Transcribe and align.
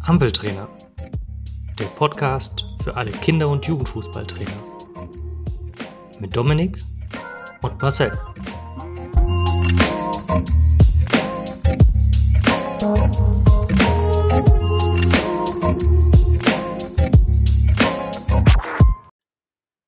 Ampeltrainer, 0.00 0.68
der 1.78 1.86
Podcast 1.96 2.66
für 2.82 2.96
alle 2.96 3.10
Kinder- 3.10 3.48
und 3.48 3.66
Jugendfußballtrainer. 3.66 4.50
Mit 6.20 6.36
Dominik 6.36 6.78
und 7.62 7.80
Marcel. 7.82 8.12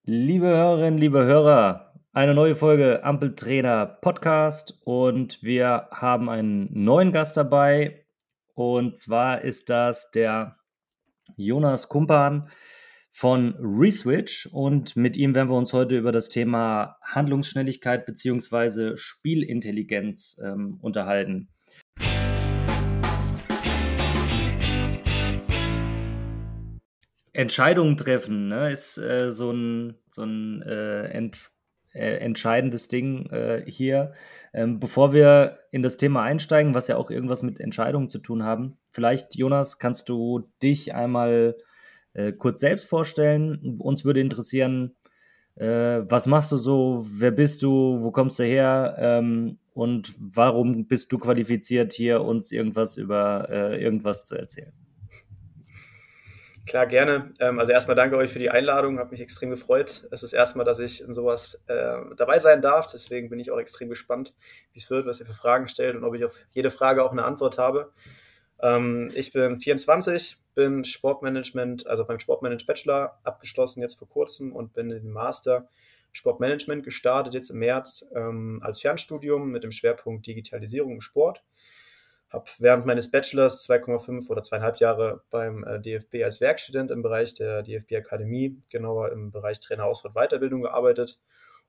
Liebe 0.04 0.46
Hörerinnen, 0.46 0.98
liebe 0.98 1.24
Hörer, 1.24 1.85
eine 2.16 2.32
neue 2.32 2.56
Folge 2.56 3.04
Ampeltrainer 3.04 3.84
Podcast 3.84 4.80
und 4.84 5.42
wir 5.42 5.88
haben 5.90 6.30
einen 6.30 6.66
neuen 6.72 7.12
Gast 7.12 7.36
dabei, 7.36 8.06
und 8.54 8.96
zwar 8.96 9.42
ist 9.42 9.68
das 9.68 10.10
der 10.12 10.56
Jonas 11.36 11.90
Kumpan 11.90 12.48
von 13.10 13.54
Reswitch. 13.60 14.46
Und 14.46 14.96
mit 14.96 15.18
ihm 15.18 15.34
werden 15.34 15.50
wir 15.50 15.58
uns 15.58 15.74
heute 15.74 15.98
über 15.98 16.10
das 16.10 16.30
Thema 16.30 16.96
Handlungsschnelligkeit 17.02 18.06
bzw. 18.06 18.96
Spielintelligenz 18.96 20.40
ähm, 20.42 20.78
unterhalten. 20.80 21.50
Entscheidungen 27.34 27.98
treffen 27.98 28.48
ne, 28.48 28.72
ist 28.72 28.96
äh, 28.96 29.30
so 29.30 29.50
ein, 29.50 29.98
so 30.08 30.22
ein 30.22 30.62
äh, 30.62 31.08
äh, 31.96 32.16
entscheidendes 32.18 32.88
Ding 32.88 33.26
äh, 33.30 33.64
hier. 33.66 34.12
Ähm, 34.52 34.78
bevor 34.78 35.12
wir 35.12 35.56
in 35.70 35.82
das 35.82 35.96
Thema 35.96 36.22
einsteigen, 36.22 36.74
was 36.74 36.88
ja 36.88 36.96
auch 36.96 37.10
irgendwas 37.10 37.42
mit 37.42 37.60
Entscheidungen 37.60 38.08
zu 38.08 38.18
tun 38.18 38.44
haben, 38.44 38.76
vielleicht, 38.90 39.36
Jonas, 39.36 39.78
kannst 39.78 40.08
du 40.08 40.48
dich 40.62 40.94
einmal 40.94 41.56
äh, 42.12 42.32
kurz 42.32 42.60
selbst 42.60 42.88
vorstellen? 42.88 43.78
Uns 43.78 44.04
würde 44.04 44.20
interessieren, 44.20 44.94
äh, 45.56 46.02
was 46.08 46.26
machst 46.26 46.52
du 46.52 46.56
so? 46.56 47.04
Wer 47.10 47.30
bist 47.30 47.62
du? 47.62 47.98
Wo 48.00 48.10
kommst 48.10 48.38
du 48.38 48.44
her? 48.44 48.96
Ähm, 48.98 49.58
und 49.72 50.14
warum 50.18 50.86
bist 50.86 51.12
du 51.12 51.18
qualifiziert, 51.18 51.92
hier 51.92 52.22
uns 52.22 52.52
irgendwas 52.52 52.96
über 52.96 53.48
äh, 53.50 53.82
irgendwas 53.82 54.24
zu 54.24 54.34
erzählen? 54.36 54.72
Klar, 56.66 56.86
gerne. 56.86 57.30
Ähm, 57.38 57.60
also 57.60 57.70
erstmal 57.70 57.94
danke 57.94 58.16
euch 58.16 58.32
für 58.32 58.40
die 58.40 58.50
Einladung, 58.50 58.98
habe 58.98 59.12
mich 59.12 59.20
extrem 59.20 59.50
gefreut. 59.50 60.06
Es 60.10 60.24
ist 60.24 60.32
erstmal, 60.32 60.66
dass 60.66 60.80
ich 60.80 61.00
in 61.00 61.14
sowas 61.14 61.62
äh, 61.68 61.98
dabei 62.16 62.40
sein 62.40 62.60
darf, 62.60 62.88
deswegen 62.88 63.30
bin 63.30 63.38
ich 63.38 63.52
auch 63.52 63.58
extrem 63.58 63.88
gespannt, 63.88 64.34
wie 64.72 64.80
es 64.80 64.90
wird, 64.90 65.06
was 65.06 65.20
ihr 65.20 65.26
für 65.26 65.32
Fragen 65.32 65.68
stellt 65.68 65.94
und 65.94 66.02
ob 66.02 66.14
ich 66.14 66.24
auf 66.24 66.38
jede 66.50 66.72
Frage 66.72 67.04
auch 67.04 67.12
eine 67.12 67.24
Antwort 67.24 67.56
habe. 67.56 67.92
Ähm, 68.60 69.12
ich 69.14 69.32
bin 69.32 69.60
24, 69.60 70.38
bin 70.56 70.84
Sportmanagement, 70.84 71.86
also 71.86 72.04
beim 72.04 72.18
Sportmanagement 72.18 72.66
Bachelor 72.66 73.20
abgeschlossen 73.22 73.80
jetzt 73.80 73.98
vor 73.98 74.08
kurzem 74.08 74.52
und 74.52 74.72
bin 74.72 74.90
in 74.90 75.02
den 75.04 75.12
Master 75.12 75.68
Sportmanagement 76.10 76.82
gestartet 76.82 77.34
jetzt 77.34 77.50
im 77.50 77.58
März 77.58 78.06
ähm, 78.14 78.60
als 78.64 78.80
Fernstudium 78.80 79.50
mit 79.50 79.62
dem 79.62 79.70
Schwerpunkt 79.70 80.26
Digitalisierung 80.26 80.92
im 80.92 81.00
Sport 81.00 81.44
habe 82.28 82.50
während 82.58 82.86
meines 82.86 83.10
Bachelors 83.10 83.68
2,5 83.68 84.28
oder 84.28 84.42
zweieinhalb 84.42 84.78
Jahre 84.78 85.22
beim 85.30 85.64
äh, 85.64 85.80
DFB 85.80 86.24
als 86.24 86.40
Werkstudent 86.40 86.90
im 86.90 87.02
Bereich 87.02 87.34
der 87.34 87.62
DFB 87.62 87.94
Akademie, 87.94 88.60
genauer 88.68 89.12
im 89.12 89.30
Bereich 89.30 89.60
Trainer 89.60 89.84
Ausfahrt 89.84 90.14
Weiterbildung 90.14 90.62
gearbeitet 90.62 91.20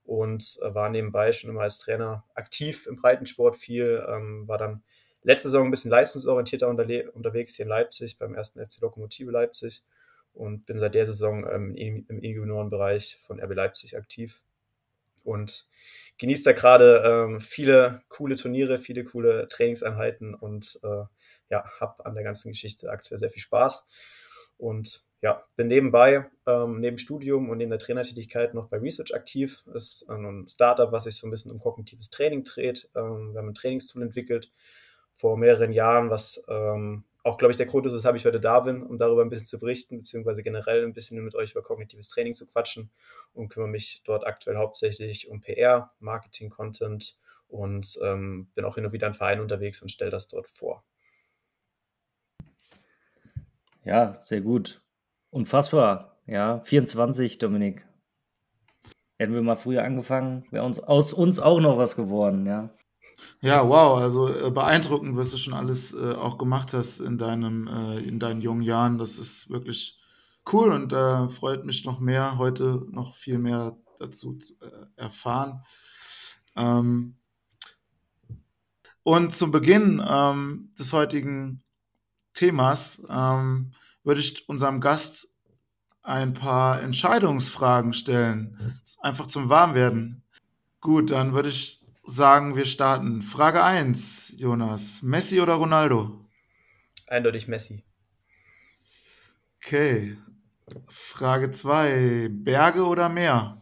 und 0.03 0.57
äh, 0.61 0.73
war 0.73 0.89
nebenbei 0.89 1.31
schon 1.31 1.49
immer 1.49 1.61
als 1.61 1.77
Trainer 1.77 2.23
aktiv 2.33 2.87
im 2.87 2.95
Breitensport 2.95 3.55
viel, 3.55 4.03
ähm, 4.09 4.47
war 4.47 4.57
dann 4.57 4.83
letzte 5.21 5.49
Saison 5.49 5.67
ein 5.67 5.71
bisschen 5.71 5.91
leistungsorientierter 5.91 6.69
unterwegs 6.69 7.55
hier 7.55 7.65
in 7.65 7.69
Leipzig 7.69 8.17
beim 8.17 8.33
ersten 8.33 8.65
FC 8.65 8.79
Lokomotive 8.81 9.29
Leipzig 9.29 9.83
und 10.33 10.65
bin 10.65 10.79
seit 10.79 10.95
der 10.95 11.05
Saison 11.05 11.45
ähm, 11.51 11.75
im, 11.75 12.05
im 12.07 12.21
Juniorenbereich 12.21 13.17
von 13.19 13.39
RB 13.39 13.53
Leipzig 13.53 13.97
aktiv 13.97 14.41
und 15.23 15.67
genießt 16.17 16.45
da 16.45 16.53
gerade 16.53 17.03
ähm, 17.05 17.41
viele 17.41 18.01
coole 18.09 18.35
Turniere, 18.35 18.77
viele 18.77 19.03
coole 19.03 19.47
Trainingseinheiten 19.47 20.33
und 20.33 20.79
äh, 20.83 21.03
ja, 21.49 21.63
habe 21.79 22.05
an 22.05 22.15
der 22.15 22.23
ganzen 22.23 22.51
Geschichte 22.51 22.89
aktuell 22.89 23.19
sehr 23.19 23.29
viel 23.29 23.41
Spaß. 23.41 23.85
Und 24.57 25.03
ja, 25.21 25.43
bin 25.55 25.67
nebenbei, 25.67 26.29
ähm, 26.45 26.79
neben 26.79 26.97
Studium 26.97 27.49
und 27.49 27.57
neben 27.57 27.71
der 27.71 27.79
Trainertätigkeit 27.79 28.53
noch 28.53 28.67
bei 28.67 28.77
Research 28.77 29.15
aktiv. 29.15 29.63
Das 29.65 30.01
ist 30.01 30.09
ein 30.09 30.47
Startup, 30.47 30.91
was 30.91 31.05
sich 31.05 31.15
so 31.15 31.27
ein 31.27 31.31
bisschen 31.31 31.51
um 31.51 31.59
kognitives 31.59 32.09
Training 32.09 32.43
dreht. 32.43 32.89
Ähm, 32.95 33.33
wir 33.33 33.39
haben 33.39 33.49
ein 33.49 33.55
Trainingstool 33.55 34.03
entwickelt 34.03 34.51
vor 35.13 35.37
mehreren 35.37 35.71
Jahren, 35.71 36.09
was 36.09 36.41
ähm, 36.47 37.03
auch, 37.27 37.37
glaube 37.37 37.51
ich, 37.51 37.57
der 37.57 37.65
Grund 37.65 37.85
ist, 37.85 37.93
weshalb 37.93 38.15
ich 38.15 38.25
heute 38.25 38.39
da 38.39 38.61
bin, 38.61 38.81
um 38.81 38.97
darüber 38.97 39.21
ein 39.21 39.29
bisschen 39.29 39.45
zu 39.45 39.59
berichten, 39.59 39.97
beziehungsweise 39.97 40.43
generell 40.43 40.83
ein 40.85 40.93
bisschen 40.93 41.21
mit 41.23 41.35
euch 41.35 41.51
über 41.51 41.61
kognitives 41.61 42.07
Training 42.07 42.35
zu 42.35 42.47
quatschen 42.47 42.89
und 43.33 43.49
kümmere 43.49 43.69
mich 43.69 44.01
dort 44.05 44.25
aktuell 44.25 44.55
hauptsächlich 44.55 45.27
um 45.29 45.41
PR, 45.41 45.91
Marketing, 45.99 46.49
Content 46.49 47.17
und 47.49 47.99
ähm, 48.01 48.47
bin 48.55 48.63
auch 48.63 48.75
hin 48.75 48.85
und 48.85 48.93
wieder 48.93 49.07
in 49.07 49.13
Vereinen 49.13 49.41
unterwegs 49.41 49.81
und 49.81 49.89
stelle 49.89 50.11
das 50.11 50.29
dort 50.29 50.47
vor. 50.47 50.85
Ja, 53.83 54.13
sehr 54.21 54.41
gut. 54.41 54.81
Unfassbar. 55.29 56.17
Ja, 56.25 56.61
24, 56.61 57.39
Dominik. 57.39 57.85
Hätten 59.19 59.33
wir 59.33 59.41
mal 59.41 59.55
früher 59.55 59.83
angefangen, 59.83 60.45
wäre 60.51 60.63
uns 60.63 60.79
aus 60.79 61.11
uns 61.11 61.39
auch 61.39 61.59
noch 61.59 61.77
was 61.77 61.95
geworden, 61.95 62.45
ja. 62.45 62.69
Ja, 63.41 63.67
wow, 63.67 63.99
also 63.99 64.27
äh, 64.27 64.51
beeindruckend, 64.51 65.15
was 65.15 65.31
du 65.31 65.37
schon 65.37 65.53
alles 65.53 65.93
äh, 65.93 66.13
auch 66.13 66.37
gemacht 66.37 66.73
hast 66.73 66.99
in 66.99 67.17
deinem, 67.17 67.67
äh, 67.67 67.99
in 67.99 68.19
deinen 68.19 68.41
jungen 68.41 68.61
Jahren. 68.61 68.97
Das 68.97 69.17
ist 69.17 69.49
wirklich 69.49 69.99
cool 70.51 70.71
und 70.71 70.93
äh, 70.93 71.29
freut 71.29 71.65
mich 71.65 71.85
noch 71.85 71.99
mehr, 71.99 72.37
heute 72.37 72.85
noch 72.91 73.15
viel 73.15 73.37
mehr 73.37 73.77
dazu 73.99 74.33
zu 74.35 74.53
äh, 74.61 74.85
erfahren. 74.95 75.63
Ähm, 76.55 77.15
und 79.03 79.33
zum 79.33 79.51
Beginn 79.51 80.03
ähm, 80.05 80.73
des 80.77 80.91
heutigen 80.93 81.63
Themas 82.33 83.01
ähm, 83.09 83.71
würde 84.03 84.21
ich 84.21 84.47
unserem 84.49 84.81
Gast 84.81 85.29
ein 86.03 86.33
paar 86.33 86.81
Entscheidungsfragen 86.81 87.93
stellen, 87.93 88.79
einfach 89.01 89.27
zum 89.27 89.49
Warmwerden. 89.49 90.23
Gut, 90.79 91.11
dann 91.11 91.33
würde 91.33 91.49
ich 91.49 91.76
sagen, 92.07 92.55
wir 92.55 92.65
starten. 92.65 93.21
Frage 93.21 93.63
1, 93.63 94.33
Jonas. 94.37 95.01
Messi 95.03 95.41
oder 95.41 95.55
Ronaldo? 95.55 96.25
Eindeutig 97.07 97.47
Messi. 97.47 97.83
Okay. 99.63 100.17
Frage 100.87 101.51
2, 101.51 102.29
Berge 102.31 102.85
oder 102.85 103.09
Meer? 103.09 103.61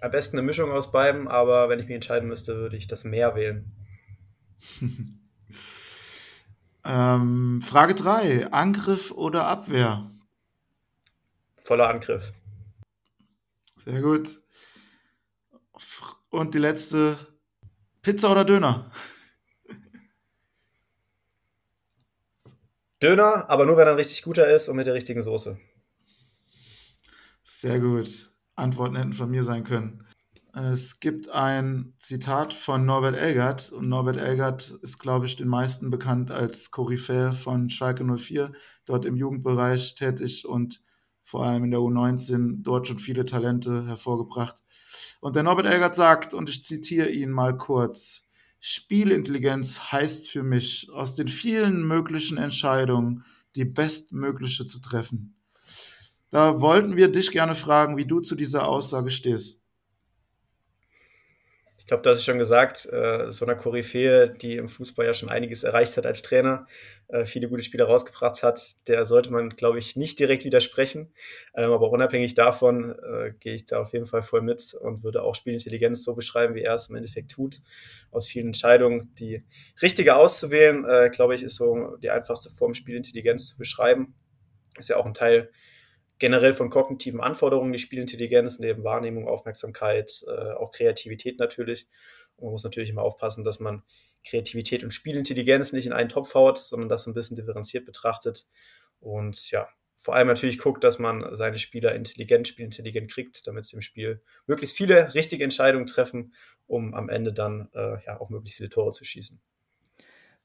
Am 0.00 0.10
besten 0.10 0.38
eine 0.38 0.46
Mischung 0.46 0.72
aus 0.72 0.90
beiden, 0.90 1.28
aber 1.28 1.68
wenn 1.68 1.78
ich 1.78 1.86
mich 1.86 1.94
entscheiden 1.94 2.28
müsste, 2.28 2.56
würde 2.56 2.76
ich 2.76 2.86
das 2.86 3.04
Meer 3.04 3.34
wählen. 3.34 3.70
ähm, 6.84 7.62
Frage 7.62 7.94
3, 7.94 8.50
Angriff 8.52 9.10
oder 9.10 9.46
Abwehr? 9.46 10.10
Voller 11.56 11.88
Angriff. 11.88 12.32
Sehr 13.76 14.00
gut. 14.00 14.40
Und 16.30 16.54
die 16.54 16.58
letzte, 16.58 17.18
Pizza 18.02 18.30
oder 18.30 18.44
Döner? 18.44 18.90
Döner, 23.02 23.48
aber 23.48 23.66
nur 23.66 23.76
wenn 23.76 23.86
er 23.86 23.92
ein 23.92 23.96
richtig 23.96 24.22
guter 24.22 24.48
ist 24.48 24.68
und 24.68 24.76
mit 24.76 24.86
der 24.86 24.94
richtigen 24.94 25.22
Soße. 25.22 25.58
Sehr 27.42 27.80
gut. 27.80 28.30
Antworten 28.54 28.96
hätten 28.96 29.12
von 29.12 29.30
mir 29.30 29.42
sein 29.42 29.64
können. 29.64 30.06
Es 30.52 31.00
gibt 31.00 31.28
ein 31.28 31.94
Zitat 31.98 32.52
von 32.52 32.84
Norbert 32.84 33.16
Elgert 33.16 33.72
und 33.72 33.88
Norbert 33.88 34.16
Elgert 34.16 34.70
ist, 34.82 34.98
glaube 34.98 35.26
ich, 35.26 35.36
den 35.36 35.48
meisten 35.48 35.90
bekannt 35.90 36.30
als 36.30 36.70
Koryphäe 36.70 37.32
von 37.32 37.70
Schalke 37.70 38.04
04, 38.04 38.52
dort 38.84 39.04
im 39.04 39.16
Jugendbereich 39.16 39.94
tätig 39.94 40.46
und 40.46 40.82
vor 41.22 41.44
allem 41.44 41.64
in 41.64 41.70
der 41.70 41.80
U19 41.80 42.62
dort 42.62 42.88
schon 42.88 42.98
viele 42.98 43.24
Talente 43.24 43.86
hervorgebracht. 43.86 44.59
Und 45.20 45.36
der 45.36 45.42
Norbert 45.42 45.66
Elgert 45.66 45.94
sagt, 45.94 46.34
und 46.34 46.48
ich 46.48 46.64
zitiere 46.64 47.10
ihn 47.10 47.30
mal 47.30 47.56
kurz, 47.56 48.26
Spielintelligenz 48.58 49.92
heißt 49.92 50.28
für 50.28 50.42
mich, 50.42 50.90
aus 50.92 51.14
den 51.14 51.28
vielen 51.28 51.86
möglichen 51.86 52.38
Entscheidungen 52.38 53.24
die 53.54 53.64
bestmögliche 53.64 54.66
zu 54.66 54.80
treffen. 54.80 55.36
Da 56.30 56.60
wollten 56.60 56.96
wir 56.96 57.08
dich 57.08 57.32
gerne 57.32 57.54
fragen, 57.54 57.96
wie 57.96 58.06
du 58.06 58.20
zu 58.20 58.34
dieser 58.34 58.68
Aussage 58.68 59.10
stehst. 59.10 59.59
Glaube, 61.90 62.04
das 62.04 62.18
ist 62.18 62.24
schon 62.24 62.38
gesagt, 62.38 62.86
äh, 62.92 63.32
so 63.32 63.44
eine 63.44 63.56
Koryphäe, 63.56 64.28
die 64.30 64.56
im 64.56 64.68
Fußball 64.68 65.06
ja 65.06 65.12
schon 65.12 65.28
einiges 65.28 65.64
erreicht 65.64 65.96
hat 65.96 66.06
als 66.06 66.22
Trainer, 66.22 66.68
äh, 67.08 67.24
viele 67.24 67.48
gute 67.48 67.64
Spieler 67.64 67.86
rausgebracht 67.86 68.44
hat, 68.44 68.60
der 68.86 69.06
sollte 69.06 69.32
man, 69.32 69.50
glaube 69.50 69.80
ich, 69.80 69.96
nicht 69.96 70.20
direkt 70.20 70.44
widersprechen. 70.44 71.12
Ähm, 71.52 71.72
aber 71.72 71.90
unabhängig 71.90 72.34
davon 72.34 72.92
äh, 72.92 73.32
gehe 73.40 73.54
ich 73.54 73.64
da 73.64 73.80
auf 73.80 73.92
jeden 73.92 74.06
Fall 74.06 74.22
voll 74.22 74.40
mit 74.40 74.72
und 74.74 75.02
würde 75.02 75.24
auch 75.24 75.34
Spielintelligenz 75.34 76.04
so 76.04 76.14
beschreiben, 76.14 76.54
wie 76.54 76.62
er 76.62 76.76
es 76.76 76.88
im 76.90 76.94
Endeffekt 76.94 77.32
tut. 77.32 77.60
Aus 78.12 78.28
vielen 78.28 78.46
Entscheidungen 78.46 79.12
die 79.18 79.42
richtige 79.82 80.14
auszuwählen, 80.14 80.84
äh, 80.84 81.10
glaube 81.10 81.34
ich, 81.34 81.42
ist 81.42 81.56
so 81.56 81.96
die 81.96 82.10
einfachste 82.10 82.50
Form, 82.50 82.72
Spielintelligenz 82.72 83.48
zu 83.48 83.58
beschreiben. 83.58 84.14
Ist 84.78 84.90
ja 84.90 84.96
auch 84.96 85.06
ein 85.06 85.14
Teil 85.14 85.50
generell 86.20 86.54
von 86.54 86.70
kognitiven 86.70 87.20
Anforderungen, 87.20 87.72
die 87.72 87.78
Spielintelligenz, 87.78 88.60
neben 88.60 88.84
Wahrnehmung, 88.84 89.26
Aufmerksamkeit, 89.26 90.22
äh, 90.28 90.52
auch 90.52 90.70
Kreativität 90.70 91.40
natürlich. 91.40 91.88
Und 92.36 92.44
man 92.44 92.52
muss 92.52 92.62
natürlich 92.62 92.90
immer 92.90 93.02
aufpassen, 93.02 93.42
dass 93.42 93.58
man 93.58 93.82
Kreativität 94.24 94.84
und 94.84 94.92
Spielintelligenz 94.92 95.72
nicht 95.72 95.86
in 95.86 95.92
einen 95.92 96.10
Topf 96.10 96.34
haut, 96.34 96.58
sondern 96.58 96.88
das 96.88 97.04
so 97.04 97.10
ein 97.10 97.14
bisschen 97.14 97.36
differenziert 97.36 97.86
betrachtet. 97.86 98.46
Und 99.00 99.50
ja, 99.50 99.66
vor 99.94 100.14
allem 100.14 100.28
natürlich 100.28 100.58
guckt, 100.58 100.84
dass 100.84 100.98
man 100.98 101.36
seine 101.36 101.58
Spieler 101.58 101.94
intelligent, 101.94 102.48
spielintelligent 102.48 103.10
kriegt, 103.10 103.46
damit 103.46 103.64
sie 103.64 103.76
im 103.76 103.82
Spiel 103.82 104.22
möglichst 104.46 104.76
viele 104.76 105.14
richtige 105.14 105.42
Entscheidungen 105.42 105.86
treffen, 105.86 106.34
um 106.66 106.94
am 106.94 107.08
Ende 107.08 107.32
dann 107.32 107.70
äh, 107.74 108.04
ja 108.04 108.20
auch 108.20 108.28
möglichst 108.28 108.58
viele 108.58 108.68
Tore 108.68 108.92
zu 108.92 109.04
schießen. 109.04 109.40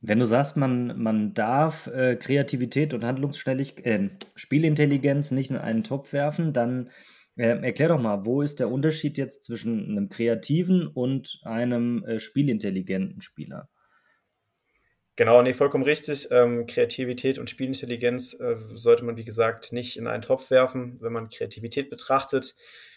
Wenn 0.07 0.19
du 0.19 0.25
sagst, 0.25 0.55
man, 0.55 1.01
man 1.01 1.33
darf 1.33 1.87
äh, 1.87 2.15
Kreativität 2.15 2.93
und 2.93 3.03
Handlungsschnelligkeit, 3.03 3.85
äh, 3.87 4.09
Spielintelligenz 4.35 5.31
nicht 5.31 5.49
in 5.49 5.57
einen 5.57 5.83
Topf 5.83 6.13
werfen, 6.13 6.53
dann 6.53 6.91
äh, 7.37 7.57
erklär 7.63 7.87
doch 7.87 7.99
mal, 7.99 8.23
wo 8.23 8.43
ist 8.43 8.59
der 8.59 8.69
Unterschied 8.69 9.17
jetzt 9.17 9.43
zwischen 9.43 9.89
einem 9.89 10.09
kreativen 10.09 10.85
und 10.85 11.39
einem 11.43 12.05
äh, 12.05 12.19
spielintelligenten 12.19 13.21
Spieler? 13.21 13.67
Genau, 15.15 15.41
nee, 15.41 15.53
vollkommen 15.53 15.85
richtig. 15.85 16.27
Ähm, 16.29 16.67
Kreativität 16.67 17.39
und 17.39 17.49
Spielintelligenz 17.49 18.39
äh, 18.39 18.57
sollte 18.73 19.05
man, 19.05 19.17
wie 19.17 19.25
gesagt, 19.25 19.73
nicht 19.73 19.97
in 19.97 20.05
einen 20.05 20.21
Topf 20.21 20.51
werfen. 20.51 21.01
Wenn 21.01 21.13
man 21.13 21.29
Kreativität 21.29 21.89
betrachtet, 21.89 22.55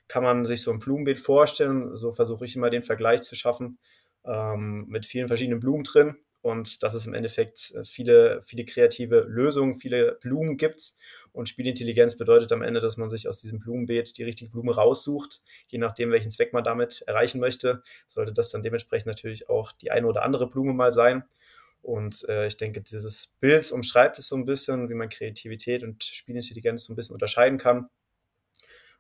kann 0.09 0.25
man 0.25 0.45
sich 0.45 0.61
so 0.61 0.73
ein 0.73 0.79
Blumenbeet 0.79 1.21
vorstellen. 1.21 1.97
So 1.97 2.13
versuche 2.13 2.45
ich 2.45 2.55
immer 2.55 2.69
den 2.69 2.83
Vergleich 2.83 3.23
zu 3.23 3.35
schaffen 3.35 3.79
ähm, 4.27 4.85
mit 4.89 5.07
vielen 5.07 5.29
verschiedenen 5.29 5.61
Blumen 5.61 5.85
drin 5.85 6.17
und 6.43 6.83
dass 6.83 6.95
es 6.95 7.07
im 7.07 7.15
Endeffekt 7.15 7.73
äh, 7.75 7.85
viele, 7.85 8.43
viele 8.43 8.65
kreative 8.65 9.21
Lösungen, 9.21 9.75
viele 9.75 10.19
Blumen 10.21 10.57
gibt. 10.57 10.93
Und 11.33 11.49
Spielintelligenz 11.49 12.17
bedeutet 12.17 12.53
am 12.53 12.63
Ende, 12.63 12.81
dass 12.81 12.97
man 12.97 13.11
sich 13.11 13.29
aus 13.29 13.41
diesem 13.41 13.59
Blumenbeet 13.59 14.17
die 14.17 14.25
richtige 14.25 14.51
Blume 14.51 14.75
raussucht. 14.75 15.43
Je 15.69 15.79
nachdem, 15.79 16.11
welchen 16.11 16.31
Zweck 16.31 16.53
man 16.53 16.65
damit 16.65 17.03
erreichen 17.07 17.41
möchte, 17.41 17.83
sollte 18.09 18.33
das 18.33 18.51
dann 18.51 18.63
dementsprechend 18.63 19.07
natürlich 19.07 19.49
auch 19.49 19.73
die 19.73 19.91
eine 19.91 20.07
oder 20.07 20.23
andere 20.23 20.49
Blume 20.49 20.73
mal 20.73 20.93
sein. 20.93 21.25
Und 21.83 22.29
äh, 22.29 22.47
ich 22.47 22.57
denke, 22.57 22.81
dieses 22.81 23.29
Bild 23.41 23.71
umschreibt 23.71 24.19
es 24.19 24.29
so 24.29 24.37
ein 24.37 24.45
bisschen, 24.45 24.89
wie 24.89 24.95
man 24.95 25.09
Kreativität 25.09 25.83
und 25.83 26.03
Spielintelligenz 26.03 26.85
so 26.85 26.93
ein 26.93 26.97
bisschen 26.97 27.15
unterscheiden 27.15 27.59
kann. 27.59 27.89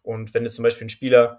Und 0.02 0.32
wenn 0.32 0.44
jetzt 0.44 0.54
zum 0.54 0.62
Beispiel 0.62 0.86
ein 0.86 0.90
Spieler 0.90 1.38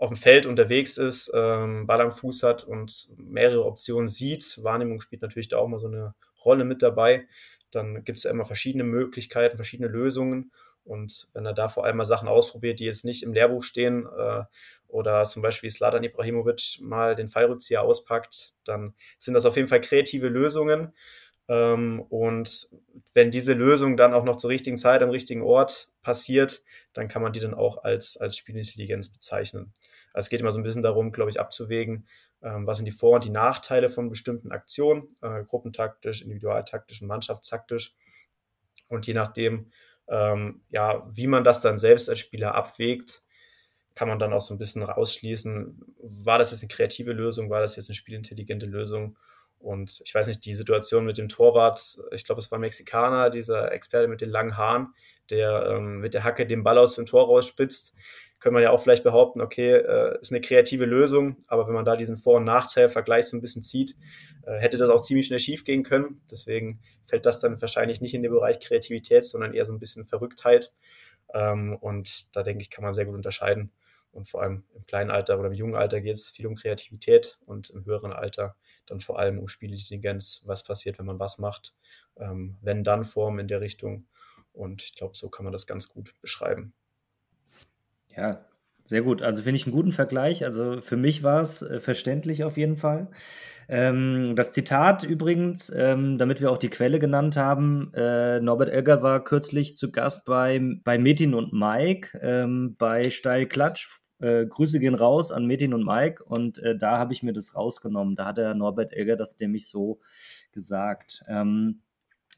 auf 0.00 0.08
dem 0.10 0.16
Feld 0.16 0.46
unterwegs 0.46 0.98
ist, 0.98 1.30
ähm, 1.34 1.86
Ball 1.86 2.00
am 2.00 2.12
Fuß 2.12 2.42
hat 2.42 2.64
und 2.64 3.10
mehrere 3.18 3.64
Optionen 3.66 4.08
sieht. 4.08 4.58
Wahrnehmung 4.62 5.00
spielt 5.00 5.22
natürlich 5.22 5.48
da 5.48 5.58
auch 5.58 5.68
mal 5.68 5.78
so 5.78 5.88
eine 5.88 6.14
Rolle 6.44 6.64
mit 6.64 6.82
dabei. 6.82 7.26
Dann 7.70 8.02
gibt 8.04 8.18
es 8.18 8.24
ja 8.24 8.30
immer 8.30 8.46
verschiedene 8.46 8.84
Möglichkeiten, 8.84 9.56
verschiedene 9.56 9.88
Lösungen. 9.88 10.52
Und 10.84 11.28
wenn 11.34 11.46
er 11.46 11.52
da 11.52 11.68
vor 11.68 11.84
allem 11.84 11.98
mal 11.98 12.04
Sachen 12.04 12.28
ausprobiert, 12.28 12.80
die 12.80 12.86
jetzt 12.86 13.04
nicht 13.04 13.22
im 13.22 13.34
Lehrbuch 13.34 13.62
stehen, 13.62 14.06
äh, 14.06 14.44
oder 14.88 15.24
zum 15.24 15.42
Beispiel 15.42 15.70
Sladan 15.70 16.02
Ibrahimovic 16.02 16.78
mal 16.80 17.14
den 17.14 17.28
Fallrückzieher 17.28 17.82
auspackt, 17.82 18.54
dann 18.64 18.94
sind 19.18 19.34
das 19.34 19.44
auf 19.46 19.56
jeden 19.56 19.68
Fall 19.68 19.80
kreative 19.80 20.28
Lösungen. 20.28 20.92
Ähm, 21.50 22.00
und 22.08 22.68
wenn 23.12 23.32
diese 23.32 23.54
Lösung 23.54 23.96
dann 23.96 24.14
auch 24.14 24.22
noch 24.22 24.36
zur 24.36 24.50
richtigen 24.50 24.78
Zeit 24.78 25.02
am 25.02 25.10
richtigen 25.10 25.42
Ort 25.42 25.88
passiert, 26.00 26.62
dann 26.92 27.08
kann 27.08 27.22
man 27.22 27.32
die 27.32 27.40
dann 27.40 27.54
auch 27.54 27.82
als, 27.82 28.16
als 28.16 28.36
Spielintelligenz 28.36 29.08
bezeichnen. 29.08 29.72
Also 30.12 30.26
es 30.26 30.30
geht 30.30 30.40
immer 30.40 30.52
so 30.52 30.60
ein 30.60 30.62
bisschen 30.62 30.84
darum, 30.84 31.10
glaube 31.10 31.30
ich, 31.30 31.40
abzuwägen, 31.40 32.06
ähm, 32.40 32.68
was 32.68 32.76
sind 32.76 32.86
die 32.86 32.92
Vor- 32.92 33.16
und 33.16 33.24
die 33.24 33.30
Nachteile 33.30 33.88
von 33.88 34.08
bestimmten 34.08 34.52
Aktionen, 34.52 35.08
äh, 35.22 35.42
gruppentaktisch, 35.42 36.22
individualtaktisch 36.22 37.02
und 37.02 37.08
mannschaftstaktisch. 37.08 37.94
Und 38.88 39.08
je 39.08 39.14
nachdem, 39.14 39.72
ähm, 40.06 40.62
ja, 40.70 41.04
wie 41.10 41.26
man 41.26 41.42
das 41.42 41.62
dann 41.62 41.78
selbst 41.78 42.08
als 42.08 42.20
Spieler 42.20 42.54
abwägt, 42.54 43.24
kann 43.96 44.06
man 44.06 44.20
dann 44.20 44.32
auch 44.32 44.40
so 44.40 44.54
ein 44.54 44.58
bisschen 44.58 44.84
rausschließen, 44.84 45.96
war 46.24 46.38
das 46.38 46.52
jetzt 46.52 46.62
eine 46.62 46.68
kreative 46.68 47.12
Lösung, 47.12 47.50
war 47.50 47.60
das 47.60 47.74
jetzt 47.74 47.88
eine 47.88 47.96
spielintelligente 47.96 48.66
Lösung 48.66 49.16
und 49.60 50.00
ich 50.04 50.14
weiß 50.14 50.26
nicht, 50.26 50.44
die 50.44 50.54
Situation 50.54 51.04
mit 51.04 51.18
dem 51.18 51.28
Torwart, 51.28 51.98
ich 52.12 52.24
glaube, 52.24 52.40
es 52.40 52.50
war 52.50 52.58
Mexikaner, 52.58 53.30
dieser 53.30 53.72
Experte 53.72 54.08
mit 54.08 54.20
den 54.20 54.30
langen 54.30 54.56
Haaren, 54.56 54.94
der 55.28 55.66
ähm, 55.70 56.00
mit 56.00 56.14
der 56.14 56.24
Hacke 56.24 56.46
den 56.46 56.64
Ball 56.64 56.78
aus 56.78 56.94
dem 56.94 57.06
Tor 57.06 57.26
rausspitzt, 57.26 57.94
könnte 58.40 58.54
man 58.54 58.62
ja 58.62 58.70
auch 58.70 58.82
vielleicht 58.82 59.04
behaupten, 59.04 59.42
okay, 59.42 59.74
äh, 59.74 60.18
ist 60.18 60.32
eine 60.32 60.40
kreative 60.40 60.86
Lösung, 60.86 61.36
aber 61.46 61.66
wenn 61.66 61.74
man 61.74 61.84
da 61.84 61.94
diesen 61.94 62.16
Vor- 62.16 62.38
und 62.38 62.44
Nachteilvergleich 62.44 63.26
so 63.26 63.36
ein 63.36 63.42
bisschen 63.42 63.62
zieht, 63.62 63.96
äh, 64.46 64.58
hätte 64.58 64.78
das 64.78 64.88
auch 64.88 65.02
ziemlich 65.02 65.26
schnell 65.26 65.38
schief 65.38 65.64
gehen 65.64 65.82
können. 65.82 66.22
Deswegen 66.30 66.80
fällt 67.06 67.26
das 67.26 67.40
dann 67.40 67.60
wahrscheinlich 67.60 68.00
nicht 68.00 68.14
in 68.14 68.22
den 68.22 68.32
Bereich 68.32 68.58
Kreativität, 68.60 69.26
sondern 69.26 69.52
eher 69.52 69.66
so 69.66 69.74
ein 69.74 69.78
bisschen 69.78 70.06
Verrücktheit. 70.06 70.72
Ähm, 71.34 71.76
und 71.76 72.34
da 72.34 72.42
denke 72.42 72.62
ich, 72.62 72.70
kann 72.70 72.82
man 72.82 72.94
sehr 72.94 73.04
gut 73.04 73.14
unterscheiden. 73.14 73.72
Und 74.10 74.28
vor 74.28 74.42
allem 74.42 74.64
im 74.74 74.86
kleinen 74.86 75.10
Alter 75.10 75.38
oder 75.38 75.48
im 75.48 75.54
jungen 75.54 75.76
Alter 75.76 76.00
geht 76.00 76.16
es 76.16 76.30
viel 76.30 76.46
um 76.46 76.56
Kreativität 76.56 77.38
und 77.44 77.70
im 77.70 77.84
höheren 77.84 78.12
Alter 78.12 78.56
dann 78.90 79.00
vor 79.00 79.18
allem 79.18 79.38
um 79.38 79.48
Spielintelligenz, 79.48 80.42
was 80.44 80.64
passiert, 80.64 80.98
wenn 80.98 81.06
man 81.06 81.18
was 81.18 81.38
macht, 81.38 81.74
ähm, 82.16 82.56
wenn 82.60 82.84
dann 82.84 83.04
Form 83.04 83.38
in 83.38 83.48
der 83.48 83.60
Richtung. 83.60 84.06
Und 84.52 84.82
ich 84.82 84.94
glaube, 84.94 85.16
so 85.16 85.28
kann 85.28 85.44
man 85.44 85.52
das 85.52 85.66
ganz 85.66 85.88
gut 85.88 86.14
beschreiben. 86.20 86.72
Ja, 88.08 88.44
sehr 88.84 89.02
gut. 89.02 89.22
Also 89.22 89.42
finde 89.42 89.56
ich 89.56 89.66
einen 89.66 89.74
guten 89.74 89.92
Vergleich. 89.92 90.44
Also 90.44 90.80
für 90.80 90.96
mich 90.96 91.22
war 91.22 91.42
es 91.42 91.62
äh, 91.62 91.78
verständlich 91.78 92.42
auf 92.44 92.56
jeden 92.56 92.76
Fall. 92.76 93.10
Ähm, 93.68 94.34
das 94.34 94.50
Zitat 94.52 95.04
übrigens, 95.04 95.72
ähm, 95.74 96.18
damit 96.18 96.40
wir 96.40 96.50
auch 96.50 96.58
die 96.58 96.70
Quelle 96.70 96.98
genannt 96.98 97.36
haben, 97.36 97.92
äh, 97.94 98.40
Norbert 98.40 98.70
Elger 98.70 99.02
war 99.02 99.22
kürzlich 99.22 99.76
zu 99.76 99.92
Gast 99.92 100.24
bei, 100.24 100.60
bei 100.82 100.98
Metin 100.98 101.34
und 101.34 101.52
Mike 101.52 102.18
ähm, 102.20 102.74
bei 102.76 103.10
Steil 103.10 103.46
Klatsch 103.46 104.00
äh, 104.20 104.46
Grüße 104.46 104.80
gehen 104.80 104.94
raus 104.94 105.32
an 105.32 105.46
Metin 105.46 105.74
und 105.74 105.84
Mike 105.84 106.24
und 106.24 106.58
äh, 106.58 106.76
da 106.76 106.98
habe 106.98 107.12
ich 107.12 107.22
mir 107.22 107.32
das 107.32 107.56
rausgenommen. 107.56 108.16
Da 108.16 108.26
hat 108.26 108.38
der 108.38 108.54
Norbert 108.54 108.92
Egger 108.92 109.16
das 109.16 109.38
nämlich 109.38 109.68
so 109.68 110.00
gesagt. 110.52 111.24
Ähm, 111.28 111.82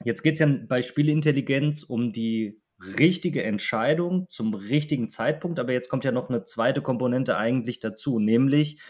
jetzt 0.04 0.22
geht 0.22 0.34
es 0.34 0.40
ja 0.40 0.46
bei 0.46 0.82
Spielintelligenz 0.82 1.82
um 1.82 2.12
die 2.12 2.60
richtige 2.98 3.42
Entscheidung 3.42 4.28
zum 4.28 4.54
richtigen 4.54 5.08
Zeitpunkt, 5.08 5.58
aber 5.58 5.72
jetzt 5.72 5.88
kommt 5.88 6.04
ja 6.04 6.12
noch 6.12 6.28
eine 6.28 6.44
zweite 6.44 6.82
Komponente 6.82 7.36
eigentlich 7.36 7.78
dazu, 7.80 8.18
nämlich 8.18 8.80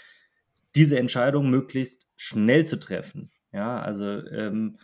diese 0.74 0.98
Entscheidung 0.98 1.50
möglichst 1.50 2.08
schnell 2.16 2.64
zu 2.64 2.78
treffen. 2.78 3.30
Ja, 3.52 3.80
also 3.80 4.04
ähm, 4.28 4.78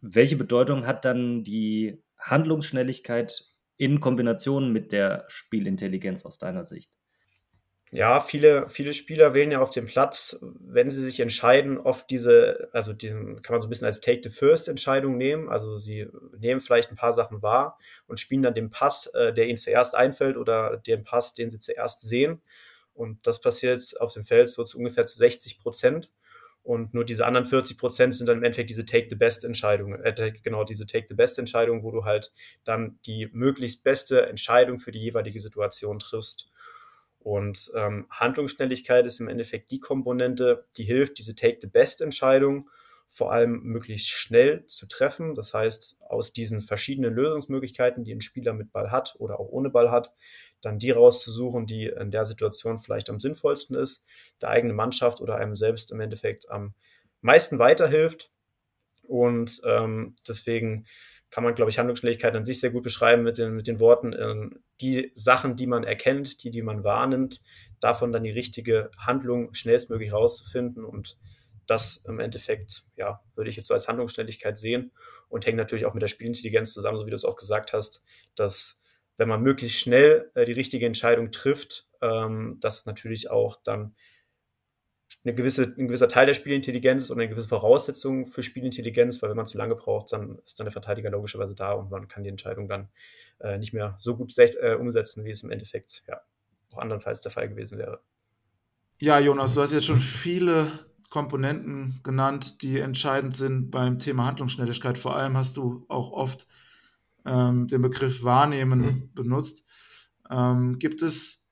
welche 0.00 0.36
Bedeutung 0.36 0.86
hat 0.86 1.04
dann 1.04 1.42
die 1.42 2.02
Handlungsschnelligkeit 2.18 3.44
in 3.76 4.00
Kombination 4.00 4.72
mit 4.72 4.92
der 4.92 5.24
Spielintelligenz 5.26 6.24
aus 6.24 6.38
deiner 6.38 6.62
Sicht? 6.62 6.90
Ja, 7.94 8.18
viele, 8.20 8.68
viele 8.68 8.92
Spieler 8.92 9.34
wählen 9.34 9.52
ja 9.52 9.60
auf 9.60 9.70
dem 9.70 9.86
Platz, 9.86 10.36
wenn 10.42 10.90
sie 10.90 11.00
sich 11.00 11.20
entscheiden, 11.20 11.78
oft 11.78 12.10
diese, 12.10 12.68
also 12.72 12.92
den 12.92 13.40
kann 13.40 13.54
man 13.54 13.60
so 13.60 13.68
ein 13.68 13.70
bisschen 13.70 13.86
als 13.86 14.00
Take-the-First-Entscheidung 14.00 15.16
nehmen. 15.16 15.48
Also 15.48 15.78
sie 15.78 16.08
nehmen 16.36 16.60
vielleicht 16.60 16.90
ein 16.90 16.96
paar 16.96 17.12
Sachen 17.12 17.40
wahr 17.40 17.78
und 18.08 18.18
spielen 18.18 18.42
dann 18.42 18.54
den 18.54 18.70
Pass, 18.70 19.06
äh, 19.14 19.32
der 19.32 19.46
ihnen 19.46 19.58
zuerst 19.58 19.94
einfällt 19.94 20.36
oder 20.36 20.76
den 20.76 21.04
Pass, 21.04 21.34
den 21.34 21.52
sie 21.52 21.60
zuerst 21.60 22.00
sehen. 22.02 22.42
Und 22.94 23.28
das 23.28 23.40
passiert 23.40 24.00
auf 24.00 24.12
dem 24.12 24.24
Feld 24.24 24.50
so 24.50 24.64
zu 24.64 24.78
ungefähr 24.78 25.06
zu 25.06 25.16
60 25.16 25.58
Prozent. 25.60 26.10
Und 26.64 26.94
nur 26.94 27.04
diese 27.04 27.26
anderen 27.26 27.46
40 27.46 27.78
Prozent 27.78 28.16
sind 28.16 28.26
dann 28.26 28.38
im 28.38 28.42
Endeffekt 28.42 28.70
diese 28.70 28.86
Take-the-Best-Entscheidungen. 28.86 30.02
Äh, 30.02 30.32
genau, 30.42 30.64
diese 30.64 30.86
Take-the-Best-Entscheidung, 30.86 31.84
wo 31.84 31.92
du 31.92 32.04
halt 32.04 32.32
dann 32.64 32.98
die 33.06 33.28
möglichst 33.32 33.84
beste 33.84 34.26
Entscheidung 34.26 34.80
für 34.80 34.90
die 34.90 35.00
jeweilige 35.00 35.38
Situation 35.38 36.00
triffst. 36.00 36.48
Und 37.24 37.72
ähm, 37.74 38.06
Handlungsschnelligkeit 38.10 39.06
ist 39.06 39.18
im 39.18 39.28
Endeffekt 39.28 39.70
die 39.70 39.80
Komponente, 39.80 40.66
die 40.76 40.84
hilft, 40.84 41.18
diese 41.18 41.34
Take-the-Best-Entscheidung 41.34 42.68
vor 43.08 43.32
allem 43.32 43.62
möglichst 43.62 44.10
schnell 44.10 44.66
zu 44.66 44.86
treffen. 44.86 45.34
Das 45.34 45.54
heißt, 45.54 45.96
aus 46.06 46.34
diesen 46.34 46.60
verschiedenen 46.60 47.14
Lösungsmöglichkeiten, 47.14 48.04
die 48.04 48.14
ein 48.14 48.20
Spieler 48.20 48.52
mit 48.52 48.72
Ball 48.72 48.90
hat 48.90 49.16
oder 49.18 49.40
auch 49.40 49.48
ohne 49.48 49.70
Ball 49.70 49.90
hat, 49.90 50.12
dann 50.60 50.78
die 50.78 50.90
rauszusuchen, 50.90 51.66
die 51.66 51.86
in 51.86 52.10
der 52.10 52.26
Situation 52.26 52.78
vielleicht 52.78 53.08
am 53.08 53.20
sinnvollsten 53.20 53.74
ist, 53.74 54.04
der 54.42 54.50
eigenen 54.50 54.76
Mannschaft 54.76 55.22
oder 55.22 55.36
einem 55.36 55.56
selbst 55.56 55.92
im 55.92 56.00
Endeffekt 56.00 56.50
am 56.50 56.74
meisten 57.22 57.58
weiterhilft. 57.58 58.30
Und 59.02 59.62
ähm, 59.64 60.16
deswegen 60.28 60.86
kann 61.34 61.42
man, 61.42 61.56
glaube 61.56 61.68
ich, 61.68 61.80
Handlungsschnelligkeit 61.80 62.36
an 62.36 62.46
sich 62.46 62.60
sehr 62.60 62.70
gut 62.70 62.84
beschreiben 62.84 63.24
mit 63.24 63.38
den, 63.38 63.56
mit 63.56 63.66
den 63.66 63.80
Worten, 63.80 64.12
äh, 64.12 64.50
die 64.80 65.10
Sachen, 65.16 65.56
die 65.56 65.66
man 65.66 65.82
erkennt, 65.82 66.44
die, 66.44 66.50
die 66.50 66.62
man 66.62 66.84
wahrnimmt, 66.84 67.42
davon 67.80 68.12
dann 68.12 68.22
die 68.22 68.30
richtige 68.30 68.92
Handlung 68.96 69.52
schnellstmöglich 69.52 70.12
rauszufinden 70.12 70.84
und 70.84 71.18
das 71.66 71.96
im 72.06 72.20
Endeffekt, 72.20 72.84
ja, 72.94 73.20
würde 73.34 73.50
ich 73.50 73.56
jetzt 73.56 73.66
so 73.66 73.74
als 73.74 73.88
Handlungsschnelligkeit 73.88 74.56
sehen 74.56 74.92
und 75.28 75.44
hängt 75.44 75.56
natürlich 75.56 75.86
auch 75.86 75.94
mit 75.94 76.04
der 76.04 76.08
Spielintelligenz 76.08 76.72
zusammen, 76.72 76.98
so 76.98 77.06
wie 77.06 77.10
du 77.10 77.16
es 77.16 77.24
auch 77.24 77.34
gesagt 77.34 77.72
hast, 77.72 78.00
dass 78.36 78.78
wenn 79.16 79.26
man 79.26 79.42
möglichst 79.42 79.80
schnell 79.80 80.30
äh, 80.36 80.44
die 80.44 80.52
richtige 80.52 80.86
Entscheidung 80.86 81.32
trifft, 81.32 81.88
ähm, 82.00 82.58
dass 82.60 82.86
natürlich 82.86 83.28
auch 83.32 83.56
dann 83.64 83.96
eine 85.24 85.34
gewisse, 85.34 85.64
ein 85.64 85.86
gewisser 85.86 86.08
Teil 86.08 86.26
der 86.26 86.34
Spielintelligenz 86.34 87.10
und 87.10 87.18
eine 87.18 87.28
gewisse 87.28 87.48
Voraussetzung 87.48 88.26
für 88.26 88.42
Spielintelligenz, 88.42 89.22
weil 89.22 89.30
wenn 89.30 89.36
man 89.36 89.46
zu 89.46 89.58
lange 89.58 89.74
braucht, 89.74 90.12
dann 90.12 90.38
ist 90.44 90.58
dann 90.58 90.66
der 90.66 90.72
Verteidiger 90.72 91.10
logischerweise 91.10 91.54
da 91.54 91.72
und 91.72 91.90
man 91.90 92.08
kann 92.08 92.24
die 92.24 92.30
Entscheidung 92.30 92.68
dann 92.68 92.88
äh, 93.40 93.58
nicht 93.58 93.72
mehr 93.72 93.96
so 93.98 94.16
gut 94.16 94.36
äh, 94.38 94.74
umsetzen, 94.74 95.24
wie 95.24 95.30
es 95.30 95.42
im 95.42 95.50
Endeffekt 95.50 96.02
ja 96.06 96.20
auch 96.72 96.78
andernfalls 96.78 97.20
der 97.20 97.30
Fall 97.30 97.48
gewesen 97.48 97.78
wäre. 97.78 98.00
Ja, 98.98 99.18
Jonas, 99.18 99.54
du 99.54 99.60
hast 99.60 99.72
jetzt 99.72 99.86
schon 99.86 99.98
viele 99.98 100.86
Komponenten 101.10 102.00
genannt, 102.02 102.62
die 102.62 102.78
entscheidend 102.78 103.36
sind 103.36 103.70
beim 103.70 103.98
Thema 103.98 104.26
Handlungsschnelligkeit. 104.26 104.98
Vor 104.98 105.16
allem 105.16 105.36
hast 105.36 105.56
du 105.56 105.84
auch 105.88 106.12
oft 106.12 106.46
ähm, 107.24 107.68
den 107.68 107.82
Begriff 107.82 108.24
Wahrnehmen 108.24 109.10
benutzt. 109.14 109.64
Ähm, 110.30 110.78
gibt 110.78 111.02
es 111.02 111.43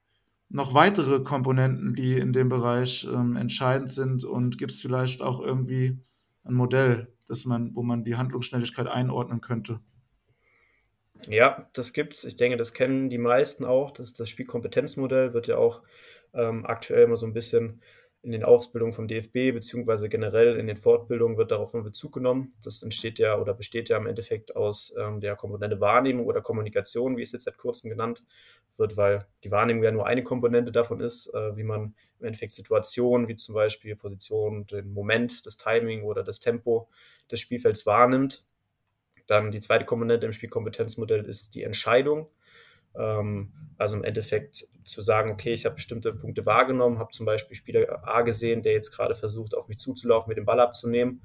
noch 0.52 0.74
weitere 0.74 1.20
Komponenten, 1.20 1.94
die 1.94 2.18
in 2.18 2.32
dem 2.32 2.48
Bereich 2.48 3.08
ähm, 3.10 3.36
entscheidend 3.36 3.92
sind? 3.92 4.24
Und 4.24 4.58
gibt 4.58 4.72
es 4.72 4.82
vielleicht 4.82 5.22
auch 5.22 5.40
irgendwie 5.40 5.98
ein 6.44 6.54
Modell, 6.54 7.08
das 7.26 7.44
man, 7.44 7.74
wo 7.74 7.82
man 7.82 8.04
die 8.04 8.16
Handlungsschnelligkeit 8.16 8.86
einordnen 8.86 9.40
könnte? 9.40 9.80
Ja, 11.26 11.68
das 11.72 11.92
gibt's. 11.92 12.24
Ich 12.24 12.36
denke, 12.36 12.56
das 12.56 12.74
kennen 12.74 13.08
die 13.08 13.18
meisten 13.18 13.64
auch. 13.64 13.92
Das, 13.92 14.12
das 14.12 14.28
Spielkompetenzmodell 14.28 15.32
wird 15.32 15.46
ja 15.46 15.56
auch 15.56 15.82
ähm, 16.34 16.66
aktuell 16.66 17.04
immer 17.04 17.16
so 17.16 17.26
ein 17.26 17.32
bisschen 17.32 17.80
in 18.22 18.30
den 18.30 18.44
Ausbildungen 18.44 18.92
vom 18.92 19.08
DFB 19.08 19.52
beziehungsweise 19.52 20.08
generell 20.08 20.56
in 20.56 20.68
den 20.68 20.76
Fortbildungen 20.76 21.36
wird 21.36 21.50
darauf 21.50 21.74
in 21.74 21.82
Bezug 21.82 22.12
genommen. 22.12 22.54
Das 22.62 22.82
entsteht 22.82 23.18
ja 23.18 23.38
oder 23.38 23.52
besteht 23.52 23.88
ja 23.88 23.96
im 23.96 24.06
Endeffekt 24.06 24.54
aus 24.54 24.94
ähm, 24.96 25.20
der 25.20 25.34
Komponente 25.34 25.80
Wahrnehmung 25.80 26.26
oder 26.26 26.40
Kommunikation, 26.40 27.16
wie 27.16 27.22
es 27.22 27.32
jetzt 27.32 27.44
seit 27.44 27.58
kurzem 27.58 27.90
genannt 27.90 28.22
wird, 28.76 28.96
weil 28.96 29.26
die 29.42 29.50
Wahrnehmung 29.50 29.82
ja 29.82 29.90
nur 29.90 30.06
eine 30.06 30.22
Komponente 30.22 30.70
davon 30.70 31.00
ist, 31.00 31.34
äh, 31.34 31.56
wie 31.56 31.64
man 31.64 31.94
im 32.20 32.26
Endeffekt 32.26 32.52
Situationen 32.52 33.26
wie 33.26 33.34
zum 33.34 33.56
Beispiel 33.56 33.96
Position, 33.96 34.66
den 34.66 34.92
Moment, 34.92 35.44
das 35.44 35.56
Timing 35.56 36.04
oder 36.04 36.22
das 36.22 36.38
Tempo 36.38 36.88
des 37.28 37.40
Spielfelds 37.40 37.86
wahrnimmt. 37.86 38.44
Dann 39.26 39.50
die 39.50 39.60
zweite 39.60 39.84
Komponente 39.84 40.26
im 40.26 40.32
Spielkompetenzmodell 40.32 41.24
ist 41.24 41.56
die 41.56 41.64
Entscheidung. 41.64 42.28
Ähm, 42.96 43.52
also 43.78 43.96
im 43.96 44.04
Endeffekt 44.04 44.68
zu 44.84 45.02
sagen, 45.02 45.30
okay, 45.30 45.52
ich 45.52 45.64
habe 45.64 45.76
bestimmte 45.76 46.12
Punkte 46.12 46.46
wahrgenommen, 46.46 46.98
habe 46.98 47.12
zum 47.12 47.26
Beispiel 47.26 47.56
Spieler 47.56 48.06
A 48.06 48.22
gesehen, 48.22 48.62
der 48.62 48.72
jetzt 48.72 48.92
gerade 48.92 49.14
versucht, 49.14 49.54
auf 49.54 49.68
mich 49.68 49.78
zuzulaufen, 49.78 50.28
mit 50.28 50.38
dem 50.38 50.44
Ball 50.44 50.60
abzunehmen. 50.60 51.22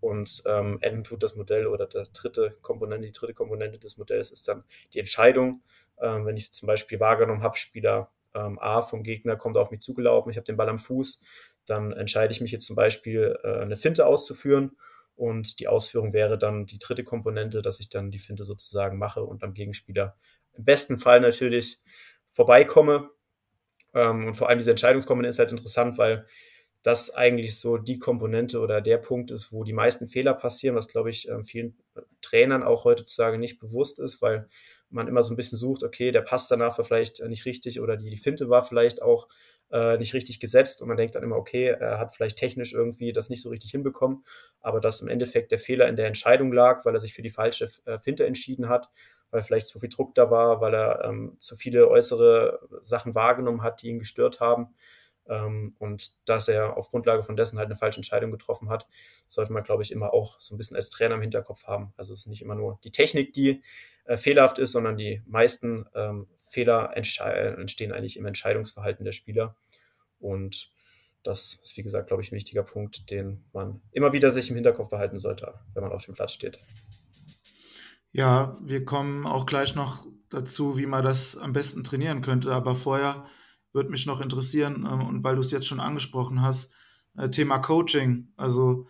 Und 0.00 0.42
ähm, 0.46 0.78
enden 0.80 1.02
tut 1.02 1.22
das 1.22 1.34
Modell 1.34 1.66
oder 1.66 1.86
der 1.86 2.06
dritte 2.12 2.56
Komponente, 2.62 3.06
die 3.06 3.12
dritte 3.12 3.34
Komponente 3.34 3.78
des 3.78 3.96
Modells 3.96 4.30
ist 4.30 4.46
dann 4.46 4.62
die 4.94 5.00
Entscheidung. 5.00 5.62
Ähm, 6.00 6.24
wenn 6.24 6.36
ich 6.36 6.52
zum 6.52 6.66
Beispiel 6.66 7.00
wahrgenommen 7.00 7.42
habe, 7.42 7.56
Spieler 7.56 8.10
ähm, 8.34 8.58
A 8.60 8.82
vom 8.82 9.02
Gegner 9.02 9.36
kommt 9.36 9.56
auf 9.56 9.70
mich 9.70 9.80
zugelaufen, 9.80 10.30
ich 10.30 10.36
habe 10.36 10.46
den 10.46 10.56
Ball 10.56 10.68
am 10.68 10.78
Fuß, 10.78 11.20
dann 11.66 11.92
entscheide 11.92 12.32
ich 12.32 12.40
mich 12.40 12.52
jetzt 12.52 12.66
zum 12.66 12.76
Beispiel 12.76 13.36
äh, 13.42 13.60
eine 13.60 13.76
Finte 13.76 14.06
auszuführen 14.06 14.76
und 15.16 15.58
die 15.58 15.66
Ausführung 15.66 16.12
wäre 16.12 16.38
dann 16.38 16.66
die 16.66 16.78
dritte 16.78 17.02
Komponente, 17.02 17.60
dass 17.60 17.80
ich 17.80 17.88
dann 17.88 18.12
die 18.12 18.20
Finte 18.20 18.44
sozusagen 18.44 18.98
mache 18.98 19.24
und 19.24 19.42
am 19.42 19.52
Gegenspieler 19.52 20.16
im 20.58 20.64
besten 20.64 20.98
Fall 20.98 21.20
natürlich 21.20 21.78
vorbeikomme. 22.26 23.10
Ähm, 23.94 24.26
und 24.26 24.34
vor 24.34 24.48
allem 24.48 24.58
diese 24.58 24.72
Entscheidungskomponente 24.72 25.30
ist 25.30 25.38
halt 25.38 25.50
interessant, 25.52 25.96
weil 25.96 26.26
das 26.82 27.14
eigentlich 27.14 27.58
so 27.58 27.76
die 27.76 27.98
Komponente 27.98 28.60
oder 28.60 28.80
der 28.80 28.98
Punkt 28.98 29.30
ist, 29.30 29.52
wo 29.52 29.64
die 29.64 29.72
meisten 29.72 30.06
Fehler 30.06 30.34
passieren, 30.34 30.76
was 30.76 30.88
glaube 30.88 31.10
ich 31.10 31.28
ähm, 31.28 31.44
vielen 31.44 31.76
Trainern 32.20 32.62
auch 32.62 32.84
heutzutage 32.84 33.38
nicht 33.38 33.58
bewusst 33.58 33.98
ist, 33.98 34.22
weil 34.22 34.48
man 34.90 35.08
immer 35.08 35.22
so 35.22 35.32
ein 35.32 35.36
bisschen 35.36 35.58
sucht, 35.58 35.82
okay, 35.82 36.12
der 36.12 36.22
Pass 36.22 36.48
danach 36.48 36.78
war 36.78 36.84
vielleicht 36.84 37.22
nicht 37.24 37.44
richtig 37.46 37.80
oder 37.80 37.96
die, 37.96 38.10
die 38.10 38.16
Finte 38.16 38.48
war 38.48 38.62
vielleicht 38.62 39.02
auch 39.02 39.28
äh, 39.70 39.98
nicht 39.98 40.14
richtig 40.14 40.40
gesetzt 40.40 40.80
und 40.80 40.88
man 40.88 40.96
denkt 40.96 41.14
dann 41.14 41.22
immer, 41.22 41.36
okay, 41.36 41.66
er 41.66 41.98
hat 41.98 42.14
vielleicht 42.14 42.38
technisch 42.38 42.72
irgendwie 42.72 43.12
das 43.12 43.28
nicht 43.28 43.42
so 43.42 43.50
richtig 43.50 43.72
hinbekommen, 43.72 44.24
aber 44.60 44.80
dass 44.80 45.02
im 45.02 45.08
Endeffekt 45.08 45.50
der 45.50 45.58
Fehler 45.58 45.88
in 45.88 45.96
der 45.96 46.06
Entscheidung 46.06 46.52
lag, 46.52 46.84
weil 46.84 46.94
er 46.94 47.00
sich 47.00 47.12
für 47.12 47.22
die 47.22 47.30
falsche 47.30 47.68
äh, 47.84 47.98
Finte 47.98 48.24
entschieden 48.24 48.68
hat 48.68 48.88
weil 49.30 49.42
vielleicht 49.42 49.66
zu 49.66 49.78
viel 49.78 49.88
Druck 49.88 50.14
da 50.14 50.30
war, 50.30 50.60
weil 50.60 50.74
er 50.74 51.04
ähm, 51.04 51.36
zu 51.38 51.56
viele 51.56 51.88
äußere 51.88 52.60
Sachen 52.82 53.14
wahrgenommen 53.14 53.62
hat, 53.62 53.82
die 53.82 53.88
ihn 53.88 53.98
gestört 53.98 54.40
haben. 54.40 54.74
Ähm, 55.28 55.74
und 55.78 56.12
dass 56.28 56.48
er 56.48 56.76
auf 56.76 56.90
Grundlage 56.90 57.22
von 57.22 57.36
dessen 57.36 57.58
halt 57.58 57.66
eine 57.66 57.76
falsche 57.76 57.98
Entscheidung 57.98 58.30
getroffen 58.30 58.70
hat, 58.70 58.86
sollte 59.26 59.52
man, 59.52 59.62
glaube 59.62 59.82
ich, 59.82 59.92
immer 59.92 60.14
auch 60.14 60.40
so 60.40 60.54
ein 60.54 60.58
bisschen 60.58 60.76
als 60.76 60.90
Trainer 60.90 61.16
im 61.16 61.20
Hinterkopf 61.20 61.64
haben. 61.64 61.92
Also 61.96 62.12
es 62.12 62.20
ist 62.20 62.26
nicht 62.26 62.42
immer 62.42 62.54
nur 62.54 62.78
die 62.84 62.92
Technik, 62.92 63.32
die 63.32 63.62
äh, 64.04 64.16
fehlerhaft 64.16 64.58
ist, 64.58 64.72
sondern 64.72 64.96
die 64.96 65.22
meisten 65.26 65.86
ähm, 65.94 66.28
Fehler 66.38 66.96
entstehen 66.96 67.92
eigentlich 67.92 68.16
im 68.16 68.24
Entscheidungsverhalten 68.24 69.04
der 69.04 69.12
Spieler. 69.12 69.54
Und 70.18 70.70
das 71.22 71.58
ist, 71.62 71.76
wie 71.76 71.82
gesagt, 71.82 72.08
glaube 72.08 72.22
ich, 72.22 72.32
ein 72.32 72.36
wichtiger 72.36 72.62
Punkt, 72.62 73.10
den 73.10 73.44
man 73.52 73.82
immer 73.92 74.14
wieder 74.14 74.30
sich 74.30 74.48
im 74.48 74.56
Hinterkopf 74.56 74.88
behalten 74.88 75.18
sollte, 75.18 75.54
wenn 75.74 75.82
man 75.82 75.92
auf 75.92 76.04
dem 76.04 76.14
Platz 76.14 76.32
steht. 76.32 76.58
Ja, 78.12 78.58
wir 78.62 78.84
kommen 78.84 79.26
auch 79.26 79.46
gleich 79.46 79.74
noch 79.74 80.06
dazu, 80.28 80.76
wie 80.76 80.86
man 80.86 81.04
das 81.04 81.36
am 81.36 81.52
besten 81.52 81.84
trainieren 81.84 82.22
könnte. 82.22 82.52
Aber 82.54 82.74
vorher 82.74 83.26
würde 83.72 83.90
mich 83.90 84.06
noch 84.06 84.20
interessieren, 84.20 84.88
ähm, 84.90 85.06
und 85.06 85.24
weil 85.24 85.34
du 85.36 85.40
es 85.40 85.50
jetzt 85.50 85.66
schon 85.66 85.80
angesprochen 85.80 86.42
hast, 86.42 86.72
äh, 87.16 87.30
Thema 87.30 87.58
Coaching. 87.58 88.32
Also 88.36 88.86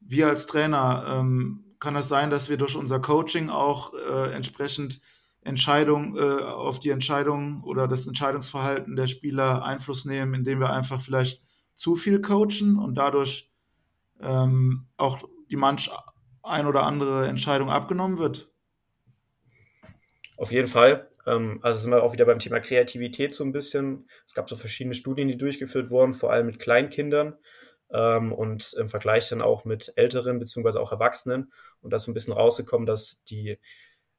wir 0.00 0.28
als 0.28 0.46
Trainer, 0.46 1.04
ähm, 1.08 1.64
kann 1.78 1.96
es 1.96 2.08
sein, 2.08 2.30
dass 2.30 2.48
wir 2.48 2.56
durch 2.56 2.76
unser 2.76 3.00
Coaching 3.00 3.50
auch 3.50 3.92
äh, 3.94 4.32
entsprechend 4.32 5.00
Entscheidung, 5.42 6.16
äh, 6.16 6.42
auf 6.42 6.80
die 6.80 6.90
Entscheidung 6.90 7.62
oder 7.62 7.86
das 7.86 8.06
Entscheidungsverhalten 8.06 8.96
der 8.96 9.06
Spieler 9.06 9.64
Einfluss 9.64 10.04
nehmen, 10.04 10.34
indem 10.34 10.60
wir 10.60 10.72
einfach 10.72 11.00
vielleicht 11.00 11.42
zu 11.74 11.94
viel 11.94 12.20
coachen 12.20 12.78
und 12.78 12.96
dadurch 12.96 13.50
ähm, 14.20 14.86
auch 14.96 15.22
die 15.50 15.56
manch 15.56 15.90
ein 16.42 16.66
oder 16.66 16.84
andere 16.84 17.28
Entscheidung 17.28 17.70
abgenommen 17.70 18.18
wird? 18.18 18.50
Auf 20.36 20.52
jeden 20.52 20.68
Fall. 20.68 21.08
Ähm, 21.26 21.60
also 21.62 21.80
sind 21.80 21.90
wir 21.90 22.02
auch 22.02 22.12
wieder 22.12 22.26
beim 22.26 22.38
Thema 22.38 22.60
Kreativität 22.60 23.34
so 23.34 23.44
ein 23.44 23.52
bisschen. 23.52 24.08
Es 24.26 24.34
gab 24.34 24.48
so 24.48 24.56
verschiedene 24.56 24.94
Studien, 24.94 25.28
die 25.28 25.36
durchgeführt 25.36 25.90
wurden, 25.90 26.14
vor 26.14 26.32
allem 26.32 26.46
mit 26.46 26.58
Kleinkindern 26.58 27.36
ähm, 27.90 28.32
und 28.32 28.74
im 28.74 28.88
Vergleich 28.88 29.28
dann 29.28 29.42
auch 29.42 29.64
mit 29.64 29.92
Älteren 29.96 30.38
beziehungsweise 30.38 30.80
auch 30.80 30.92
Erwachsenen. 30.92 31.52
Und 31.80 31.90
da 31.90 31.96
ist 31.96 32.04
so 32.04 32.10
ein 32.10 32.14
bisschen 32.14 32.34
rausgekommen, 32.34 32.86
dass 32.86 33.22
die 33.24 33.58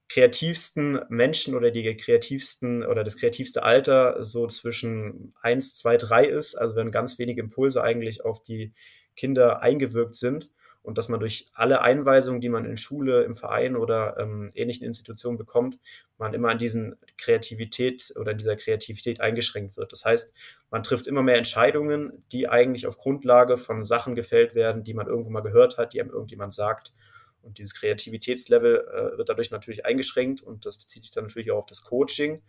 kreativsten 0.10 1.02
Menschen 1.10 1.54
oder 1.54 1.70
die 1.70 1.96
kreativsten 1.96 2.84
oder 2.86 3.04
das 3.04 3.18
kreativste 3.18 3.64
Alter 3.64 4.24
so 4.24 4.48
zwischen 4.48 5.34
1, 5.42 5.78
2, 5.80 5.98
3 5.98 6.26
ist, 6.26 6.56
also 6.56 6.78
wenn 6.78 6.92
ganz 6.92 7.20
wenige 7.20 7.42
Impulse 7.42 7.84
eigentlich 7.84 8.24
auf 8.24 8.42
die 8.42 8.74
Kinder 9.18 9.62
eingewirkt 9.62 10.16
sind 10.16 10.50
und 10.88 10.98
dass 10.98 11.10
man 11.10 11.20
durch 11.20 11.48
alle 11.54 11.82
Einweisungen, 11.82 12.40
die 12.40 12.48
man 12.48 12.64
in 12.64 12.78
Schule, 12.78 13.24
im 13.24 13.36
Verein 13.36 13.76
oder 13.76 14.16
ähm, 14.20 14.52
ähnlichen 14.54 14.88
Institutionen 14.88 15.38
bekommt, 15.38 15.80
man 16.18 16.34
immer 16.34 16.48
an 16.48 16.60
diesen 16.60 16.96
Kreativität 17.18 18.14
oder 18.18 18.34
dieser 18.34 18.56
Kreativität 18.56 19.20
eingeschränkt 19.20 19.76
wird. 19.76 19.92
Das 19.92 20.06
heißt, 20.06 20.34
man 20.72 20.84
trifft 20.84 21.06
immer 21.06 21.24
mehr 21.24 21.36
Entscheidungen, 21.36 22.24
die 22.32 22.48
eigentlich 22.48 22.88
auf 22.88 22.98
Grundlage 22.98 23.58
von 23.58 23.84
Sachen 23.84 24.16
gefällt 24.16 24.56
werden, 24.56 24.86
die 24.86 24.94
man 24.94 25.08
irgendwo 25.08 25.30
mal 25.30 25.42
gehört 25.42 25.78
hat, 25.78 25.92
die 25.92 26.00
einem 26.00 26.10
irgendjemand 26.10 26.54
sagt. 26.54 26.94
Und 27.42 27.58
dieses 27.58 27.76
Kreativitätslevel 27.76 28.88
äh, 28.88 29.18
wird 29.18 29.28
dadurch 29.28 29.52
natürlich 29.52 29.86
eingeschränkt 29.86 30.42
und 30.42 30.66
das 30.66 30.78
bezieht 30.78 31.04
sich 31.04 31.12
dann 31.12 31.26
natürlich 31.26 31.52
auch 31.52 31.58
auf 31.58 31.66
das 31.66 31.84
Coaching. 31.84 32.44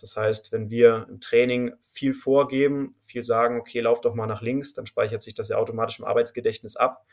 Das 0.00 0.16
heißt, 0.16 0.50
wenn 0.50 0.70
wir 0.70 1.06
im 1.08 1.20
Training 1.20 1.74
viel 1.82 2.14
vorgeben, 2.14 2.96
viel 3.00 3.22
sagen, 3.22 3.60
okay, 3.60 3.78
lauf 3.78 4.00
doch 4.00 4.16
mal 4.16 4.26
nach 4.26 4.42
links, 4.42 4.74
dann 4.74 4.86
speichert 4.86 5.22
sich 5.22 5.34
das 5.34 5.50
ja 5.50 5.56
automatisch 5.56 6.00
im 6.00 6.04
Arbeitsgedächtnis 6.04 6.74
ab 6.74 7.06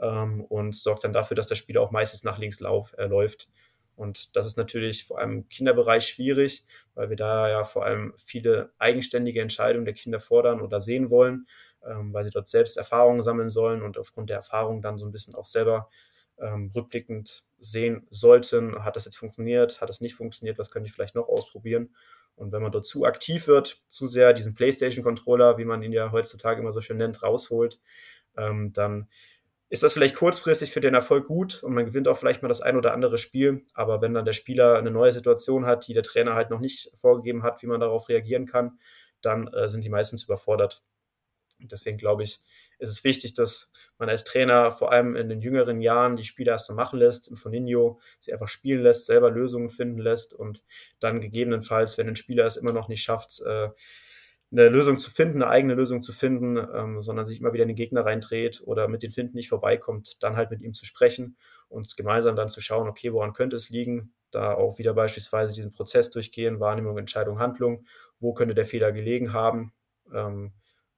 ähm, 0.00 0.44
und 0.44 0.74
sorgt 0.74 1.04
dann 1.04 1.12
dafür, 1.12 1.34
dass 1.34 1.46
der 1.46 1.54
Spieler 1.54 1.82
auch 1.82 1.90
meistens 1.90 2.24
nach 2.24 2.38
links 2.38 2.60
lauf, 2.60 2.94
äh, 2.98 3.06
läuft. 3.06 3.48
Und 3.96 4.34
das 4.34 4.46
ist 4.46 4.56
natürlich 4.56 5.04
vor 5.04 5.18
allem 5.18 5.32
im 5.32 5.48
Kinderbereich 5.48 6.06
schwierig, 6.06 6.64
weil 6.94 7.10
wir 7.10 7.16
da 7.16 7.50
ja 7.50 7.64
vor 7.64 7.84
allem 7.84 8.14
viele 8.16 8.72
eigenständige 8.78 9.42
Entscheidungen 9.42 9.84
der 9.84 9.94
Kinder 9.94 10.20
fordern 10.20 10.62
oder 10.62 10.80
sehen 10.80 11.10
wollen, 11.10 11.46
ähm, 11.84 12.12
weil 12.14 12.24
sie 12.24 12.30
dort 12.30 12.48
selbst 12.48 12.78
Erfahrungen 12.78 13.22
sammeln 13.22 13.50
sollen 13.50 13.82
und 13.82 13.98
aufgrund 13.98 14.30
der 14.30 14.38
Erfahrungen 14.38 14.80
dann 14.80 14.96
so 14.96 15.04
ein 15.04 15.12
bisschen 15.12 15.34
auch 15.34 15.44
selber 15.44 15.90
ähm, 16.38 16.70
rückblickend 16.74 17.44
sehen 17.58 18.06
sollten, 18.10 18.82
hat 18.84 18.96
das 18.96 19.04
jetzt 19.04 19.18
funktioniert, 19.18 19.82
hat 19.82 19.90
das 19.90 20.00
nicht 20.00 20.14
funktioniert, 20.14 20.58
was 20.58 20.70
könnte 20.70 20.88
ich 20.88 20.94
vielleicht 20.94 21.14
noch 21.14 21.28
ausprobieren. 21.28 21.94
Und 22.36 22.52
wenn 22.52 22.62
man 22.62 22.72
dort 22.72 22.86
zu 22.86 23.04
aktiv 23.04 23.46
wird, 23.48 23.82
zu 23.86 24.06
sehr 24.06 24.32
diesen 24.32 24.54
PlayStation-Controller, 24.54 25.58
wie 25.58 25.66
man 25.66 25.82
ihn 25.82 25.92
ja 25.92 26.10
heutzutage 26.10 26.62
immer 26.62 26.72
so 26.72 26.80
schön 26.80 26.96
nennt, 26.96 27.22
rausholt, 27.22 27.78
ähm, 28.38 28.72
dann 28.72 29.08
ist 29.70 29.84
das 29.84 29.92
vielleicht 29.92 30.16
kurzfristig 30.16 30.72
für 30.72 30.80
den 30.80 30.94
Erfolg 30.94 31.26
gut 31.26 31.62
und 31.62 31.74
man 31.74 31.86
gewinnt 31.86 32.08
auch 32.08 32.18
vielleicht 32.18 32.42
mal 32.42 32.48
das 32.48 32.60
ein 32.60 32.76
oder 32.76 32.92
andere 32.92 33.18
Spiel. 33.18 33.62
Aber 33.72 34.02
wenn 34.02 34.12
dann 34.12 34.24
der 34.24 34.32
Spieler 34.32 34.76
eine 34.76 34.90
neue 34.90 35.12
Situation 35.12 35.64
hat, 35.64 35.86
die 35.86 35.94
der 35.94 36.02
Trainer 36.02 36.34
halt 36.34 36.50
noch 36.50 36.58
nicht 36.58 36.90
vorgegeben 36.96 37.44
hat, 37.44 37.62
wie 37.62 37.68
man 37.68 37.80
darauf 37.80 38.08
reagieren 38.08 38.46
kann, 38.46 38.80
dann 39.22 39.46
äh, 39.48 39.68
sind 39.68 39.82
die 39.82 39.88
meistens 39.88 40.24
überfordert. 40.24 40.82
Deswegen 41.60 41.98
glaube 41.98 42.24
ich, 42.24 42.40
ist 42.80 42.90
es 42.90 43.04
wichtig, 43.04 43.34
dass 43.34 43.70
man 43.96 44.08
als 44.08 44.24
Trainer 44.24 44.72
vor 44.72 44.90
allem 44.90 45.14
in 45.14 45.28
den 45.28 45.40
jüngeren 45.40 45.80
Jahren 45.80 46.16
die 46.16 46.24
Spieler 46.24 46.52
erst 46.52 46.68
mal 46.68 46.74
machen 46.74 46.98
lässt, 46.98 47.28
im 47.28 47.36
Foninho 47.36 48.00
sie 48.18 48.32
einfach 48.32 48.48
spielen 48.48 48.82
lässt, 48.82 49.06
selber 49.06 49.30
Lösungen 49.30 49.68
finden 49.68 49.98
lässt 49.98 50.34
und 50.34 50.64
dann 50.98 51.20
gegebenenfalls, 51.20 51.96
wenn 51.96 52.08
ein 52.08 52.16
Spieler 52.16 52.46
es 52.46 52.56
immer 52.56 52.72
noch 52.72 52.88
nicht 52.88 53.02
schafft, 53.02 53.40
äh, 53.42 53.68
eine 54.52 54.68
Lösung 54.68 54.98
zu 54.98 55.10
finden, 55.10 55.42
eine 55.42 55.50
eigene 55.50 55.74
Lösung 55.74 56.02
zu 56.02 56.12
finden, 56.12 56.56
ähm, 56.56 57.02
sondern 57.02 57.26
sich 57.26 57.40
immer 57.40 57.52
wieder 57.52 57.62
in 57.62 57.68
den 57.68 57.76
Gegner 57.76 58.04
reindreht 58.04 58.62
oder 58.64 58.88
mit 58.88 59.02
den 59.02 59.12
Finden 59.12 59.36
nicht 59.36 59.48
vorbeikommt, 59.48 60.16
dann 60.20 60.36
halt 60.36 60.50
mit 60.50 60.60
ihm 60.60 60.74
zu 60.74 60.84
sprechen 60.84 61.36
und 61.68 61.96
gemeinsam 61.96 62.34
dann 62.34 62.48
zu 62.48 62.60
schauen, 62.60 62.88
okay, 62.88 63.12
woran 63.12 63.32
könnte 63.32 63.56
es 63.56 63.70
liegen, 63.70 64.12
da 64.32 64.54
auch 64.54 64.78
wieder 64.78 64.92
beispielsweise 64.92 65.52
diesen 65.52 65.70
Prozess 65.70 66.10
durchgehen, 66.10 66.58
Wahrnehmung, 66.58 66.98
Entscheidung, 66.98 67.38
Handlung, 67.38 67.86
wo 68.18 68.34
könnte 68.34 68.54
der 68.54 68.66
Fehler 68.66 68.90
gelegen 68.90 69.32
haben. 69.32 69.72
Ähm, 70.12 70.52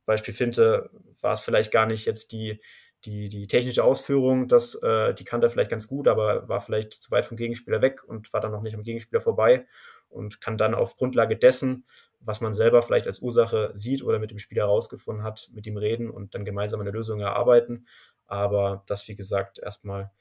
Beispiel 0.06 0.34
Finte 0.34 0.90
war 1.20 1.34
es 1.34 1.40
vielleicht 1.40 1.72
gar 1.72 1.86
nicht 1.86 2.06
jetzt 2.06 2.32
die, 2.32 2.60
die, 3.04 3.28
die 3.28 3.46
technische 3.48 3.84
Ausführung, 3.84 4.48
das, 4.48 4.74
äh, 4.76 5.12
die 5.14 5.24
kannte 5.24 5.46
er 5.46 5.50
vielleicht 5.50 5.70
ganz 5.70 5.88
gut, 5.88 6.08
aber 6.08 6.48
war 6.48 6.60
vielleicht 6.60 6.94
zu 6.94 7.10
weit 7.10 7.26
vom 7.26 7.36
Gegenspieler 7.36 7.82
weg 7.82 8.02
und 8.04 8.32
war 8.32 8.40
dann 8.40 8.52
noch 8.52 8.62
nicht 8.62 8.74
am 8.74 8.82
Gegenspieler 8.82 9.20
vorbei 9.20 9.66
und 10.12 10.40
kann 10.40 10.58
dann 10.58 10.74
auf 10.74 10.96
Grundlage 10.96 11.36
dessen, 11.36 11.84
was 12.20 12.40
man 12.40 12.54
selber 12.54 12.82
vielleicht 12.82 13.06
als 13.06 13.20
Ursache 13.20 13.70
sieht 13.74 14.02
oder 14.02 14.18
mit 14.18 14.30
dem 14.30 14.38
Spieler 14.38 14.64
herausgefunden 14.64 15.24
hat, 15.24 15.50
mit 15.52 15.66
ihm 15.66 15.76
reden 15.76 16.10
und 16.10 16.34
dann 16.34 16.44
gemeinsam 16.44 16.80
eine 16.80 16.90
Lösung 16.90 17.20
erarbeiten. 17.20 17.86
Aber 18.26 18.84
das, 18.86 19.08
wie 19.08 19.16
gesagt, 19.16 19.58
erstmal 19.58 20.12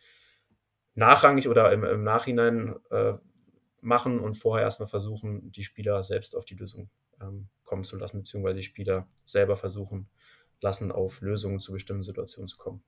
nachrangig 0.96 1.48
oder 1.48 1.72
im, 1.72 1.84
im 1.84 2.04
Nachhinein 2.04 2.76
äh, 2.90 3.14
machen 3.82 4.20
und 4.20 4.36
vorher 4.36 4.66
erstmal 4.66 4.90
versuchen, 4.90 5.52
die 5.52 5.64
Spieler 5.64 6.04
selbst 6.04 6.36
auf 6.36 6.46
die 6.46 6.56
Lösung 6.56 6.90
ähm, 7.22 7.50
kommen 7.64 7.84
zu 7.84 7.98
lassen, 7.98 8.18
beziehungsweise 8.18 8.58
die 8.58 8.64
Spieler 8.64 9.08
selber 9.26 9.56
versuchen 9.56 10.10
lassen, 10.60 10.92
auf 10.92 11.22
Lösungen 11.22 11.60
zu 11.60 11.72
bestimmten 11.72 12.04
Situationen 12.04 12.48
zu 12.48 12.58
kommen. 12.58 12.84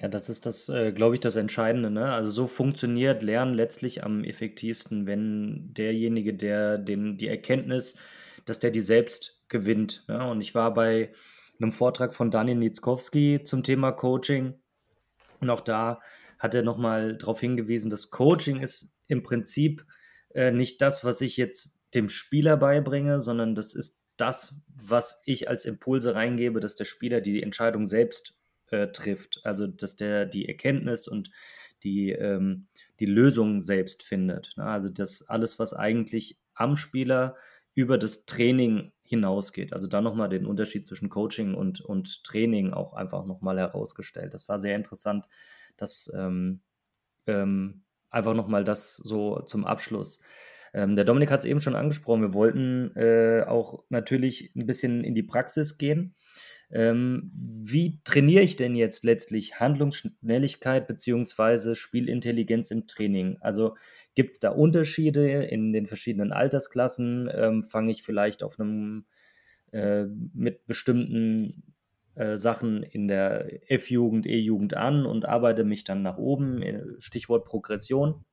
Ja, 0.00 0.08
das 0.08 0.28
ist 0.28 0.46
das, 0.46 0.68
äh, 0.68 0.92
glaube 0.92 1.14
ich, 1.14 1.20
das 1.20 1.36
Entscheidende. 1.36 1.90
Ne? 1.90 2.12
Also 2.12 2.30
so 2.30 2.46
funktioniert 2.46 3.22
Lernen 3.22 3.54
letztlich 3.54 4.02
am 4.02 4.24
effektivsten, 4.24 5.06
wenn 5.06 5.72
derjenige, 5.72 6.34
der 6.34 6.78
den, 6.78 7.16
die 7.16 7.28
Erkenntnis, 7.28 7.96
dass 8.44 8.58
der 8.58 8.70
die 8.70 8.82
selbst 8.82 9.42
gewinnt. 9.48 10.04
Ne? 10.08 10.28
Und 10.28 10.40
ich 10.40 10.54
war 10.54 10.74
bei 10.74 11.12
einem 11.60 11.72
Vortrag 11.72 12.14
von 12.14 12.30
Daniel 12.30 12.56
Nitzkowski 12.56 13.42
zum 13.44 13.62
Thema 13.62 13.92
Coaching 13.92 14.54
und 15.40 15.50
auch 15.50 15.60
da 15.60 16.00
hat 16.38 16.54
er 16.54 16.62
nochmal 16.62 17.16
darauf 17.16 17.40
hingewiesen, 17.40 17.90
dass 17.90 18.10
Coaching 18.10 18.60
ist 18.60 18.96
im 19.06 19.22
Prinzip 19.22 19.84
äh, 20.34 20.50
nicht 20.50 20.80
das, 20.82 21.04
was 21.04 21.20
ich 21.20 21.36
jetzt 21.36 21.76
dem 21.94 22.08
Spieler 22.08 22.56
beibringe, 22.56 23.20
sondern 23.20 23.54
das 23.54 23.74
ist 23.74 23.98
das, 24.16 24.62
was 24.68 25.20
ich 25.24 25.48
als 25.48 25.64
Impulse 25.64 26.14
reingebe, 26.14 26.60
dass 26.60 26.74
der 26.74 26.84
Spieler 26.84 27.20
die 27.20 27.42
Entscheidung 27.42 27.86
selbst 27.86 28.34
äh, 28.74 28.92
trifft. 28.92 29.40
Also, 29.44 29.66
dass 29.66 29.96
der 29.96 30.26
die 30.26 30.48
Erkenntnis 30.48 31.08
und 31.08 31.30
die, 31.82 32.10
ähm, 32.10 32.66
die 33.00 33.06
Lösung 33.06 33.60
selbst 33.60 34.02
findet. 34.02 34.56
Ne? 34.56 34.64
Also, 34.64 34.88
dass 34.88 35.28
alles, 35.28 35.58
was 35.58 35.72
eigentlich 35.72 36.38
am 36.54 36.76
Spieler 36.76 37.36
über 37.74 37.98
das 37.98 38.26
Training 38.26 38.92
hinausgeht. 39.02 39.72
Also 39.72 39.86
da 39.86 40.00
nochmal 40.00 40.28
den 40.28 40.46
Unterschied 40.46 40.86
zwischen 40.86 41.10
Coaching 41.10 41.54
und, 41.54 41.80
und 41.80 42.24
Training 42.24 42.72
auch 42.72 42.94
einfach 42.94 43.26
nochmal 43.26 43.58
herausgestellt. 43.58 44.32
Das 44.32 44.48
war 44.48 44.58
sehr 44.58 44.76
interessant, 44.76 45.26
dass 45.76 46.10
ähm, 46.16 46.60
ähm, 47.26 47.82
einfach 48.10 48.34
nochmal 48.34 48.64
das 48.64 48.94
so 48.96 49.40
zum 49.40 49.64
Abschluss. 49.64 50.20
Ähm, 50.72 50.96
der 50.96 51.04
Dominik 51.04 51.30
hat 51.30 51.40
es 51.40 51.46
eben 51.46 51.60
schon 51.60 51.76
angesprochen, 51.76 52.22
wir 52.22 52.34
wollten 52.34 52.96
äh, 52.96 53.44
auch 53.46 53.84
natürlich 53.90 54.52
ein 54.56 54.66
bisschen 54.66 55.04
in 55.04 55.14
die 55.14 55.22
Praxis 55.22 55.78
gehen. 55.78 56.14
Ähm, 56.74 57.30
wie 57.36 58.00
trainiere 58.02 58.42
ich 58.42 58.56
denn 58.56 58.74
jetzt 58.74 59.04
letztlich 59.04 59.60
Handlungsschnelligkeit 59.60 60.88
bzw. 60.88 61.76
Spielintelligenz 61.76 62.72
im 62.72 62.88
Training? 62.88 63.38
Also 63.40 63.76
gibt 64.16 64.32
es 64.32 64.40
da 64.40 64.50
Unterschiede 64.50 65.44
in 65.44 65.72
den 65.72 65.86
verschiedenen 65.86 66.32
Altersklassen? 66.32 67.30
Ähm, 67.32 67.62
Fange 67.62 67.92
ich 67.92 68.02
vielleicht 68.02 68.42
auf 68.42 68.58
einem 68.58 69.06
äh, 69.70 70.06
mit 70.34 70.66
bestimmten 70.66 71.62
äh, 72.16 72.36
Sachen 72.36 72.82
in 72.82 73.06
der 73.06 73.70
F-Jugend, 73.70 74.26
E-Jugend 74.26 74.76
an 74.76 75.06
und 75.06 75.26
arbeite 75.26 75.62
mich 75.62 75.84
dann 75.84 76.02
nach 76.02 76.18
oben, 76.18 76.60
äh, 76.60 76.82
Stichwort 76.98 77.44
Progression? 77.44 78.24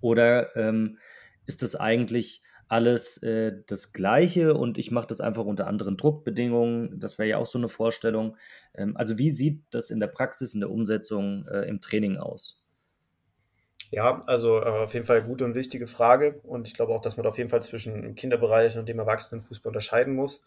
Oder 0.00 0.54
ähm, 0.54 0.98
ist 1.46 1.62
das 1.62 1.74
eigentlich 1.74 2.42
alles 2.68 3.22
äh, 3.22 3.52
das 3.66 3.92
Gleiche 3.92 4.54
und 4.54 4.78
ich 4.78 4.90
mache 4.90 5.06
das 5.06 5.20
einfach 5.20 5.44
unter 5.44 5.66
anderen 5.66 5.96
Druckbedingungen. 5.96 6.98
Das 6.98 7.18
wäre 7.18 7.28
ja 7.28 7.38
auch 7.38 7.46
so 7.46 7.58
eine 7.58 7.68
Vorstellung. 7.68 8.36
Ähm, 8.74 8.96
also 8.96 9.18
wie 9.18 9.30
sieht 9.30 9.62
das 9.70 9.90
in 9.90 10.00
der 10.00 10.08
Praxis, 10.08 10.54
in 10.54 10.60
der 10.60 10.70
Umsetzung 10.70 11.46
äh, 11.46 11.62
im 11.68 11.80
Training 11.80 12.16
aus? 12.16 12.62
Ja, 13.90 14.20
also 14.26 14.60
äh, 14.60 14.64
auf 14.64 14.94
jeden 14.94 15.06
Fall 15.06 15.22
gute 15.22 15.44
und 15.44 15.54
wichtige 15.54 15.86
Frage. 15.86 16.40
Und 16.42 16.66
ich 16.66 16.74
glaube 16.74 16.92
auch, 16.92 17.00
dass 17.00 17.16
man 17.16 17.26
auf 17.26 17.38
jeden 17.38 17.50
Fall 17.50 17.62
zwischen 17.62 18.02
dem 18.02 18.14
Kinderbereich 18.16 18.76
und 18.76 18.88
dem 18.88 18.98
Erwachsenenfußball 18.98 19.70
unterscheiden 19.70 20.14
muss. 20.14 20.42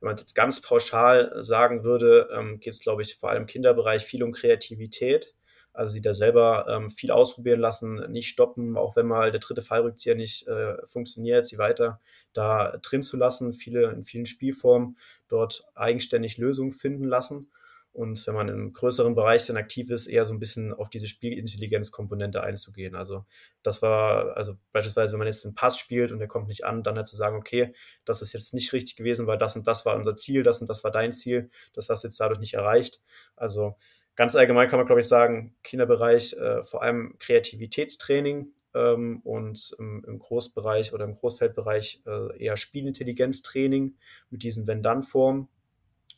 Wenn 0.00 0.10
man 0.10 0.16
jetzt 0.16 0.34
ganz 0.34 0.60
pauschal 0.60 1.32
sagen 1.42 1.82
würde, 1.82 2.28
ähm, 2.32 2.60
geht 2.60 2.74
es, 2.74 2.80
glaube 2.80 3.02
ich, 3.02 3.16
vor 3.16 3.30
allem 3.30 3.42
im 3.42 3.46
Kinderbereich 3.46 4.04
viel 4.04 4.22
um 4.22 4.32
Kreativität. 4.32 5.34
Also 5.74 5.92
sie 5.92 6.00
da 6.00 6.14
selber 6.14 6.66
ähm, 6.68 6.88
viel 6.88 7.10
ausprobieren 7.10 7.60
lassen, 7.60 8.10
nicht 8.10 8.28
stoppen, 8.28 8.76
auch 8.76 8.96
wenn 8.96 9.06
mal 9.06 9.32
der 9.32 9.40
dritte 9.40 9.60
Fallrückzieher 9.60 10.14
nicht 10.14 10.46
äh, 10.46 10.76
funktioniert, 10.86 11.46
sie 11.46 11.58
weiter 11.58 12.00
da 12.32 12.78
drin 12.82 13.02
zu 13.02 13.16
lassen, 13.16 13.52
viele 13.52 13.90
in 13.90 14.04
vielen 14.04 14.26
Spielformen 14.26 14.98
dort 15.28 15.64
eigenständig 15.74 16.38
Lösungen 16.38 16.72
finden 16.72 17.04
lassen. 17.04 17.50
Und 17.92 18.26
wenn 18.26 18.34
man 18.34 18.48
im 18.48 18.72
größeren 18.72 19.14
Bereich 19.14 19.46
dann 19.46 19.56
aktiv 19.56 19.88
ist, 19.88 20.08
eher 20.08 20.26
so 20.26 20.32
ein 20.34 20.40
bisschen 20.40 20.74
auf 20.74 20.90
diese 20.90 21.06
Spielintelligenzkomponente 21.06 22.42
einzugehen. 22.42 22.96
Also 22.96 23.24
das 23.62 23.82
war, 23.82 24.36
also 24.36 24.56
beispielsweise, 24.72 25.12
wenn 25.12 25.20
man 25.20 25.28
jetzt 25.28 25.44
einen 25.44 25.54
Pass 25.54 25.78
spielt 25.78 26.10
und 26.10 26.18
der 26.18 26.26
kommt 26.26 26.48
nicht 26.48 26.64
an, 26.64 26.82
dann 26.82 26.96
halt 26.96 27.06
zu 27.06 27.14
sagen, 27.14 27.36
okay, 27.36 27.72
das 28.04 28.20
ist 28.20 28.32
jetzt 28.32 28.52
nicht 28.52 28.72
richtig 28.72 28.96
gewesen, 28.96 29.28
weil 29.28 29.38
das 29.38 29.54
und 29.54 29.68
das 29.68 29.86
war 29.86 29.94
unser 29.94 30.16
Ziel, 30.16 30.42
das 30.42 30.60
und 30.60 30.68
das 30.68 30.82
war 30.82 30.90
dein 30.90 31.12
Ziel, 31.12 31.50
das 31.72 31.88
hast 31.88 32.02
du 32.02 32.08
jetzt 32.08 32.18
dadurch 32.18 32.40
nicht 32.40 32.54
erreicht. 32.54 33.00
Also 33.36 33.76
ganz 34.16 34.36
allgemein 34.36 34.68
kann 34.68 34.78
man, 34.78 34.86
glaube 34.86 35.00
ich, 35.00 35.08
sagen, 35.08 35.54
Kinderbereich 35.62 36.34
äh, 36.34 36.62
vor 36.64 36.82
allem 36.82 37.16
Kreativitätstraining 37.18 38.52
ähm, 38.74 39.20
und 39.24 39.74
im, 39.78 40.04
im, 40.06 40.18
Großbereich 40.18 40.92
oder 40.92 41.04
im 41.04 41.14
Großfeldbereich 41.14 42.02
äh, 42.06 42.44
eher 42.44 42.56
Spielintelligenztraining 42.56 43.94
mit 44.30 44.42
diesen 44.42 44.66
Wenn-Dann-Formen. 44.66 45.48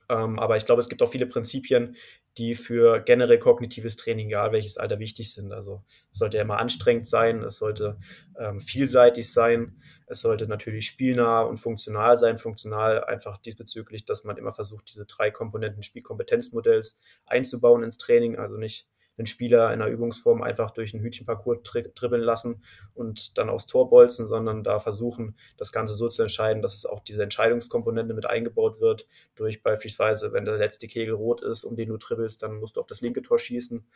Ähm, 0.08 0.38
aber 0.38 0.56
ich 0.56 0.64
glaube, 0.64 0.80
es 0.80 0.88
gibt 0.88 1.02
auch 1.02 1.10
viele 1.10 1.26
Prinzipien, 1.26 1.96
die 2.38 2.54
für 2.54 3.00
generell 3.00 3.38
kognitives 3.38 3.96
Training, 3.96 4.28
egal 4.28 4.52
welches 4.52 4.76
Alter, 4.76 4.98
wichtig 4.98 5.32
sind. 5.32 5.52
Also 5.52 5.82
es 6.12 6.18
sollte 6.18 6.36
ja 6.36 6.42
immer 6.42 6.58
anstrengend 6.58 7.06
sein, 7.06 7.42
es 7.42 7.56
sollte 7.58 7.98
ähm, 8.38 8.60
vielseitig 8.60 9.32
sein, 9.32 9.80
es 10.06 10.20
sollte 10.20 10.46
natürlich 10.46 10.86
spielnah 10.86 11.42
und 11.42 11.58
funktional 11.58 12.16
sein. 12.16 12.38
Funktional 12.38 13.04
einfach 13.04 13.38
diesbezüglich, 13.38 14.04
dass 14.04 14.24
man 14.24 14.36
immer 14.36 14.52
versucht, 14.52 14.88
diese 14.88 15.04
drei 15.04 15.30
Komponenten 15.30 15.82
Spielkompetenzmodells 15.82 16.98
einzubauen 17.26 17.82
ins 17.82 17.98
Training. 17.98 18.36
Also 18.36 18.56
nicht 18.56 18.86
den 19.18 19.26
Spieler 19.26 19.72
in 19.72 19.80
einer 19.80 19.90
Übungsform 19.90 20.42
einfach 20.42 20.70
durch 20.70 20.94
einen 20.94 21.02
Hütchenparcours 21.02 21.62
tri 21.62 21.84
dribbeln 21.94 22.22
lassen 22.22 22.62
und 22.94 23.38
dann 23.38 23.48
aufs 23.48 23.66
Tor 23.66 23.88
bolzen, 23.88 24.26
sondern 24.26 24.62
da 24.62 24.78
versuchen, 24.78 25.36
das 25.56 25.72
Ganze 25.72 25.94
so 25.94 26.08
zu 26.08 26.22
entscheiden, 26.22 26.62
dass 26.62 26.74
es 26.74 26.86
auch 26.86 27.00
diese 27.00 27.22
Entscheidungskomponente 27.22 28.14
mit 28.14 28.26
eingebaut 28.26 28.80
wird, 28.80 29.06
durch 29.34 29.62
beispielsweise, 29.62 30.32
wenn 30.32 30.44
der 30.44 30.58
letzte 30.58 30.86
Kegel 30.86 31.14
rot 31.14 31.42
ist, 31.42 31.64
um 31.64 31.76
den 31.76 31.88
du 31.88 31.96
dribbelst, 31.96 32.42
dann 32.42 32.60
musst 32.60 32.76
du 32.76 32.80
auf 32.80 32.86
das 32.86 33.00
linke 33.00 33.22
Tor 33.22 33.38
schießen 33.38 33.86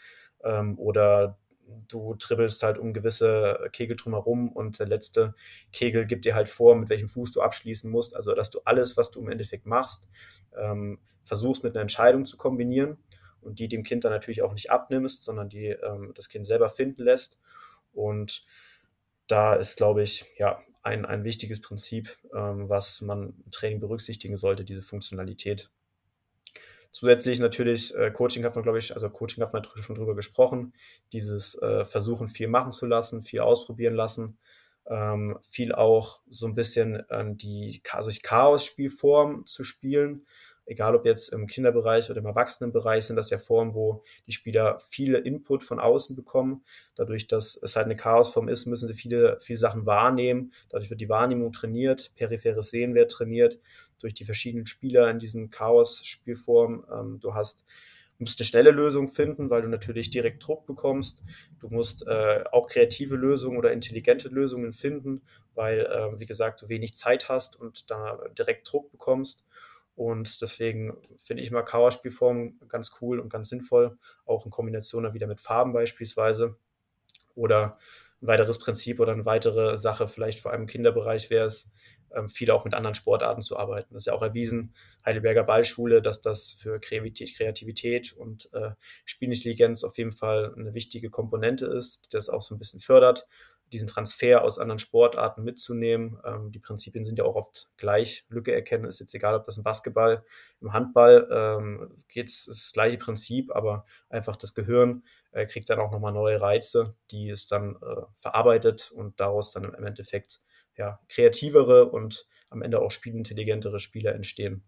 ähm, 0.45 0.79
oder 0.79 1.39
du 1.89 2.15
dribbelst 2.19 2.63
halt 2.63 2.79
um 2.79 2.93
gewisse 2.93 3.69
Kegel 3.73 3.97
drumherum 3.97 4.51
und 4.51 4.79
der 4.79 4.87
letzte 4.87 5.35
Kegel 5.73 6.07
gibt 6.07 6.25
dir 6.25 6.35
halt 6.35 6.49
vor, 6.49 6.77
mit 6.77 6.89
welchem 6.89 7.09
Fuß 7.09 7.33
du 7.33 7.41
abschließen 7.41 7.91
musst. 7.91 8.15
Also, 8.17 8.35
dass 8.35 8.51
du 8.51 8.61
alles, 8.65 8.97
was 8.97 9.11
du 9.11 9.21
im 9.21 9.29
Endeffekt 9.29 9.67
machst, 9.67 10.09
ähm, 10.57 10.99
versuchst 11.23 11.65
mit 11.65 11.75
einer 11.75 11.83
Entscheidung 11.83 12.25
zu 12.25 12.37
kombinieren 12.37 12.99
und 13.41 13.59
die 13.59 13.69
dem 13.69 13.83
Kind 13.83 14.05
dann 14.05 14.13
natürlich 14.13 14.43
auch 14.43 14.53
nicht 14.53 14.71
abnimmst, 14.71 15.25
sondern 15.25 15.49
die 15.49 15.67
ähm, 15.67 16.13
das 16.15 16.29
Kind 16.29 16.47
selber 16.47 16.69
finden 16.69 17.03
lässt. 17.03 17.39
Und 17.93 18.45
da 19.27 19.55
ist, 19.55 19.77
glaube 19.77 20.03
ich, 20.03 20.27
ja, 20.37 20.61
ein, 20.83 21.05
ein 21.05 21.25
wichtiges 21.25 21.61
Prinzip, 21.61 22.17
ähm, 22.35 22.69
was 22.69 23.01
man 23.01 23.35
im 23.45 23.51
Training 23.51 23.81
berücksichtigen 23.81 24.37
sollte, 24.37 24.65
diese 24.65 24.83
Funktionalität. 24.83 25.71
Zusätzlich 26.93 27.39
natürlich, 27.39 27.95
äh, 27.95 28.11
Coaching 28.11 28.45
hat 28.45 28.55
man, 28.55 28.65
glaube 28.65 28.79
ich, 28.79 28.95
also 28.95 29.09
Coaching 29.09 29.43
hat 29.45 29.53
man 29.53 29.65
schon 29.65 29.95
drüber 29.95 30.17
gesprochen, 30.17 30.73
dieses 31.13 31.61
äh, 31.63 31.85
Versuchen, 31.85 32.29
viel 32.29 32.49
machen 32.49 32.73
zu 32.73 32.87
lassen, 32.87 33.23
viel 33.23 33.41
ausprobieren 33.41 33.95
lassen, 33.95 34.39
ähm, 34.87 35.39
viel 35.43 35.73
auch 35.73 36.21
so 36.29 36.47
ein 36.47 36.55
bisschen 36.55 37.09
äh, 37.09 37.25
die 37.35 37.81
also 37.93 38.11
Chaos-Spielform 38.23 39.47
zu 39.47 39.63
spielen, 39.63 40.27
egal 40.67 40.95
ob 40.95 41.05
jetzt 41.05 41.33
im 41.33 41.47
Kinderbereich 41.47 42.11
oder 42.11 42.21
im 42.21 42.27
Erwachsenenbereich, 42.27 43.05
sind 43.05 43.17
das 43.17 43.31
ja 43.31 43.39
Formen, 43.39 43.75
wo 43.75 44.05
die 44.27 44.33
Spieler 44.33 44.79
viele 44.81 45.19
Input 45.19 45.65
von 45.65 45.81
außen 45.81 46.15
bekommen. 46.17 46.65
Dadurch, 46.95 47.27
dass 47.27 47.57
es 47.57 47.77
halt 47.77 47.87
eine 47.87 47.97
Chaosform 47.97 48.49
ist, 48.49 48.67
müssen 48.67 48.89
sie 48.89 48.95
viele, 48.95 49.39
viele 49.41 49.59
Sachen 49.59 49.85
wahrnehmen. 49.87 50.53
Dadurch 50.71 50.91
wird 50.91 51.01
die 51.01 51.09
Wahrnehmung 51.09 51.53
trainiert, 51.53 52.13
peripheres 52.15 52.71
Sehen 52.71 52.95
wird 52.95 53.11
trainiert 53.11 53.59
durch 54.01 54.15
die 54.15 54.25
verschiedenen 54.25 54.67
Spieler 54.67 55.11
in 55.11 55.19
diesen 55.19 55.51
Chaos-Spielformen. 55.51 56.85
Ähm, 56.93 57.21
du 57.21 57.35
hast 57.35 57.65
musst 58.21 58.39
eine 58.39 58.47
schnelle 58.47 58.71
Lösung 58.71 59.09
finden, 59.09 59.51
weil 59.51 59.63
du 59.63 59.69
natürlich 59.69 60.11
direkt 60.11 60.47
Druck 60.47 60.67
bekommst. 60.67 61.23
Du 61.59 61.69
musst 61.69 62.07
äh, 62.07 62.45
auch 62.53 62.69
kreative 62.69 63.17
Lösungen 63.17 63.57
oder 63.57 63.73
intelligente 63.73 64.29
Lösungen 64.29 64.73
finden, 64.73 65.23
weil, 65.55 65.81
äh, 65.81 66.21
wie 66.21 66.27
gesagt, 66.27 66.63
du 66.63 66.69
wenig 66.69 66.95
Zeit 66.95 67.29
hast 67.29 67.59
und 67.59 67.91
da 67.91 68.21
direkt 68.39 68.71
Druck 68.71 68.91
bekommst. 68.93 69.45
Und 69.97 70.41
deswegen 70.41 70.97
finde 71.19 71.43
ich 71.43 71.51
mal 71.51 71.63
Chaos-Spielformen 71.63 72.61
ganz 72.69 72.93
cool 73.01 73.21
und 73.21 73.31
ganz 73.31 73.49
sinnvoll, 73.49 73.99
auch 74.25 74.45
in 74.45 74.51
Kombination 74.51 75.03
dann 75.03 75.15
wieder 75.15 75.27
mit 75.27 75.41
Farben 75.41 75.73
beispielsweise. 75.73 76.57
Oder 77.35 77.79
ein 78.23 78.27
weiteres 78.27 78.59
Prinzip 78.59 79.01
oder 79.01 79.13
eine 79.13 79.25
weitere 79.25 79.79
Sache, 79.79 80.09
vielleicht 80.09 80.41
vor 80.41 80.53
allem 80.53 80.63
im 80.63 80.67
Kinderbereich 80.67 81.31
wäre 81.31 81.47
es, 81.47 81.71
viel 82.29 82.51
auch 82.51 82.65
mit 82.65 82.75
anderen 82.75 82.95
Sportarten 82.95 83.43
zu 83.43 83.57
arbeiten. 83.59 83.95
Das 83.95 84.03
ist 84.03 84.07
ja 84.07 84.13
auch 84.13 84.23
erwiesen, 84.23 84.75
Heidelberger 85.05 85.45
Ballschule, 85.45 86.03
dass 86.03 86.21
das 86.21 86.53
für 86.53 86.79
Kreativität 86.81 88.13
und 88.13 88.53
äh, 88.53 88.73
Spielintelligenz 89.05 89.85
auf 89.85 89.97
jeden 89.97 90.13
Fall 90.13 90.55
eine 90.57 90.75
wichtige 90.75 91.11
Komponente 91.11 91.67
ist, 91.67 92.05
die 92.05 92.11
das 92.11 92.29
auch 92.29 92.43
so 92.43 92.55
ein 92.55 92.59
bisschen 92.59 92.81
fördert 92.81 93.27
diesen 93.73 93.89
Transfer 93.89 94.43
aus 94.43 94.59
anderen 94.59 94.79
Sportarten 94.79 95.45
mitzunehmen. 95.45 96.19
Ähm, 96.25 96.51
die 96.53 96.59
Prinzipien 96.59 97.05
sind 97.05 97.19
ja 97.19 97.25
auch 97.25 97.37
oft 97.37 97.69
gleich. 97.77 98.25
Lücke 98.29 98.53
erkennen 98.53 98.85
ist 98.85 99.01
jetzt 99.01 99.15
egal, 99.15 99.35
ob 99.35 99.45
das 99.45 99.57
im 99.57 99.63
Basketball, 99.63 100.25
im 100.61 100.73
Handball 100.73 101.29
ähm, 101.31 102.05
geht 102.09 102.29
es 102.29 102.47
das 102.47 102.73
gleiche 102.73 102.99
Prinzip, 102.99 103.55
aber 103.55 103.87
einfach 104.09 104.37
das 104.37 104.55
Gehirn 104.55 105.05
äh, 105.33 105.47
kriegt 105.47 105.71
dann 105.71 105.79
auch 105.79 105.93
nochmal 105.93 106.13
neue 106.13 106.41
Reize, 106.41 106.95
die 107.11 107.31
es 107.31 107.47
dann 107.47 107.77
äh, 107.77 108.03
verarbeitet 108.15 108.91
und 108.91 109.19
daraus 109.21 109.53
dann 109.53 109.65
im 109.65 109.85
Endeffekt 109.85 110.41
ja, 110.77 111.01
kreativere 111.09 111.91
und 111.91 112.27
am 112.49 112.63
Ende 112.63 112.81
auch 112.81 112.91
spielintelligentere 112.91 113.81
Spieler 113.81 114.15
entstehen. 114.15 114.65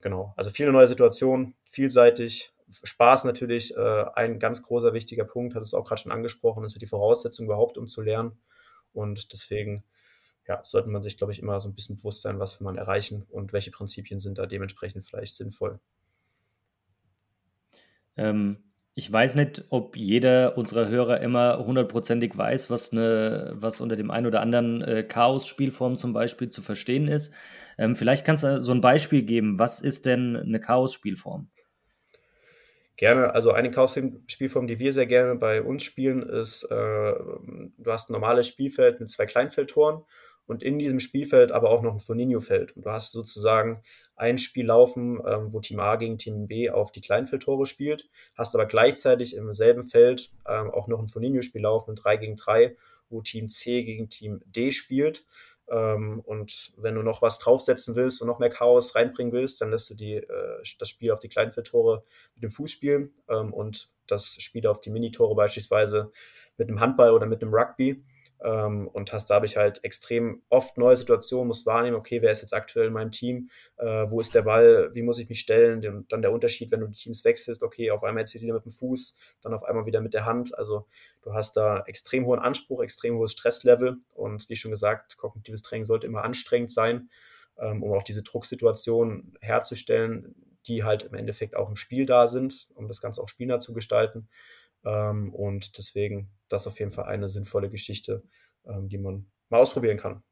Genau, 0.00 0.32
also 0.36 0.50
viele 0.50 0.72
neue 0.72 0.86
Situationen, 0.86 1.54
vielseitig, 1.64 2.52
Spaß 2.82 3.24
natürlich 3.24 3.76
äh, 3.76 4.04
ein 4.14 4.38
ganz 4.38 4.62
großer 4.62 4.92
wichtiger 4.92 5.24
Punkt, 5.24 5.54
hat 5.54 5.62
es 5.62 5.74
auch 5.74 5.84
gerade 5.84 6.02
schon 6.02 6.12
angesprochen, 6.12 6.64
ist 6.64 6.74
ja 6.74 6.78
die 6.78 6.86
Voraussetzung 6.86 7.46
überhaupt, 7.46 7.78
um 7.78 7.88
zu 7.88 8.02
lernen. 8.02 8.38
Und 8.92 9.32
deswegen 9.32 9.84
ja, 10.46 10.60
sollte 10.64 10.88
man 10.88 11.02
sich, 11.02 11.18
glaube 11.18 11.32
ich, 11.32 11.40
immer 11.40 11.60
so 11.60 11.68
ein 11.68 11.74
bisschen 11.74 11.96
bewusst 11.96 12.22
sein, 12.22 12.38
was 12.38 12.60
will 12.60 12.64
man 12.64 12.76
erreichen 12.76 13.26
und 13.30 13.52
welche 13.52 13.70
Prinzipien 13.70 14.20
sind 14.20 14.38
da 14.38 14.46
dementsprechend 14.46 15.06
vielleicht 15.06 15.34
sinnvoll. 15.34 15.78
Ähm, 18.16 18.67
ich 18.98 19.12
weiß 19.12 19.36
nicht, 19.36 19.64
ob 19.70 19.96
jeder 19.96 20.58
unserer 20.58 20.88
Hörer 20.88 21.20
immer 21.20 21.64
hundertprozentig 21.64 22.36
weiß, 22.36 22.68
was, 22.68 22.90
eine, 22.90 23.52
was 23.54 23.80
unter 23.80 23.94
dem 23.94 24.10
einen 24.10 24.26
oder 24.26 24.40
anderen 24.40 24.82
äh, 24.82 25.04
Chaos-Spielform 25.04 25.96
zum 25.96 26.12
Beispiel 26.12 26.48
zu 26.48 26.62
verstehen 26.62 27.06
ist. 27.06 27.32
Ähm, 27.78 27.94
vielleicht 27.94 28.26
kannst 28.26 28.42
du 28.42 28.60
so 28.60 28.72
ein 28.72 28.80
Beispiel 28.80 29.22
geben. 29.22 29.56
Was 29.56 29.78
ist 29.80 30.04
denn 30.04 30.34
eine 30.34 30.58
Chaos-Spielform? 30.58 31.48
Gerne, 32.96 33.32
also 33.36 33.52
eine 33.52 33.70
Chaos-Spielform, 33.70 34.66
die 34.66 34.80
wir 34.80 34.92
sehr 34.92 35.06
gerne 35.06 35.36
bei 35.36 35.62
uns 35.62 35.84
spielen, 35.84 36.24
ist, 36.24 36.64
äh, 36.64 36.74
du 36.74 37.86
hast 37.86 38.10
ein 38.10 38.14
normales 38.14 38.48
Spielfeld 38.48 38.98
mit 38.98 39.10
zwei 39.10 39.26
Kleinfeldtoren 39.26 40.02
und 40.48 40.62
in 40.62 40.78
diesem 40.78 40.98
Spielfeld 40.98 41.52
aber 41.52 41.70
auch 41.70 41.82
noch 41.82 41.92
ein 41.92 42.00
Foninho-Feld. 42.00 42.74
Und 42.74 42.86
du 42.86 42.90
hast 42.90 43.12
sozusagen 43.12 43.82
ein 44.16 44.38
Spiel 44.38 44.66
laufen, 44.66 45.20
ähm, 45.24 45.52
wo 45.52 45.60
Team 45.60 45.78
A 45.78 45.96
gegen 45.96 46.18
Team 46.18 46.48
B 46.48 46.70
auf 46.70 46.90
die 46.90 47.02
Kleinfeldtore 47.02 47.66
spielt, 47.66 48.08
hast 48.34 48.54
aber 48.54 48.66
gleichzeitig 48.66 49.36
im 49.36 49.52
selben 49.52 49.82
Feld 49.82 50.32
ähm, 50.48 50.70
auch 50.70 50.88
noch 50.88 50.98
ein 50.98 51.06
Foninho-Spiel 51.06 51.62
laufen, 51.62 51.94
3 51.94 52.16
gegen 52.16 52.36
3, 52.36 52.76
wo 53.10 53.20
Team 53.20 53.50
C 53.50 53.84
gegen 53.84 54.08
Team 54.08 54.40
D 54.46 54.72
spielt. 54.72 55.24
Ähm, 55.70 56.20
und 56.20 56.72
wenn 56.78 56.94
du 56.94 57.02
noch 57.02 57.20
was 57.20 57.38
draufsetzen 57.38 57.94
willst 57.94 58.22
und 58.22 58.28
noch 58.28 58.38
mehr 58.38 58.48
Chaos 58.48 58.94
reinbringen 58.94 59.34
willst, 59.34 59.60
dann 59.60 59.70
lässt 59.70 59.90
du 59.90 59.94
die, 59.94 60.14
äh, 60.14 60.62
das 60.78 60.88
Spiel 60.88 61.12
auf 61.12 61.20
die 61.20 61.28
Kleinfeldtore 61.28 62.04
mit 62.34 62.42
dem 62.42 62.50
Fuß 62.50 62.70
spielen 62.70 63.12
ähm, 63.28 63.52
und 63.52 63.90
das 64.06 64.36
Spiel 64.40 64.66
auf 64.66 64.80
die 64.80 64.90
Minitore 64.90 65.34
beispielsweise 65.34 66.10
mit 66.56 66.68
einem 66.68 66.80
Handball 66.80 67.12
oder 67.12 67.26
mit 67.26 67.42
einem 67.42 67.52
Rugby 67.52 68.02
ähm, 68.42 68.88
und 68.88 69.12
hast 69.12 69.30
dadurch 69.30 69.56
halt 69.56 69.82
extrem 69.84 70.42
oft 70.48 70.78
neue 70.78 70.96
Situationen, 70.96 71.48
musst 71.48 71.66
wahrnehmen, 71.66 71.96
okay, 71.96 72.22
wer 72.22 72.30
ist 72.30 72.42
jetzt 72.42 72.54
aktuell 72.54 72.86
in 72.86 72.92
meinem 72.92 73.10
Team, 73.10 73.50
äh, 73.76 74.06
wo 74.08 74.20
ist 74.20 74.34
der 74.34 74.42
Ball, 74.42 74.90
wie 74.94 75.02
muss 75.02 75.18
ich 75.18 75.28
mich 75.28 75.40
stellen, 75.40 75.80
Den, 75.80 76.06
dann 76.08 76.22
der 76.22 76.32
Unterschied, 76.32 76.70
wenn 76.70 76.80
du 76.80 76.86
die 76.86 76.98
Teams 76.98 77.24
wechselst, 77.24 77.62
okay, 77.62 77.90
auf 77.90 78.04
einmal 78.04 78.22
jetzt 78.22 78.34
wieder 78.34 78.54
mit 78.54 78.64
dem 78.64 78.72
Fuß, 78.72 79.16
dann 79.42 79.54
auf 79.54 79.64
einmal 79.64 79.86
wieder 79.86 80.00
mit 80.00 80.14
der 80.14 80.24
Hand, 80.24 80.56
also 80.56 80.86
du 81.22 81.34
hast 81.34 81.56
da 81.56 81.82
extrem 81.86 82.26
hohen 82.26 82.40
Anspruch, 82.40 82.82
extrem 82.82 83.16
hohes 83.16 83.32
Stresslevel 83.32 83.98
und 84.14 84.48
wie 84.48 84.56
schon 84.56 84.70
gesagt, 84.70 85.16
kognitives 85.16 85.62
Training 85.62 85.84
sollte 85.84 86.06
immer 86.06 86.24
anstrengend 86.24 86.70
sein, 86.70 87.10
ähm, 87.58 87.82
um 87.82 87.92
auch 87.92 88.04
diese 88.04 88.22
Drucksituation 88.22 89.36
herzustellen, 89.40 90.34
die 90.66 90.84
halt 90.84 91.04
im 91.04 91.14
Endeffekt 91.14 91.56
auch 91.56 91.68
im 91.68 91.76
Spiel 91.76 92.06
da 92.06 92.28
sind, 92.28 92.68
um 92.74 92.88
das 92.88 93.00
Ganze 93.00 93.22
auch 93.22 93.28
spielnah 93.28 93.58
zu 93.58 93.72
gestalten. 93.72 94.28
Ähm, 94.84 95.34
und 95.34 95.78
deswegen 95.78 96.30
das 96.48 96.66
auf 96.66 96.78
jeden 96.78 96.90
Fall 96.90 97.06
eine 97.06 97.28
sinnvolle 97.28 97.70
Geschichte, 97.70 98.22
ähm, 98.66 98.88
die 98.88 98.98
man 98.98 99.26
mal 99.48 99.60
ausprobieren 99.60 99.98
kann. 99.98 100.22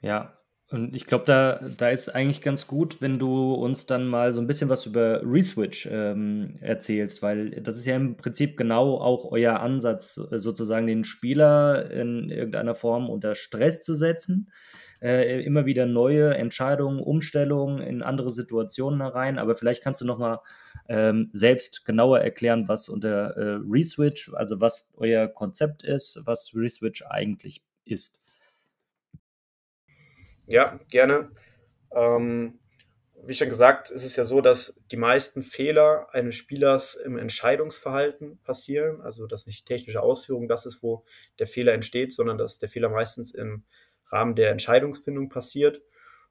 Ja, 0.00 0.38
und 0.70 0.96
ich 0.96 1.04
glaube, 1.04 1.24
da, 1.26 1.60
da 1.76 1.90
ist 1.90 2.08
eigentlich 2.08 2.40
ganz 2.40 2.66
gut, 2.66 3.02
wenn 3.02 3.18
du 3.18 3.52
uns 3.52 3.84
dann 3.84 4.06
mal 4.06 4.32
so 4.32 4.40
ein 4.40 4.46
bisschen 4.46 4.70
was 4.70 4.86
über 4.86 5.20
Reswitch 5.22 5.86
ähm, 5.90 6.56
erzählst, 6.60 7.22
weil 7.22 7.50
das 7.50 7.76
ist 7.76 7.84
ja 7.84 7.94
im 7.94 8.16
Prinzip 8.16 8.56
genau 8.56 8.96
auch 8.98 9.30
euer 9.30 9.60
Ansatz, 9.60 10.14
sozusagen 10.14 10.86
den 10.86 11.04
Spieler 11.04 11.90
in 11.90 12.30
irgendeiner 12.30 12.74
Form 12.74 13.10
unter 13.10 13.34
Stress 13.34 13.82
zu 13.82 13.94
setzen 13.94 14.50
äh, 15.02 15.42
immer 15.42 15.66
wieder 15.66 15.84
neue 15.86 16.34
Entscheidungen, 16.34 17.00
Umstellungen 17.00 17.82
in 17.82 18.02
andere 18.02 18.30
Situationen 18.30 19.02
herein. 19.02 19.38
Aber 19.38 19.56
vielleicht 19.56 19.82
kannst 19.82 20.00
du 20.00 20.04
noch 20.04 20.18
mal 20.18 20.40
ähm, 20.88 21.30
selbst 21.32 21.84
genauer 21.84 22.20
erklären, 22.20 22.68
was 22.68 22.88
unter 22.88 23.36
äh, 23.36 23.60
Reswitch, 23.68 24.32
also 24.34 24.60
was 24.60 24.90
euer 24.96 25.28
Konzept 25.28 25.82
ist, 25.84 26.20
was 26.24 26.52
Reswitch 26.54 27.02
eigentlich 27.08 27.62
ist. 27.84 28.20
Ja, 30.46 30.80
gerne. 30.90 31.30
Ähm, 31.94 32.58
wie 33.24 33.34
schon 33.34 33.48
gesagt, 33.48 33.90
ist 33.90 34.04
es 34.04 34.16
ja 34.16 34.24
so, 34.24 34.40
dass 34.40 34.80
die 34.90 34.96
meisten 34.96 35.42
Fehler 35.42 36.08
eines 36.12 36.34
Spielers 36.34 36.96
im 36.96 37.16
Entscheidungsverhalten 37.16 38.38
passieren. 38.42 39.00
Also, 39.00 39.26
dass 39.26 39.46
nicht 39.46 39.66
technische 39.66 40.02
Ausführung 40.02 40.48
das 40.48 40.66
ist, 40.66 40.82
wo 40.82 41.04
der 41.38 41.46
Fehler 41.46 41.72
entsteht, 41.72 42.12
sondern 42.12 42.36
dass 42.36 42.58
der 42.58 42.68
Fehler 42.68 42.88
meistens 42.88 43.32
im 43.32 43.64
Rahmen 44.06 44.34
der 44.34 44.50
Entscheidungsfindung 44.50 45.28
passiert. 45.28 45.82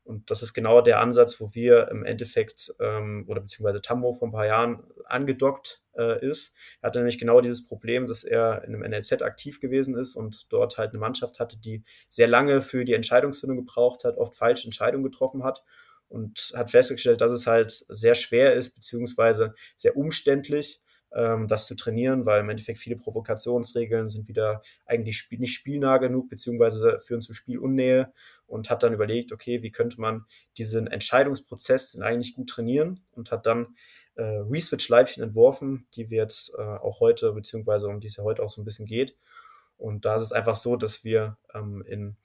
Und 0.04 0.32
das 0.32 0.42
ist 0.42 0.54
genau 0.54 0.82
der 0.82 1.00
Ansatz, 1.00 1.40
wo 1.40 1.54
wir 1.54 1.90
im 1.90 2.04
Endeffekt 2.04 2.74
ähm, 2.80 3.26
oder 3.28 3.42
beziehungsweise 3.42 3.82
Tambo 3.82 4.14
vor 4.14 4.28
ein 4.28 4.32
paar 4.32 4.48
Jahren 4.48 4.84
angedockt 5.06 5.82
äh, 5.96 6.26
ist. 6.26 6.54
Er 6.82 6.88
hatte 6.88 7.00
nämlich 7.00 7.20
genau 7.20 7.40
dieses 7.40 7.66
Problem, 7.66 8.08
dass 8.08 8.24
er 8.24 8.64
in 8.64 8.74
einem 8.76 8.90
NLZ 8.92 9.22
aktiv 9.22 9.60
gewesen 9.60 9.96
ist 9.96 10.16
und 10.16 10.52
dort 10.52 10.78
halt 10.78 10.90
eine 10.90 11.00
Mannschaft 11.00 11.40
hatte, 11.40 11.58
die 11.58 11.84
sehr 12.10 12.28
lange 12.28 12.62
für 12.62 12.84
die 12.84 12.94
Entscheidungsfindung 12.94 13.58
gebraucht 13.58 14.04
hat, 14.04 14.18
oft 14.18 14.36
falsche 14.36 14.66
Entscheidungen 14.66 15.04
getroffen 15.04 15.44
hat 15.44 15.64
und 16.10 16.52
hat 16.56 16.72
festgestellt, 16.72 17.22
dass 17.22 17.32
es 17.32 17.48
halt 17.48 17.72
sehr 17.72 18.16
schwer 18.16 18.54
ist, 18.54 18.74
beziehungsweise 18.74 19.54
sehr 19.76 19.96
umständlich, 19.96 20.82
ähm, 21.14 21.48
das 21.48 21.68
zu 21.68 21.76
trainieren, 21.76 22.26
weil 22.26 22.42
im 22.42 22.50
Endeffekt 22.50 22.80
viele 22.80 22.98
Provokationsregeln 22.98 24.10
sind 24.10 24.28
wieder 24.28 24.62
eigentlich 24.86 25.28
nicht 25.32 25.54
spielnah 25.54 25.98
genug, 25.98 26.30
beziehungsweise 26.30 27.00
führen 27.00 27.22
zu 27.22 27.34
Spielunnähe 27.34 28.12
und 28.52 28.70
hat 28.70 28.84
dann 28.84 28.94
überlegt, 28.94 29.32
okay, 29.32 29.64
wie 29.64 29.72
könnte 29.72 30.00
man 30.00 30.26
diesen 30.58 30.88
Entscheidungsprozess 30.88 31.94
denn 31.94 32.04
eigentlich 32.04 32.36
gut 32.36 32.50
trainieren 32.50 33.02
und 33.12 33.32
hat 33.32 33.46
dann 33.46 33.76
äh, 34.16 34.24
Reswitch-Leibchen 34.24 35.24
entworfen, 35.24 35.88
die 35.96 36.10
wir 36.10 36.18
jetzt 36.18 36.54
äh, 36.58 36.62
auch 36.62 37.00
heute, 37.00 37.32
beziehungsweise 37.32 37.88
um 37.88 38.00
die 38.00 38.08
es 38.08 38.18
ja 38.18 38.24
heute 38.24 38.44
auch 38.44 38.50
so 38.50 38.62
ein 38.62 38.66
bisschen 38.66 38.86
geht. 38.86 39.16
Und 39.78 40.06
da 40.06 40.16
ist 40.16 40.24
es 40.24 40.32
einfach 40.32 40.56
so, 40.56 40.76
dass 40.76 41.04
wir 41.04 41.38
ähm, 41.54 41.84
in 41.88 42.18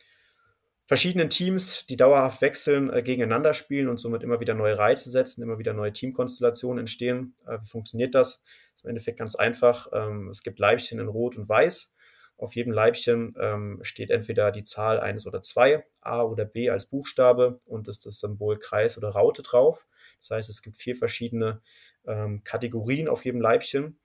verschiedenen 0.85 1.31
Teams, 1.31 1.87
die 1.87 1.97
dauerhaft 1.97 2.41
wechseln, 2.43 2.93
äh, 2.93 3.03
gegeneinander 3.03 3.55
spielen 3.55 3.89
und 3.89 3.99
somit 3.99 4.23
immer 4.23 4.41
wieder 4.41 4.55
neue 4.55 4.77
Reize 4.77 5.11
setzen, 5.11 5.43
immer 5.43 5.59
wieder 5.59 5.73
neue 5.73 5.93
Teamkonstellationen 5.93 6.81
entstehen. 6.81 7.35
Äh, 7.47 7.61
wie 7.61 7.67
funktioniert 7.67 8.15
das? 8.15 8.43
ist 8.75 8.85
im 8.85 8.91
Endeffekt 8.91 9.19
ganz 9.19 9.35
einfach. 9.35 9.89
Ähm, 9.93 10.29
es 10.29 10.43
gibt 10.43 10.59
Leibchen 10.59 10.99
in 10.99 11.09
Rot 11.09 11.37
und 11.37 11.49
Weiß. 11.49 11.95
Auf 12.39 12.55
jedem 12.55 12.73
Leibchen 12.73 13.35
ähm, 13.41 13.79
steht 13.83 14.11
entweder 14.11 14.53
die 14.53 14.65
Zahl 14.65 15.01
1 15.01 15.27
oder 15.27 15.43
2, 15.43 15.85
A 16.01 16.23
oder 16.23 16.45
B 16.45 16.69
als 16.69 16.87
Buchstabe 16.87 17.61
und 17.65 17.89
ist 17.89 18.05
das 18.05 18.21
Symbol 18.21 18.59
Kreis 18.59 18.99
oder 18.99 19.09
Raute 19.09 19.43
drauf. 19.43 19.87
Das 20.21 20.31
heißt, 20.31 20.51
es 20.51 20.63
gibt 20.63 20.77
vier 20.77 20.97
verschiedene 20.97 21.63
ähm, 22.07 22.45
Kategorien 22.45 23.09
auf 23.09 23.25
jedem 23.25 23.41
Leibchen. 23.41 23.99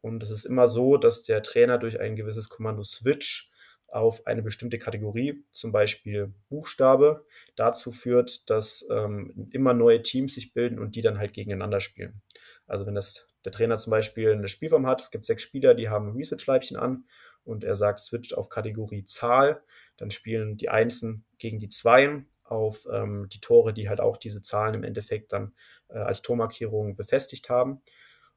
Und 0.00 0.22
es 0.22 0.30
ist 0.30 0.44
immer 0.44 0.68
so, 0.68 0.96
dass 0.96 1.22
der 1.22 1.42
Trainer 1.42 1.78
durch 1.78 2.00
ein 2.00 2.16
gewisses 2.16 2.48
Kommando 2.48 2.82
Switch 2.82 3.50
auf 3.88 4.26
eine 4.26 4.42
bestimmte 4.42 4.78
Kategorie, 4.78 5.44
zum 5.52 5.70
Beispiel 5.70 6.32
Buchstabe, 6.48 7.26
dazu 7.56 7.92
führt, 7.92 8.48
dass 8.48 8.86
ähm, 8.90 9.48
immer 9.50 9.74
neue 9.74 10.02
Teams 10.02 10.34
sich 10.34 10.54
bilden 10.54 10.78
und 10.78 10.96
die 10.96 11.02
dann 11.02 11.18
halt 11.18 11.34
gegeneinander 11.34 11.80
spielen. 11.80 12.22
Also 12.66 12.86
wenn 12.86 12.94
das 12.94 13.28
der 13.44 13.52
Trainer 13.52 13.76
zum 13.76 13.90
Beispiel 13.90 14.32
eine 14.32 14.48
Spielform 14.48 14.86
hat, 14.86 15.02
es 15.02 15.10
gibt 15.10 15.24
sechs 15.24 15.42
Spieler, 15.42 15.74
die 15.74 15.88
haben 15.88 16.16
Reswitch-Leibchen 16.16 16.76
an 16.76 17.04
und 17.44 17.64
er 17.64 17.76
sagt, 17.76 18.00
switch 18.00 18.34
auf 18.34 18.48
Kategorie 18.48 19.04
Zahl, 19.04 19.62
dann 19.96 20.10
spielen 20.10 20.56
die 20.56 20.68
Einsen 20.68 21.24
gegen 21.38 21.58
die 21.58 21.68
Zweien 21.68 22.28
auf 22.44 22.86
ähm, 22.92 23.28
die 23.32 23.40
Tore, 23.40 23.72
die 23.72 23.88
halt 23.88 24.00
auch 24.00 24.16
diese 24.16 24.42
Zahlen 24.42 24.74
im 24.74 24.84
Endeffekt 24.84 25.32
dann 25.32 25.52
äh, 25.88 25.98
als 25.98 26.22
Tormarkierung 26.22 26.96
befestigt 26.96 27.48
haben. 27.48 27.82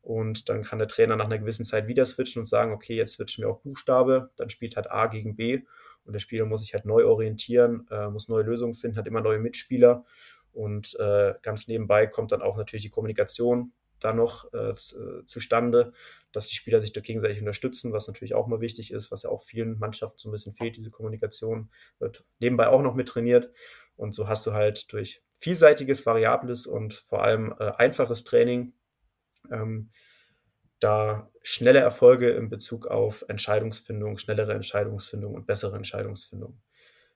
Und 0.02 0.50
dann 0.50 0.62
kann 0.62 0.80
der 0.80 0.88
Trainer 0.88 1.16
nach 1.16 1.26
einer 1.26 1.40
gewissen 1.40 1.66
Zeit 1.66 1.88
wieder 1.88 2.06
switchen 2.06 2.42
und 2.42 2.46
sagen, 2.46 2.72
okay, 2.72 2.96
jetzt 2.96 3.14
switchen 3.14 3.44
wir 3.44 3.50
auf 3.50 3.64
Buchstabe, 3.64 4.30
dann 4.36 4.50
spielt 4.50 4.76
halt 4.76 4.92
A 4.92 5.08
gegen 5.08 5.36
B 5.36 5.64
und 6.06 6.14
der 6.14 6.20
Spieler 6.20 6.46
muss 6.46 6.62
sich 6.62 6.74
halt 6.74 6.86
neu 6.86 7.06
orientieren, 7.06 7.88
äh, 7.90 8.08
muss 8.10 8.30
neue 8.30 8.44
Lösungen 8.44 8.76
finden, 8.76 8.98
hat 8.98 9.08
immer 9.08 9.22
neue 9.22 9.40
Mitspieler. 9.40 10.06
Und 10.54 10.98
äh, 11.00 11.34
ganz 11.42 11.68
nebenbei 11.68 12.08
kommt 12.08 12.32
dann 12.32 12.42
auch 12.42 12.56
natürlich 12.56 12.84
die 12.84 12.90
Kommunikation 12.90 13.74
da 14.06 14.14
noch 14.14 14.54
äh, 14.54 14.70
äh, 14.70 15.26
zustande, 15.26 15.92
dass 16.32 16.48
die 16.48 16.56
Spieler 16.56 16.80
sich 16.80 16.94
da 16.94 17.02
gegenseitig 17.02 17.40
unterstützen, 17.40 17.92
was 17.92 18.08
natürlich 18.08 18.36
auch 18.36 18.48
mal 18.48 18.62
wichtig 18.62 18.92
ist, 18.92 19.12
was 19.12 19.24
ja 19.24 19.30
auch 19.30 19.42
vielen 19.42 19.80
Mannschaften 19.80 20.18
so 20.18 20.30
ein 20.30 20.32
bisschen 20.32 20.54
fehlt, 20.54 20.78
diese 20.78 20.92
Kommunikation, 20.92 21.70
wird 21.98 22.24
nebenbei 22.40 22.68
auch 22.68 22.82
noch 22.82 22.94
mit 22.94 23.08
trainiert. 23.08 23.52
Und 23.96 24.14
so 24.14 24.28
hast 24.28 24.46
du 24.46 24.54
halt 24.54 24.92
durch 24.94 25.24
vielseitiges, 25.38 26.06
variables 26.06 26.68
und 26.68 26.94
vor 26.94 27.24
allem 27.24 27.56
äh, 27.60 27.72
einfaches 27.78 28.24
Training 28.24 28.74
ähm, 29.52 29.90
da 30.80 31.32
schnelle 31.42 31.80
Erfolge 31.80 32.30
in 32.30 32.50
Bezug 32.50 32.86
auf 32.86 33.26
Entscheidungsfindung, 33.28 34.18
schnellere 34.18 34.54
Entscheidungsfindung 34.54 35.34
und 35.34 35.48
bessere 35.48 35.76
Entscheidungsfindung. 35.76 36.62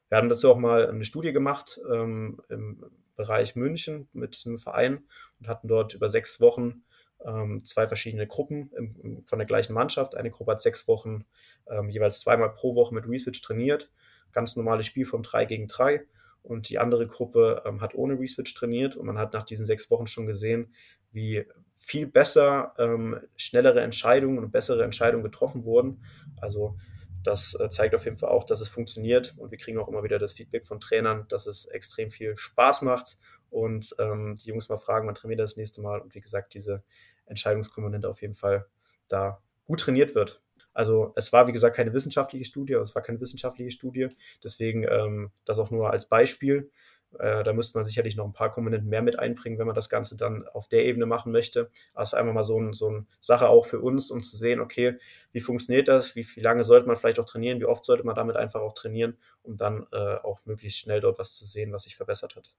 Wir 0.07 0.17
haben 0.17 0.29
dazu 0.29 0.51
auch 0.51 0.57
mal 0.57 0.87
eine 0.87 1.05
Studie 1.05 1.33
gemacht 1.33 1.79
ähm, 1.91 2.41
im 2.49 2.83
Bereich 3.19 3.57
München 3.57 4.07
mit 4.13 4.41
einem 4.45 4.57
Verein 4.57 5.03
und 5.41 5.49
hatten 5.49 5.67
dort 5.67 5.93
über 5.93 6.09
sechs 6.09 6.39
Wochen 6.39 6.83
ähm, 7.25 7.65
zwei 7.65 7.85
verschiedene 7.85 8.25
Gruppen 8.27 8.71
im, 8.77 9.23
von 9.25 9.39
der 9.39 9.45
gleichen 9.45 9.73
Mannschaft. 9.73 10.15
Eine 10.15 10.31
Gruppe 10.31 10.53
hat 10.53 10.61
sechs 10.61 10.87
Wochen 10.87 11.25
ähm, 11.69 11.89
jeweils 11.89 12.21
zweimal 12.21 12.53
pro 12.53 12.75
Woche 12.75 12.95
mit 12.95 13.05
Reswitch 13.05 13.41
trainiert. 13.41 13.91
Ganz 14.31 14.55
normales 14.55 14.85
Spiel 14.85 15.05
vom 15.05 15.21
3 15.21 15.43
gegen 15.43 15.67
3. 15.67 16.05
Und 16.43 16.69
die 16.69 16.79
andere 16.79 17.07
Gruppe 17.07 17.61
ähm, 17.65 17.81
hat 17.81 17.93
ohne 17.93 18.17
Reswitch 18.17 18.53
trainiert 18.53 18.95
und 18.95 19.05
man 19.05 19.17
hat 19.17 19.33
nach 19.33 19.43
diesen 19.43 19.65
sechs 19.65 19.91
Wochen 19.91 20.07
schon 20.07 20.25
gesehen, 20.25 20.73
wie 21.11 21.45
viel 21.75 22.07
besser 22.07 22.73
ähm, 22.77 23.19
schnellere 23.35 23.81
Entscheidungen 23.81 24.39
und 24.39 24.51
bessere 24.51 24.85
Entscheidungen 24.85 25.23
getroffen 25.23 25.65
wurden. 25.65 26.05
Also 26.39 26.77
das 27.23 27.55
äh, 27.59 27.69
zeigt 27.69 27.95
auf 27.95 28.05
jeden 28.05 28.17
Fall 28.17 28.29
auch, 28.29 28.43
dass 28.43 28.61
es 28.61 28.69
funktioniert 28.69 29.35
und 29.37 29.51
wir 29.51 29.57
kriegen 29.57 29.77
auch 29.77 29.87
immer 29.87 30.03
wieder 30.03 30.19
das 30.19 30.33
Feedback 30.33 30.65
von 30.65 30.79
Trainern, 30.79 31.25
dass 31.29 31.47
es 31.47 31.65
extrem 31.65 32.11
viel 32.11 32.37
Spaß 32.37 32.81
macht 32.81 33.17
und 33.49 33.95
ähm, 33.99 34.37
die 34.41 34.49
Jungs 34.49 34.69
mal 34.69 34.77
fragen, 34.77 35.07
wann 35.07 35.15
trainiert 35.15 35.39
das 35.39 35.57
nächste 35.57 35.81
Mal 35.81 35.99
und 35.99 36.15
wie 36.15 36.21
gesagt, 36.21 36.53
diese 36.53 36.83
Entscheidungskomponente 37.25 38.09
auf 38.09 38.21
jeden 38.21 38.35
Fall 38.35 38.65
da 39.07 39.41
gut 39.65 39.81
trainiert 39.81 40.15
wird. 40.15 40.41
Also 40.73 41.13
es 41.15 41.33
war, 41.33 41.47
wie 41.47 41.51
gesagt, 41.51 41.75
keine 41.75 41.93
wissenschaftliche 41.93 42.45
Studie, 42.45 42.73
es 42.73 42.95
war 42.95 43.01
keine 43.01 43.19
wissenschaftliche 43.19 43.71
Studie, 43.71 44.09
deswegen 44.43 44.83
ähm, 44.83 45.31
das 45.45 45.59
auch 45.59 45.71
nur 45.71 45.91
als 45.91 46.07
Beispiel. 46.07 46.71
Äh, 47.17 47.43
da 47.43 47.53
müsste 47.53 47.77
man 47.77 47.85
sicherlich 47.85 48.15
noch 48.15 48.25
ein 48.25 48.33
paar 48.33 48.51
Komponenten 48.51 48.89
mehr 48.89 49.01
mit 49.01 49.17
einbringen, 49.17 49.57
wenn 49.57 49.65
man 49.65 49.75
das 49.75 49.89
Ganze 49.89 50.15
dann 50.15 50.47
auf 50.47 50.67
der 50.67 50.85
Ebene 50.85 51.05
machen 51.05 51.31
möchte. 51.31 51.69
Also 51.93 52.17
einfach 52.17 52.33
mal 52.33 52.43
so, 52.43 52.59
ein, 52.59 52.73
so 52.73 52.87
eine 52.87 53.05
Sache 53.19 53.49
auch 53.49 53.65
für 53.65 53.79
uns, 53.79 54.11
um 54.11 54.21
zu 54.21 54.37
sehen, 54.37 54.59
okay, 54.59 54.97
wie 55.31 55.41
funktioniert 55.41 55.87
das, 55.87 56.15
wie, 56.15 56.25
wie 56.35 56.41
lange 56.41 56.63
sollte 56.63 56.87
man 56.87 56.97
vielleicht 56.97 57.19
auch 57.19 57.25
trainieren, 57.25 57.59
wie 57.59 57.65
oft 57.65 57.85
sollte 57.85 58.05
man 58.05 58.15
damit 58.15 58.35
einfach 58.35 58.61
auch 58.61 58.73
trainieren, 58.73 59.17
um 59.41 59.57
dann 59.57 59.87
äh, 59.91 60.15
auch 60.17 60.41
möglichst 60.45 60.79
schnell 60.79 61.01
dort 61.01 61.19
was 61.19 61.35
zu 61.35 61.45
sehen, 61.45 61.71
was 61.71 61.83
sich 61.83 61.95
verbessert 61.95 62.35
hat. 62.35 62.53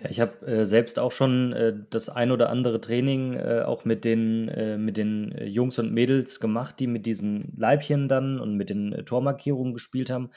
Ja, 0.00 0.10
ich 0.10 0.20
habe 0.20 0.46
äh, 0.46 0.64
selbst 0.64 0.98
auch 0.98 1.12
schon 1.12 1.52
äh, 1.52 1.74
das 1.90 2.08
ein 2.08 2.32
oder 2.32 2.48
andere 2.48 2.80
Training 2.80 3.34
äh, 3.34 3.62
auch 3.66 3.84
mit 3.84 4.04
den, 4.04 4.48
äh, 4.48 4.78
mit 4.78 4.96
den 4.96 5.34
Jungs 5.44 5.78
und 5.78 5.92
Mädels 5.92 6.40
gemacht, 6.40 6.80
die 6.80 6.86
mit 6.86 7.06
diesen 7.06 7.52
Leibchen 7.56 8.08
dann 8.08 8.40
und 8.40 8.56
mit 8.56 8.70
den 8.70 8.92
äh, 8.92 9.04
Tormarkierungen 9.04 9.74
gespielt 9.74 10.10
haben. 10.10 10.30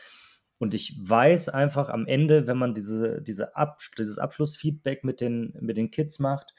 Und 0.58 0.74
ich 0.74 0.98
weiß 1.00 1.50
einfach 1.50 1.90
am 1.90 2.06
Ende, 2.06 2.48
wenn 2.48 2.58
man 2.58 2.74
diese, 2.74 3.22
diese 3.22 3.56
Ab 3.56 3.80
dieses 3.98 4.20
Abschlussfeedback 4.20 5.04
mit 5.04 5.22
den, 5.22 5.54
mit 5.60 5.78
den 5.78 5.92
Kids 5.92 6.20
macht, 6.20 6.54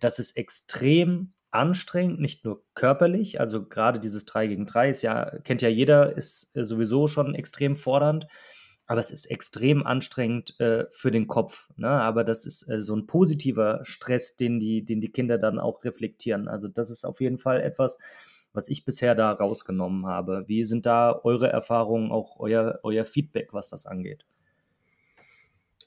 dass 0.00 0.18
es 0.18 0.32
extrem 0.32 1.32
anstrengend, 1.50 2.20
nicht 2.20 2.44
nur 2.44 2.64
körperlich, 2.74 3.40
also 3.40 3.66
gerade 3.66 4.00
dieses 4.00 4.24
3 4.26 4.48
gegen 4.48 4.66
3 4.66 4.90
ist 4.90 5.02
ja, 5.02 5.38
kennt 5.44 5.62
ja 5.62 5.68
jeder, 5.68 6.16
ist 6.16 6.50
sowieso 6.54 7.08
schon 7.08 7.34
extrem 7.34 7.76
fordernd, 7.76 8.26
aber 8.86 9.00
es 9.00 9.10
ist 9.10 9.26
extrem 9.26 9.86
anstrengend 9.86 10.58
äh, 10.60 10.86
für 10.90 11.10
den 11.10 11.26
Kopf. 11.26 11.68
Ne? 11.76 11.88
Aber 11.88 12.24
das 12.24 12.46
ist 12.46 12.68
äh, 12.68 12.82
so 12.82 12.96
ein 12.96 13.06
positiver 13.06 13.80
Stress, 13.82 14.36
den 14.36 14.58
die, 14.58 14.84
den 14.84 15.00
die 15.00 15.12
Kinder 15.12 15.38
dann 15.38 15.58
auch 15.58 15.84
reflektieren. 15.84 16.48
Also 16.48 16.68
das 16.68 16.90
ist 16.90 17.04
auf 17.04 17.20
jeden 17.20 17.38
Fall 17.38 17.60
etwas, 17.60 17.98
was 18.52 18.68
ich 18.68 18.84
bisher 18.84 19.14
da 19.14 19.32
rausgenommen 19.32 20.06
habe. 20.06 20.44
Wie 20.46 20.64
sind 20.64 20.86
da 20.86 21.20
eure 21.22 21.48
Erfahrungen, 21.48 22.10
auch 22.10 22.38
euer, 22.38 22.80
euer 22.82 23.04
Feedback, 23.04 23.52
was 23.52 23.70
das 23.70 23.86
angeht? 23.86 24.24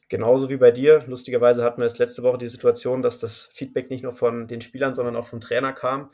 Genauso 0.10 0.50
wie 0.50 0.58
bei 0.58 0.71
dir. 0.71 1.06
Lustigerweise 1.08 1.63
hatten 1.63 1.80
wir 1.80 1.86
jetzt 1.86 2.00
letzte 2.00 2.24
Woche 2.24 2.38
die 2.38 2.47
Situation, 2.47 3.02
dass 3.02 3.19
das 3.19 3.50
Feedback 3.54 3.89
nicht 3.89 4.04
nur 4.04 4.12
von 4.12 4.47
den 4.47 4.62
Spielern, 4.62 4.93
sondern 4.93 5.15
auch 5.15 5.26
vom 5.26 5.39
Trainer 5.39 5.74
kam. 5.74 6.12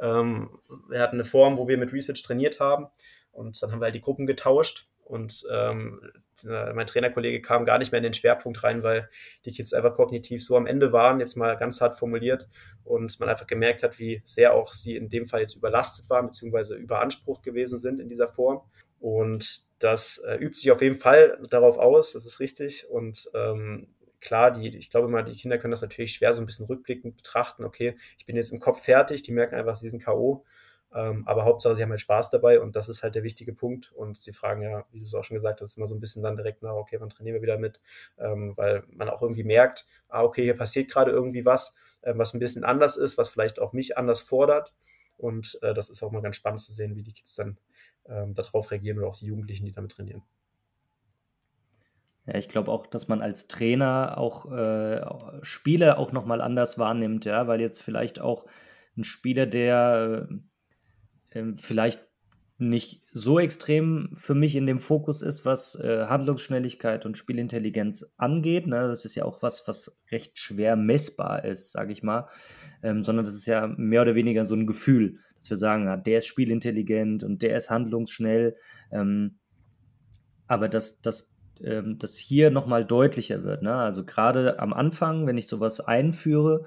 Ähm, 0.00 0.50
wir 0.88 1.00
hatten 1.00 1.16
eine 1.16 1.24
Form, 1.24 1.56
wo 1.56 1.66
wir 1.66 1.78
mit 1.78 1.92
Research 1.92 2.22
trainiert 2.22 2.60
haben 2.60 2.86
und 3.32 3.60
dann 3.62 3.72
haben 3.72 3.80
wir 3.80 3.86
halt 3.86 3.94
die 3.94 4.00
Gruppen 4.00 4.26
getauscht 4.26 4.87
und 5.08 5.44
ähm, 5.50 6.00
mein 6.44 6.86
Trainerkollege 6.86 7.40
kam 7.40 7.64
gar 7.64 7.78
nicht 7.78 7.90
mehr 7.90 7.98
in 7.98 8.04
den 8.04 8.14
Schwerpunkt 8.14 8.62
rein, 8.62 8.82
weil 8.82 9.08
die 9.44 9.52
Kids 9.52 9.72
einfach 9.72 9.94
kognitiv 9.94 10.44
so 10.44 10.56
am 10.56 10.66
Ende 10.66 10.92
waren, 10.92 11.18
jetzt 11.20 11.36
mal 11.36 11.56
ganz 11.56 11.80
hart 11.80 11.98
formuliert, 11.98 12.48
und 12.84 13.18
man 13.20 13.28
einfach 13.28 13.46
gemerkt 13.46 13.82
hat, 13.82 13.98
wie 13.98 14.22
sehr 14.24 14.54
auch 14.54 14.72
sie 14.72 14.96
in 14.96 15.08
dem 15.08 15.26
Fall 15.26 15.40
jetzt 15.40 15.56
überlastet 15.56 16.08
waren, 16.08 16.26
beziehungsweise 16.26 16.74
überansprucht 16.76 17.42
gewesen 17.42 17.78
sind 17.78 18.00
in 18.00 18.08
dieser 18.08 18.28
Form. 18.28 18.62
Und 19.00 19.66
das 19.78 20.18
äh, 20.18 20.36
übt 20.36 20.58
sich 20.58 20.70
auf 20.70 20.82
jeden 20.82 20.96
Fall 20.96 21.38
darauf 21.50 21.78
aus, 21.78 22.12
das 22.12 22.24
ist 22.24 22.40
richtig. 22.40 22.88
Und 22.88 23.30
ähm, 23.34 23.88
klar, 24.20 24.50
die, 24.50 24.76
ich 24.76 24.90
glaube 24.90 25.08
mal, 25.08 25.22
die 25.22 25.36
Kinder 25.36 25.58
können 25.58 25.70
das 25.70 25.82
natürlich 25.82 26.12
schwer 26.12 26.32
so 26.34 26.42
ein 26.42 26.46
bisschen 26.46 26.66
rückblickend 26.66 27.16
betrachten. 27.16 27.64
Okay, 27.64 27.96
ich 28.16 28.26
bin 28.26 28.36
jetzt 28.36 28.52
im 28.52 28.58
Kopf 28.58 28.82
fertig, 28.82 29.22
die 29.22 29.32
merken 29.32 29.54
einfach, 29.54 29.74
sie 29.74 29.90
sind 29.90 30.02
K.O. 30.02 30.44
Ähm, 30.94 31.26
aber 31.26 31.44
Hauptsache, 31.44 31.76
sie 31.76 31.82
haben 31.82 31.90
halt 31.90 32.00
Spaß 32.00 32.30
dabei 32.30 32.60
und 32.60 32.74
das 32.74 32.88
ist 32.88 33.02
halt 33.02 33.14
der 33.14 33.22
wichtige 33.22 33.52
Punkt. 33.52 33.92
Und 33.92 34.22
sie 34.22 34.32
fragen 34.32 34.62
ja, 34.62 34.84
wie 34.90 35.00
du 35.00 35.06
es 35.06 35.14
auch 35.14 35.24
schon 35.24 35.36
gesagt 35.36 35.60
hast, 35.60 35.76
immer 35.76 35.86
so 35.86 35.94
ein 35.94 36.00
bisschen 36.00 36.22
dann 36.22 36.36
direkt 36.36 36.62
nach, 36.62 36.72
okay, 36.72 37.00
wann 37.00 37.10
trainieren 37.10 37.34
wir 37.34 37.42
wieder 37.42 37.58
mit? 37.58 37.80
Ähm, 38.18 38.56
weil 38.56 38.84
man 38.88 39.08
auch 39.08 39.22
irgendwie 39.22 39.44
merkt, 39.44 39.86
ah, 40.08 40.22
okay, 40.22 40.44
hier 40.44 40.56
passiert 40.56 40.90
gerade 40.90 41.10
irgendwie 41.10 41.44
was, 41.44 41.74
äh, 42.02 42.14
was 42.16 42.34
ein 42.34 42.40
bisschen 42.40 42.64
anders 42.64 42.96
ist, 42.96 43.18
was 43.18 43.28
vielleicht 43.28 43.58
auch 43.58 43.72
mich 43.72 43.98
anders 43.98 44.20
fordert. 44.20 44.74
Und 45.16 45.58
äh, 45.62 45.74
das 45.74 45.90
ist 45.90 46.02
auch 46.02 46.10
mal 46.10 46.22
ganz 46.22 46.36
spannend 46.36 46.60
zu 46.60 46.72
sehen, 46.72 46.96
wie 46.96 47.02
die 47.02 47.12
Kids 47.12 47.34
dann 47.34 47.58
ähm, 48.06 48.34
darauf 48.34 48.70
reagieren 48.70 48.98
oder 48.98 49.08
auch 49.08 49.16
die 49.16 49.26
Jugendlichen, 49.26 49.66
die 49.66 49.72
damit 49.72 49.92
trainieren. 49.92 50.22
Ja, 52.26 52.36
ich 52.36 52.48
glaube 52.48 52.70
auch, 52.70 52.86
dass 52.86 53.08
man 53.08 53.22
als 53.22 53.48
Trainer 53.48 54.18
auch 54.18 54.50
äh, 54.52 55.00
Spiele 55.42 55.98
auch 55.98 56.12
nochmal 56.12 56.40
anders 56.40 56.78
wahrnimmt, 56.78 57.24
ja, 57.24 57.46
weil 57.46 57.60
jetzt 57.60 57.80
vielleicht 57.82 58.20
auch 58.20 58.46
ein 58.98 59.04
Spieler, 59.04 59.46
der 59.46 60.28
äh, 60.30 60.34
ähm, 61.32 61.56
vielleicht 61.56 62.06
nicht 62.60 63.02
so 63.12 63.38
extrem 63.38 64.10
für 64.14 64.34
mich 64.34 64.56
in 64.56 64.66
dem 64.66 64.80
Fokus 64.80 65.22
ist, 65.22 65.44
was 65.44 65.76
äh, 65.76 66.06
Handlungsschnelligkeit 66.06 67.06
und 67.06 67.16
Spielintelligenz 67.16 68.12
angeht. 68.16 68.66
Ne? 68.66 68.88
Das 68.88 69.04
ist 69.04 69.14
ja 69.14 69.24
auch 69.24 69.42
was, 69.42 69.68
was 69.68 70.00
recht 70.10 70.38
schwer 70.38 70.74
messbar 70.74 71.44
ist, 71.44 71.70
sage 71.70 71.92
ich 71.92 72.02
mal, 72.02 72.28
ähm, 72.82 73.04
sondern 73.04 73.24
das 73.24 73.34
ist 73.34 73.46
ja 73.46 73.68
mehr 73.76 74.02
oder 74.02 74.16
weniger 74.16 74.44
so 74.44 74.54
ein 74.54 74.66
Gefühl, 74.66 75.20
dass 75.36 75.50
wir 75.50 75.56
sagen, 75.56 75.84
ja, 75.84 75.96
der 75.96 76.18
ist 76.18 76.26
spielintelligent 76.26 77.22
und 77.22 77.42
der 77.42 77.56
ist 77.56 77.70
handlungsschnell. 77.70 78.56
Ähm, 78.90 79.38
aber 80.48 80.68
dass 80.68 81.00
das 81.00 81.38
ähm, 81.62 81.98
das 81.98 82.16
hier 82.16 82.50
nochmal 82.50 82.84
deutlicher 82.84 83.44
wird. 83.44 83.62
Ne? 83.62 83.74
Also 83.74 84.04
gerade 84.04 84.58
am 84.58 84.72
Anfang, 84.72 85.26
wenn 85.26 85.38
ich 85.38 85.46
sowas 85.46 85.80
einführe, 85.80 86.64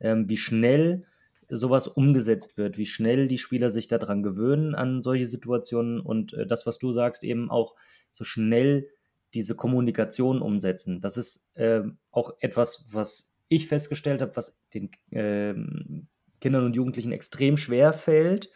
ähm, 0.00 0.28
wie 0.28 0.36
schnell 0.36 1.04
sowas 1.48 1.86
umgesetzt 1.86 2.56
wird, 2.58 2.78
wie 2.78 2.86
schnell 2.86 3.28
die 3.28 3.38
Spieler 3.38 3.70
sich 3.70 3.88
daran 3.88 4.22
gewöhnen 4.22 4.74
an 4.74 5.02
solche 5.02 5.26
Situationen 5.26 6.00
und 6.00 6.32
äh, 6.34 6.46
das, 6.46 6.66
was 6.66 6.78
du 6.78 6.92
sagst, 6.92 7.24
eben 7.24 7.50
auch 7.50 7.74
so 8.10 8.24
schnell 8.24 8.88
diese 9.34 9.54
Kommunikation 9.54 10.40
umsetzen. 10.40 11.00
Das 11.00 11.16
ist 11.16 11.50
äh, 11.54 11.82
auch 12.10 12.34
etwas, 12.40 12.86
was 12.92 13.36
ich 13.48 13.68
festgestellt 13.68 14.22
habe, 14.22 14.36
was 14.36 14.60
den 14.72 14.90
äh, 15.10 15.54
Kindern 16.40 16.64
und 16.64 16.76
Jugendlichen 16.76 17.12
extrem 17.12 17.56
schwer 17.56 17.92
fällt, 17.92 18.50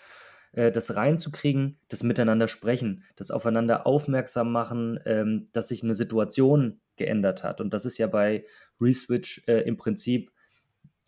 äh, 0.53 0.71
das 0.71 0.95
reinzukriegen, 0.95 1.79
das 1.89 2.03
Miteinander 2.03 2.49
sprechen, 2.49 3.05
das 3.17 3.31
Aufeinander 3.31 3.87
aufmerksam 3.87 4.53
machen, 4.53 4.99
ähm, 5.05 5.49
dass 5.53 5.69
sich 5.69 5.83
eine 5.83 5.95
Situation 5.95 6.81
geändert 6.97 7.45
hat. 7.45 7.61
Und 7.61 7.75
das 7.75 7.85
ist 7.85 7.99
ja 7.99 8.07
bei 8.07 8.45
Reswitch 8.81 9.43
äh, 9.47 9.63
im 9.63 9.77
Prinzip 9.77 10.31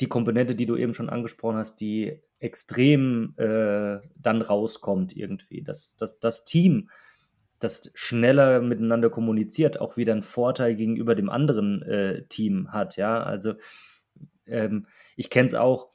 die 0.01 0.09
Komponente, 0.09 0.55
die 0.55 0.67
du 0.67 0.77
eben 0.77 0.95
schon 0.95 1.11
angesprochen 1.11 1.57
hast, 1.57 1.81
die 1.81 2.21
extrem 2.39 3.35
äh, 3.37 3.99
dann 4.17 4.43
rauskommt 4.43 5.17
irgendwie. 5.17 5.63
Dass, 5.63 5.97
dass 5.97 6.19
das 6.21 6.45
Team 6.45 6.89
das 7.59 7.91
schneller 7.95 8.61
miteinander 8.61 9.11
kommuniziert, 9.11 9.81
auch 9.81 9.97
wieder 9.97 10.15
einen 10.15 10.23
Vorteil 10.23 10.75
gegenüber 10.75 11.15
dem 11.15 11.29
anderen 11.29 11.83
äh, 11.83 12.25
Team 12.29 12.73
hat. 12.73 12.97
Ja, 12.97 13.23
also 13.23 13.55
ähm, 14.47 14.87
ich 15.17 15.29
kenne 15.29 15.47
es 15.47 15.55
auch, 15.55 15.91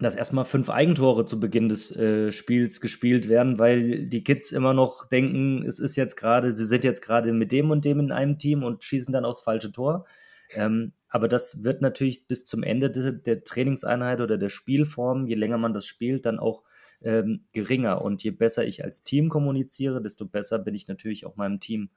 dass 0.00 0.14
erstmal 0.14 0.44
fünf 0.44 0.70
Eigentore 0.70 1.26
zu 1.26 1.40
Beginn 1.40 1.68
des 1.68 1.94
äh, 1.94 2.30
Spiels 2.32 2.80
gespielt 2.80 3.28
werden, 3.28 3.58
weil 3.58 4.08
die 4.08 4.22
Kids 4.22 4.52
immer 4.52 4.72
noch 4.72 5.08
denken, 5.08 5.64
es 5.66 5.78
ist 5.78 5.96
jetzt 5.96 6.16
gerade, 6.16 6.52
sie 6.52 6.64
sind 6.64 6.84
jetzt 6.84 7.02
gerade 7.02 7.32
mit 7.32 7.52
dem 7.52 7.70
und 7.70 7.84
dem 7.84 8.00
in 8.00 8.12
einem 8.12 8.38
Team 8.38 8.62
und 8.62 8.82
schießen 8.82 9.12
dann 9.12 9.24
aufs 9.24 9.42
falsche 9.42 9.72
Tor. 9.72 10.06
Ähm, 10.54 10.92
aber 11.08 11.28
das 11.28 11.64
wird 11.64 11.80
natürlich 11.80 12.26
bis 12.26 12.44
zum 12.44 12.62
Ende 12.62 12.90
de, 12.90 13.12
der 13.12 13.44
Trainingseinheit 13.44 14.20
oder 14.20 14.38
der 14.38 14.48
Spielform, 14.48 15.26
je 15.26 15.34
länger 15.34 15.58
man 15.58 15.72
das 15.72 15.86
spielt, 15.86 16.26
dann 16.26 16.38
auch 16.38 16.62
ähm, 17.00 17.46
geringer. 17.52 18.02
Und 18.02 18.22
je 18.22 18.30
besser 18.30 18.66
ich 18.66 18.84
als 18.84 19.04
Team 19.04 19.28
kommuniziere, 19.28 20.02
desto 20.02 20.26
besser 20.26 20.58
bin 20.58 20.74
ich 20.74 20.88
natürlich 20.88 21.24
auch 21.24 21.36
meinem 21.36 21.60
Team 21.60 21.90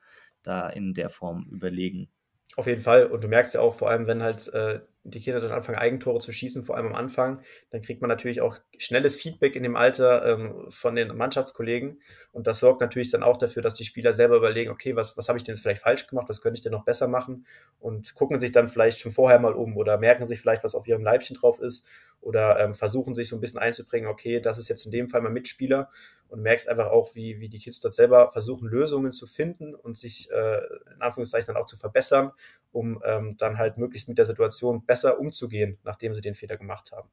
da 0.44 0.70
in 0.70 0.94
der 0.94 1.10
Form 1.10 1.48
überlegen. 1.52 2.10
Auf 2.56 2.68
jeden 2.68 2.82
Fall. 2.82 3.06
Und 3.06 3.24
du 3.24 3.28
merkst 3.28 3.54
ja 3.54 3.62
auch, 3.62 3.76
vor 3.76 3.90
allem, 3.90 4.08
wenn 4.08 4.22
halt 4.22 4.48
äh, 4.54 4.80
die 5.04 5.20
Kinder 5.20 5.40
dann 5.40 5.52
anfangen, 5.52 5.78
Eigentore 5.78 6.20
zu 6.20 6.32
schießen, 6.32 6.64
vor 6.64 6.78
allem 6.78 6.88
am 6.88 6.96
Anfang, 6.96 7.42
dann 7.72 7.82
kriegt 7.82 8.02
man 8.02 8.10
natürlich 8.10 8.42
auch 8.42 8.58
schnelles 8.78 9.16
Feedback 9.16 9.56
in 9.56 9.64
dem 9.64 9.76
Alter 9.76 10.26
ähm, 10.26 10.66
von 10.70 10.96
den 10.96 11.16
Mannschaftskollegen. 11.16 12.02
Und 12.32 12.48
das 12.48 12.60
sorgt 12.60 12.82
natürlich 12.82 13.10
dann 13.10 13.24
auch 13.24 13.38
dafür, 13.38 13.64
dass 13.64 13.74
die 13.74 13.84
Spieler 13.84 14.14
selber 14.14 14.38
überlegen, 14.38 14.70
okay, 14.70 14.96
was, 14.96 15.18
was 15.18 15.28
habe 15.28 15.38
ich 15.38 15.44
denn 15.44 15.56
jetzt 15.56 15.64
vielleicht 15.64 15.82
falsch 15.82 16.08
gemacht, 16.08 16.30
was 16.30 16.42
könnte 16.42 16.58
ich 16.58 16.62
denn 16.62 16.72
noch 16.72 16.86
besser 16.86 17.08
machen? 17.08 17.48
Und 17.80 18.14
gucken 18.14 18.40
sich 18.40 18.52
dann 18.52 18.68
vielleicht 18.68 19.00
schon 19.00 19.12
vorher 19.12 19.40
mal 19.40 19.54
um 19.54 19.76
oder 19.76 19.98
merken 19.98 20.26
sich 20.26 20.40
vielleicht, 20.40 20.64
was 20.64 20.76
auf 20.76 20.88
ihrem 20.88 21.04
Leibchen 21.04 21.36
drauf 21.36 21.60
ist 21.60 21.86
oder 22.22 22.60
ähm, 22.60 22.76
versuchen 22.76 23.16
sich 23.16 23.28
so 23.28 23.36
ein 23.36 23.42
bisschen 23.42 23.60
einzubringen, 23.60 24.08
okay, 24.08 24.40
das 24.40 24.60
ist 24.60 24.70
jetzt 24.70 24.86
in 24.86 24.92
dem 24.92 25.10
Fall 25.10 25.22
mein 25.22 25.34
Mitspieler 25.34 25.90
und 26.32 26.42
merkst 26.42 26.70
einfach 26.70 26.88
auch, 26.88 27.14
wie, 27.14 27.42
wie 27.42 27.50
die 27.50 27.60
Kids 27.60 27.82
dort 27.82 27.94
selber 27.94 28.32
versuchen, 28.32 28.70
Lösungen 28.70 29.12
zu 29.12 29.28
finden 29.28 29.76
und 29.76 29.98
sich 29.98 30.32
äh, 30.32 30.62
in 30.96 31.02
Anführungszeichen 31.02 31.54
dann 31.54 31.62
auch 31.62 31.68
zu 31.68 31.76
verbessern, 31.76 32.32
um 32.72 33.04
ähm, 33.06 33.36
dann 33.38 33.58
halt 33.58 33.78
möglichst 33.78 34.08
mit 34.08 34.18
der 34.18 34.24
Situation 34.24 34.86
besser 34.86 35.20
umzugehen, 35.20 35.78
nachdem 35.84 36.14
sie 36.14 36.22
den 36.22 36.34
Fehler 36.34 36.56
gemacht 36.56 36.94
haben. 36.94 37.10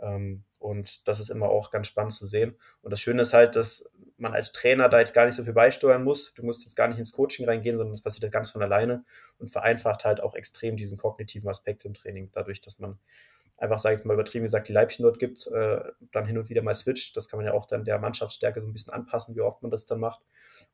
Ähm, 0.00 0.42
und 0.58 1.06
das 1.06 1.20
ist 1.20 1.30
immer 1.30 1.48
auch 1.48 1.70
ganz 1.70 1.86
spannend 1.86 2.14
zu 2.14 2.26
sehen. 2.26 2.56
Und 2.82 2.90
das 2.90 3.00
Schöne 3.00 3.22
ist 3.22 3.32
halt, 3.32 3.54
dass 3.54 3.88
man 4.16 4.34
als 4.34 4.50
Trainer 4.50 4.88
da 4.88 4.98
jetzt 4.98 5.14
gar 5.14 5.24
nicht 5.24 5.36
so 5.36 5.44
viel 5.44 5.52
beisteuern 5.52 6.02
muss. 6.02 6.34
Du 6.34 6.44
musst 6.44 6.64
jetzt 6.64 6.74
gar 6.74 6.88
nicht 6.88 6.98
ins 6.98 7.12
Coaching 7.12 7.46
reingehen, 7.46 7.76
sondern 7.76 7.94
das 7.94 8.02
passiert 8.02 8.24
halt 8.24 8.32
ganz 8.32 8.50
von 8.50 8.62
alleine 8.62 9.04
und 9.38 9.50
vereinfacht 9.52 10.04
halt 10.04 10.20
auch 10.20 10.34
extrem 10.34 10.76
diesen 10.76 10.98
kognitiven 10.98 11.48
Aspekt 11.48 11.84
im 11.84 11.94
Training, 11.94 12.30
dadurch, 12.32 12.60
dass 12.60 12.80
man 12.80 12.98
einfach, 13.58 13.78
sage 13.78 13.96
ich 13.96 14.04
mal, 14.04 14.14
übertrieben 14.14 14.44
gesagt, 14.44 14.68
die 14.68 14.72
Leibchen 14.72 15.02
dort 15.02 15.18
gibt, 15.18 15.46
äh, 15.48 15.80
dann 16.12 16.26
hin 16.26 16.38
und 16.38 16.48
wieder 16.48 16.62
mal 16.62 16.74
switcht. 16.74 17.16
Das 17.16 17.28
kann 17.28 17.38
man 17.38 17.46
ja 17.46 17.52
auch 17.52 17.66
dann 17.66 17.84
der 17.84 17.98
Mannschaftsstärke 17.98 18.60
so 18.60 18.66
ein 18.66 18.72
bisschen 18.72 18.92
anpassen, 18.92 19.36
wie 19.36 19.40
oft 19.40 19.62
man 19.62 19.70
das 19.70 19.84
dann 19.84 20.00
macht 20.00 20.22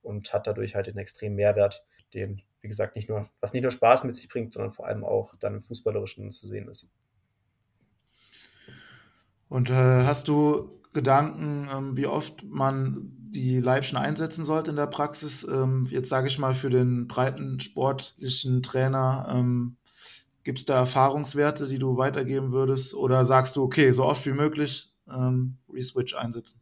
und 0.03 0.33
hat 0.33 0.47
dadurch 0.47 0.75
halt 0.75 0.87
den 0.87 0.99
extremen 0.99 1.35
Mehrwert, 1.35 1.85
den, 2.12 2.42
wie 2.61 2.68
gesagt, 2.68 2.94
nicht 2.94 3.09
nur, 3.09 3.29
was 3.40 3.53
nicht 3.53 3.62
nur 3.62 3.70
Spaß 3.70 4.05
mit 4.05 4.16
sich 4.16 4.29
bringt, 4.29 4.53
sondern 4.53 4.70
vor 4.70 4.87
allem 4.87 5.05
auch 5.05 5.35
dann 5.37 5.55
im 5.55 5.61
Fußballerischen 5.61 6.31
zu 6.31 6.47
sehen 6.47 6.68
ist. 6.68 6.90
Und 9.49 9.70
äh, 9.70 9.75
hast 10.05 10.29
du 10.29 10.81
Gedanken, 10.92 11.68
ähm, 11.73 11.97
wie 11.97 12.07
oft 12.07 12.44
man 12.44 13.11
die 13.31 13.61
Leibchen 13.61 13.99
einsetzen 13.99 14.44
sollte 14.44 14.70
in 14.70 14.77
der 14.77 14.87
Praxis? 14.87 15.44
Ähm, 15.44 15.88
jetzt 15.90 16.09
sage 16.09 16.29
ich 16.29 16.38
mal 16.38 16.55
für 16.55 16.70
den 16.70 17.09
breiten 17.09 17.61
sportlichen 17.61 18.62
Trainer, 18.62 19.27
ähm, 19.29 19.77
Gibt 20.44 20.59
es 20.59 20.64
da 20.66 20.76
Erfahrungswerte, 20.76 21.66
die 21.66 21.78
du 21.78 21.96
weitergeben 21.96 22.52
würdest? 22.52 22.94
Oder 22.94 23.24
sagst 23.24 23.57
du, 23.57 23.64
okay, 23.64 23.92
so 23.92 24.04
oft 24.04 24.24
wie 24.26 24.33
möglich 24.33 24.92
ähm, 25.09 25.57
Reswitch 25.72 26.14
einsetzen? 26.14 26.61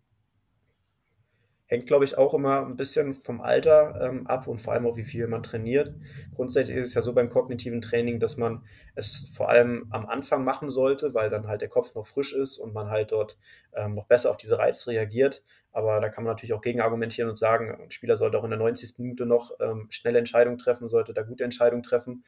Hängt, 1.66 1.86
glaube 1.86 2.04
ich, 2.04 2.18
auch 2.18 2.34
immer 2.34 2.66
ein 2.66 2.76
bisschen 2.76 3.14
vom 3.14 3.40
Alter 3.40 3.98
ähm, 4.02 4.26
ab 4.26 4.46
und 4.46 4.60
vor 4.60 4.74
allem 4.74 4.86
auch, 4.86 4.98
wie 4.98 5.04
viel 5.04 5.26
man 5.26 5.42
trainiert. 5.42 5.94
Grundsätzlich 6.34 6.76
ist 6.76 6.88
es 6.88 6.94
ja 6.94 7.00
so 7.00 7.14
beim 7.14 7.30
kognitiven 7.30 7.80
Training, 7.80 8.20
dass 8.20 8.36
man 8.36 8.62
es 8.94 9.30
vor 9.34 9.48
allem 9.48 9.86
am 9.90 10.04
Anfang 10.06 10.44
machen 10.44 10.68
sollte, 10.68 11.14
weil 11.14 11.30
dann 11.30 11.48
halt 11.48 11.62
der 11.62 11.70
Kopf 11.70 11.94
noch 11.94 12.06
frisch 12.06 12.34
ist 12.34 12.58
und 12.58 12.74
man 12.74 12.90
halt 12.90 13.10
dort 13.10 13.38
ähm, 13.72 13.94
noch 13.94 14.06
besser 14.06 14.28
auf 14.28 14.36
diese 14.36 14.58
Reize 14.58 14.90
reagiert. 14.90 15.42
Aber 15.72 15.98
da 16.00 16.10
kann 16.10 16.24
man 16.24 16.32
natürlich 16.34 16.52
auch 16.52 16.60
gegen 16.60 16.82
argumentieren 16.82 17.30
und 17.30 17.36
sagen, 17.36 17.74
ein 17.84 17.90
Spieler 17.90 18.18
sollte 18.18 18.38
auch 18.38 18.44
in 18.44 18.50
der 18.50 18.58
90. 18.58 18.98
Minute 18.98 19.24
noch 19.24 19.52
ähm, 19.58 19.86
schnelle 19.88 20.18
Entscheidungen 20.18 20.58
treffen, 20.58 20.90
sollte 20.90 21.14
da 21.14 21.22
gute 21.22 21.42
Entscheidungen 21.42 21.82
treffen. 21.82 22.22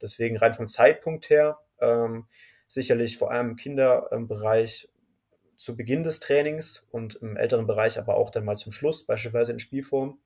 Deswegen 0.00 0.36
rein 0.36 0.54
vom 0.54 0.68
Zeitpunkt 0.68 1.30
her 1.30 1.58
ähm, 1.80 2.26
sicherlich 2.68 3.18
vor 3.18 3.30
allem 3.30 3.50
im 3.50 3.56
Kinderbereich 3.56 4.88
zu 5.56 5.76
Beginn 5.76 6.04
des 6.04 6.20
Trainings 6.20 6.86
und 6.90 7.16
im 7.16 7.36
älteren 7.36 7.66
Bereich 7.66 7.98
aber 7.98 8.16
auch 8.16 8.30
dann 8.30 8.44
mal 8.44 8.56
zum 8.56 8.72
Schluss, 8.72 9.04
beispielsweise 9.04 9.52
in 9.52 9.58
Spielform. 9.58 10.18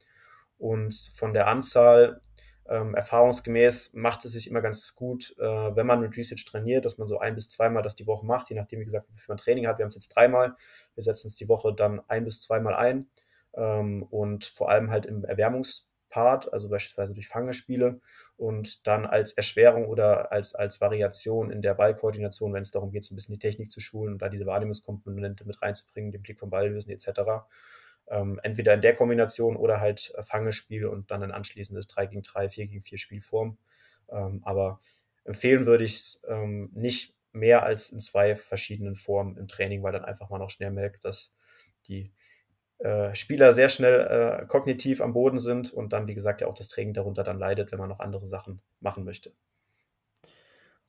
Und 0.59 0.95
von 1.17 1.35
der 1.35 1.49
Anzahl 1.49 2.21
ähm, 2.67 2.95
erfahrungsgemäß 2.95 3.95
macht 3.95 4.25
es 4.25 4.33
sich 4.33 4.49
immer 4.49 4.61
ganz 4.61 4.95
gut, 4.95 5.35
äh, 5.39 5.43
wenn 5.77 5.87
man 5.87 6.01
mit 6.01 6.17
Research 6.17 6.45
trainiert, 6.45 6.85
dass 6.85 6.99
man 6.99 7.09
so 7.09 7.19
ein 7.19 7.35
bis 7.35 7.49
zweimal 7.49 7.83
das 7.83 7.97
die 7.97 8.07
Woche 8.07 8.25
macht, 8.25 8.49
je 8.49 8.57
nachdem, 8.57 8.81
wie 8.81 8.85
gesagt, 8.85 9.07
wie 9.11 9.19
viel 9.19 9.27
man 9.29 9.39
Training 9.39 9.67
hat. 9.67 9.79
Wir 9.79 9.85
haben 9.85 9.91
es 9.91 9.97
jetzt 9.97 10.11
dreimal. 10.11 10.57
Wir 10.95 11.03
setzen 11.03 11.29
es 11.29 11.37
die 11.37 11.49
Woche 11.49 11.75
dann 11.75 12.01
ein 12.09 12.25
bis 12.25 12.41
zweimal 12.41 12.75
ein. 12.75 13.09
Ähm, 13.55 14.03
und 14.05 14.45
vor 14.45 14.71
allem 14.71 14.91
halt 14.91 15.07
im 15.07 15.25
Erwärmungspart, 15.25 16.53
also 16.53 16.69
beispielsweise 16.69 17.13
durch 17.13 17.29
Fangespiele 17.29 18.01
und 18.37 18.87
dann 18.87 19.07
als 19.07 19.33
Erschwerung 19.33 19.87
oder 19.87 20.33
als, 20.33 20.55
als 20.55 20.81
Variation 20.81 21.51
in 21.51 21.62
der 21.62 21.75
Ballkoordination, 21.75 22.53
wenn 22.53 22.62
es 22.62 22.70
darum 22.70 22.90
geht, 22.90 23.05
so 23.05 23.14
ein 23.14 23.16
bisschen 23.16 23.35
die 23.35 23.38
Technik 23.38 23.70
zu 23.70 23.81
schulen 23.81 24.14
und 24.14 24.23
da 24.23 24.29
diese 24.29 24.47
Wahrnehmungskomponente 24.47 25.44
mit 25.44 25.62
reinzubringen, 25.62 26.11
den 26.11 26.23
Blick 26.23 26.38
vom 26.38 26.51
Ballwissen 26.51 26.92
etc. 26.92 27.20
Ähm, 28.09 28.40
entweder 28.42 28.75
in 28.75 28.81
der 28.81 28.94
Kombination 28.94 29.57
oder 29.57 29.81
halt 29.81 30.12
Fangespiel 30.20 30.87
und 30.87 31.11
dann 31.11 31.23
ein 31.23 31.31
anschließendes 31.31 31.87
3 31.87 32.07
gegen 32.07 32.23
3, 32.23 32.49
4 32.49 32.66
gegen 32.66 32.83
4 32.83 32.99
Spielform. 32.99 33.59
Ähm, 34.11 34.40
aber 34.44 34.81
empfehlen 35.25 35.66
würde 35.66 35.85
ich 35.85 35.97
es 35.97 36.23
ähm, 36.29 36.70
nicht 36.75 37.14
mehr 37.33 37.64
als 37.64 37.90
in 37.90 38.01
zwei 38.01 38.37
verschiedenen 38.37 38.94
Formen 38.94 39.37
im 39.37 39.49
Training, 39.49 39.83
weil 39.83 39.92
dann 39.92 40.05
einfach 40.05 40.31
man 40.31 40.42
auch 40.42 40.51
schnell 40.51 40.70
merkt, 40.70 41.05
dass 41.05 41.35
die 41.88 42.12
äh, 42.79 43.15
Spieler 43.15 43.53
sehr 43.53 43.69
schnell 43.69 44.01
äh, 44.43 44.47
kognitiv 44.47 45.01
am 45.01 45.13
Boden 45.13 45.39
sind 45.39 45.73
und 45.73 45.93
dann, 45.93 46.07
wie 46.07 46.15
gesagt, 46.15 46.41
ja 46.41 46.47
auch 46.47 46.55
das 46.55 46.69
Training 46.69 46.95
darunter 46.95 47.23
dann 47.23 47.39
leidet, 47.39 47.73
wenn 47.73 47.79
man 47.79 47.89
noch 47.89 48.01
andere 48.01 48.27
Sachen 48.27 48.61
machen 48.81 49.05
möchte. 49.05 49.33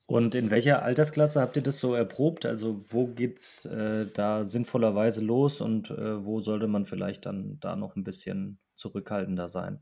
Und 0.08 0.36
in 0.36 0.52
welcher 0.52 0.82
Altersklasse 0.82 1.40
habt 1.40 1.56
ihr 1.56 1.62
das 1.62 1.80
so 1.80 1.94
erprobt? 1.94 2.46
Also 2.46 2.76
wo 2.92 3.08
geht's 3.08 3.64
äh, 3.64 4.06
da 4.14 4.44
sinnvollerweise 4.44 5.20
los 5.20 5.60
und 5.60 5.90
äh, 5.90 6.24
wo 6.24 6.38
sollte 6.38 6.68
man 6.68 6.86
vielleicht 6.86 7.26
dann 7.26 7.58
da 7.60 7.74
noch 7.74 7.96
ein 7.96 8.04
bisschen 8.04 8.60
zurückhaltender 8.76 9.48
sein? 9.48 9.80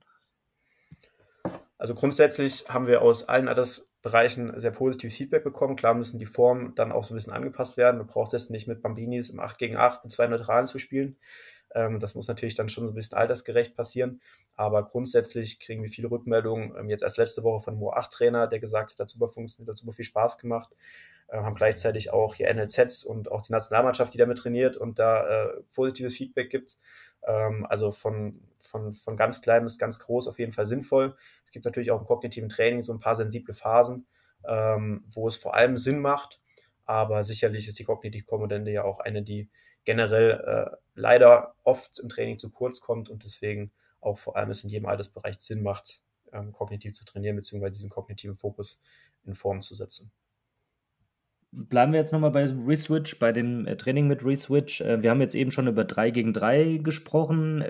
Also 1.77 1.95
grundsätzlich 1.95 2.65
haben 2.71 2.87
wir 2.87 3.03
aus 3.03 3.29
allen 3.29 3.49
Altersbereichen 3.49 4.59
sehr 4.59 4.71
positives 4.71 5.15
Feedback 5.15 5.45
bekommen. 5.45 5.77
Klar 5.77 5.93
müssen 5.93 6.19
die 6.19 6.25
Formen 6.25 6.75
dann 6.75 6.93
auch 6.93 7.05
so 7.05 7.13
ein 7.13 7.17
bisschen 7.17 7.35
angepasst 7.35 7.77
werden. 7.77 7.99
Du 7.99 8.07
brauchst 8.07 8.33
jetzt 8.33 8.51
nicht 8.51 8.67
mit 8.67 8.81
Bambinis 8.81 9.29
im 9.29 9.41
8 9.41 9.59
gegen 9.59 9.77
8 9.77 10.05
mit 10.05 10.13
zwei 10.13 10.27
Neutralen 10.27 10.65
zu 10.65 10.79
spielen. 10.79 11.19
Ähm, 11.75 12.01
das 12.01 12.15
muss 12.15 12.29
natürlich 12.29 12.55
dann 12.55 12.69
schon 12.69 12.87
so 12.87 12.93
ein 12.93 12.95
bisschen 12.95 13.19
altersgerecht 13.19 13.77
passieren. 13.77 14.21
Aber 14.55 14.85
grundsätzlich 14.85 15.61
kriegen 15.61 15.83
wir 15.83 15.91
viele 15.91 16.11
Rückmeldungen. 16.11 16.75
Ähm, 16.79 16.89
jetzt 16.89 17.03
erst 17.03 17.19
letzte 17.19 17.43
Woche 17.43 17.63
von 17.63 17.75
einem 17.75 17.83
U8-Trainer, 17.83 18.47
der 18.47 18.61
gesagt 18.61 18.93
hat, 18.93 18.99
hat 19.01 19.11
super 19.11 19.29
funktioniert, 19.29 19.71
hat 19.71 19.79
super 19.79 19.93
viel 19.93 20.05
Spaß 20.05 20.39
gemacht. 20.39 20.75
Äh, 21.29 21.39
haben 21.39 21.55
gleichzeitig 21.55 22.13
auch 22.13 22.35
hier 22.35 22.53
NLZs 22.55 23.05
und 23.05 23.31
auch 23.31 23.43
die 23.43 23.53
Nationalmannschaft, 23.53 24.15
die 24.15 24.19
damit 24.19 24.39
trainiert 24.39 24.77
und 24.77 24.99
da 24.99 25.27
äh, 25.27 25.63
positives 25.73 26.17
Feedback 26.17 26.51
gibt. 26.51 26.79
Ähm, 27.27 27.67
also 27.67 27.91
von, 27.91 28.41
von, 28.61 28.93
von 28.93 29.17
ganz 29.17 29.43
klein 29.43 29.65
bis 29.65 29.79
ganz 29.79 29.99
groß 29.99 30.29
auf 30.29 30.39
jeden 30.39 30.53
Fall 30.53 30.67
sinnvoll. 30.67 31.17
Es 31.45 31.51
gibt 31.51 31.65
natürlich 31.65 31.91
auch 31.91 32.01
im 32.01 32.07
kognitiven 32.07 32.49
Training 32.49 32.83
so 32.83 32.93
ein 32.93 33.01
paar 33.01 33.17
sensible 33.17 33.55
Phasen, 33.55 34.07
ähm, 34.47 35.05
wo 35.09 35.27
es 35.27 35.37
vor 35.37 35.55
allem 35.55 35.77
Sinn 35.77 35.99
macht. 35.99 36.41
Aber 36.87 37.25
sicherlich 37.25 37.67
ist 37.67 37.79
die 37.79 37.85
kognitive 37.85 38.27
Komponente 38.27 38.71
ja 38.71 38.85
auch 38.85 39.01
eine, 39.01 39.23
die 39.23 39.49
generell 39.85 40.31
äh, 40.73 40.77
leider 40.95 41.55
oft 41.63 41.99
im 41.99 42.09
Training 42.09 42.39
zu 42.39 42.51
kurz 42.51 42.81
kommt 42.81 43.09
und 43.09 43.25
deswegen 43.25 43.73
auch 44.01 44.19
vor 44.19 44.37
allem 44.37 44.51
es 44.51 44.65
in 44.65 44.71
jedem 44.71 44.87
Altersbereich 44.87 45.39
Sinn 45.39 45.63
macht, 45.63 46.01
ähm, 46.33 46.53
kognitiv 46.53 46.95
zu 46.95 47.05
trainieren, 47.05 47.37
beziehungsweise 47.37 47.79
diesen 47.79 47.91
kognitiven 47.91 48.37
Fokus 48.37 48.83
in 49.25 49.35
Form 49.35 49.61
zu 49.61 49.75
setzen. 49.75 50.13
Bleiben 51.53 51.93
wir 51.93 52.01
jetzt 52.01 52.13
nochmal 52.13 52.33
bei 52.33 52.47
Reswitch, 52.47 53.19
bei 53.19 53.33
dem 53.33 53.67
äh, 53.67 53.77
Training 53.77 54.09
mit 54.09 54.25
Reswitch. 54.25 54.81
Äh, 54.81 55.03
wir 55.03 55.11
haben 55.11 55.21
jetzt 55.21 55.37
eben 55.37 55.53
schon 55.53 55.69
über 55.69 55.85
3 55.85 56.11
gegen 56.11 56.33
3 56.33 56.79
gesprochen. 56.79 57.63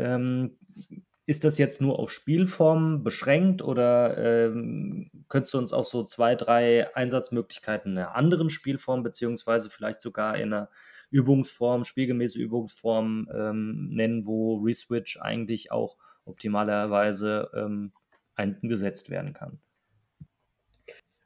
Ist 1.26 1.44
das 1.44 1.56
jetzt 1.56 1.80
nur 1.80 1.98
auf 1.98 2.10
Spielform 2.10 3.02
beschränkt 3.02 3.62
oder 3.62 4.18
ähm, 4.18 5.10
könntest 5.28 5.54
du 5.54 5.58
uns 5.58 5.72
auch 5.72 5.86
so 5.86 6.04
zwei, 6.04 6.34
drei 6.34 6.94
Einsatzmöglichkeiten 6.94 7.92
in 7.92 7.98
einer 7.98 8.14
anderen 8.14 8.50
Spielform, 8.50 9.02
beziehungsweise 9.02 9.70
vielleicht 9.70 10.02
sogar 10.02 10.36
in 10.36 10.52
einer 10.52 10.68
Übungsform, 11.10 11.84
spielgemäße 11.84 12.38
Übungsform 12.38 13.28
ähm, 13.32 13.88
nennen, 13.90 14.26
wo 14.26 14.56
Reswitch 14.56 15.18
eigentlich 15.18 15.70
auch 15.72 15.96
optimalerweise 16.26 17.50
ähm, 17.54 17.92
eingesetzt 18.34 19.10
werden 19.10 19.32
kann. 19.32 19.60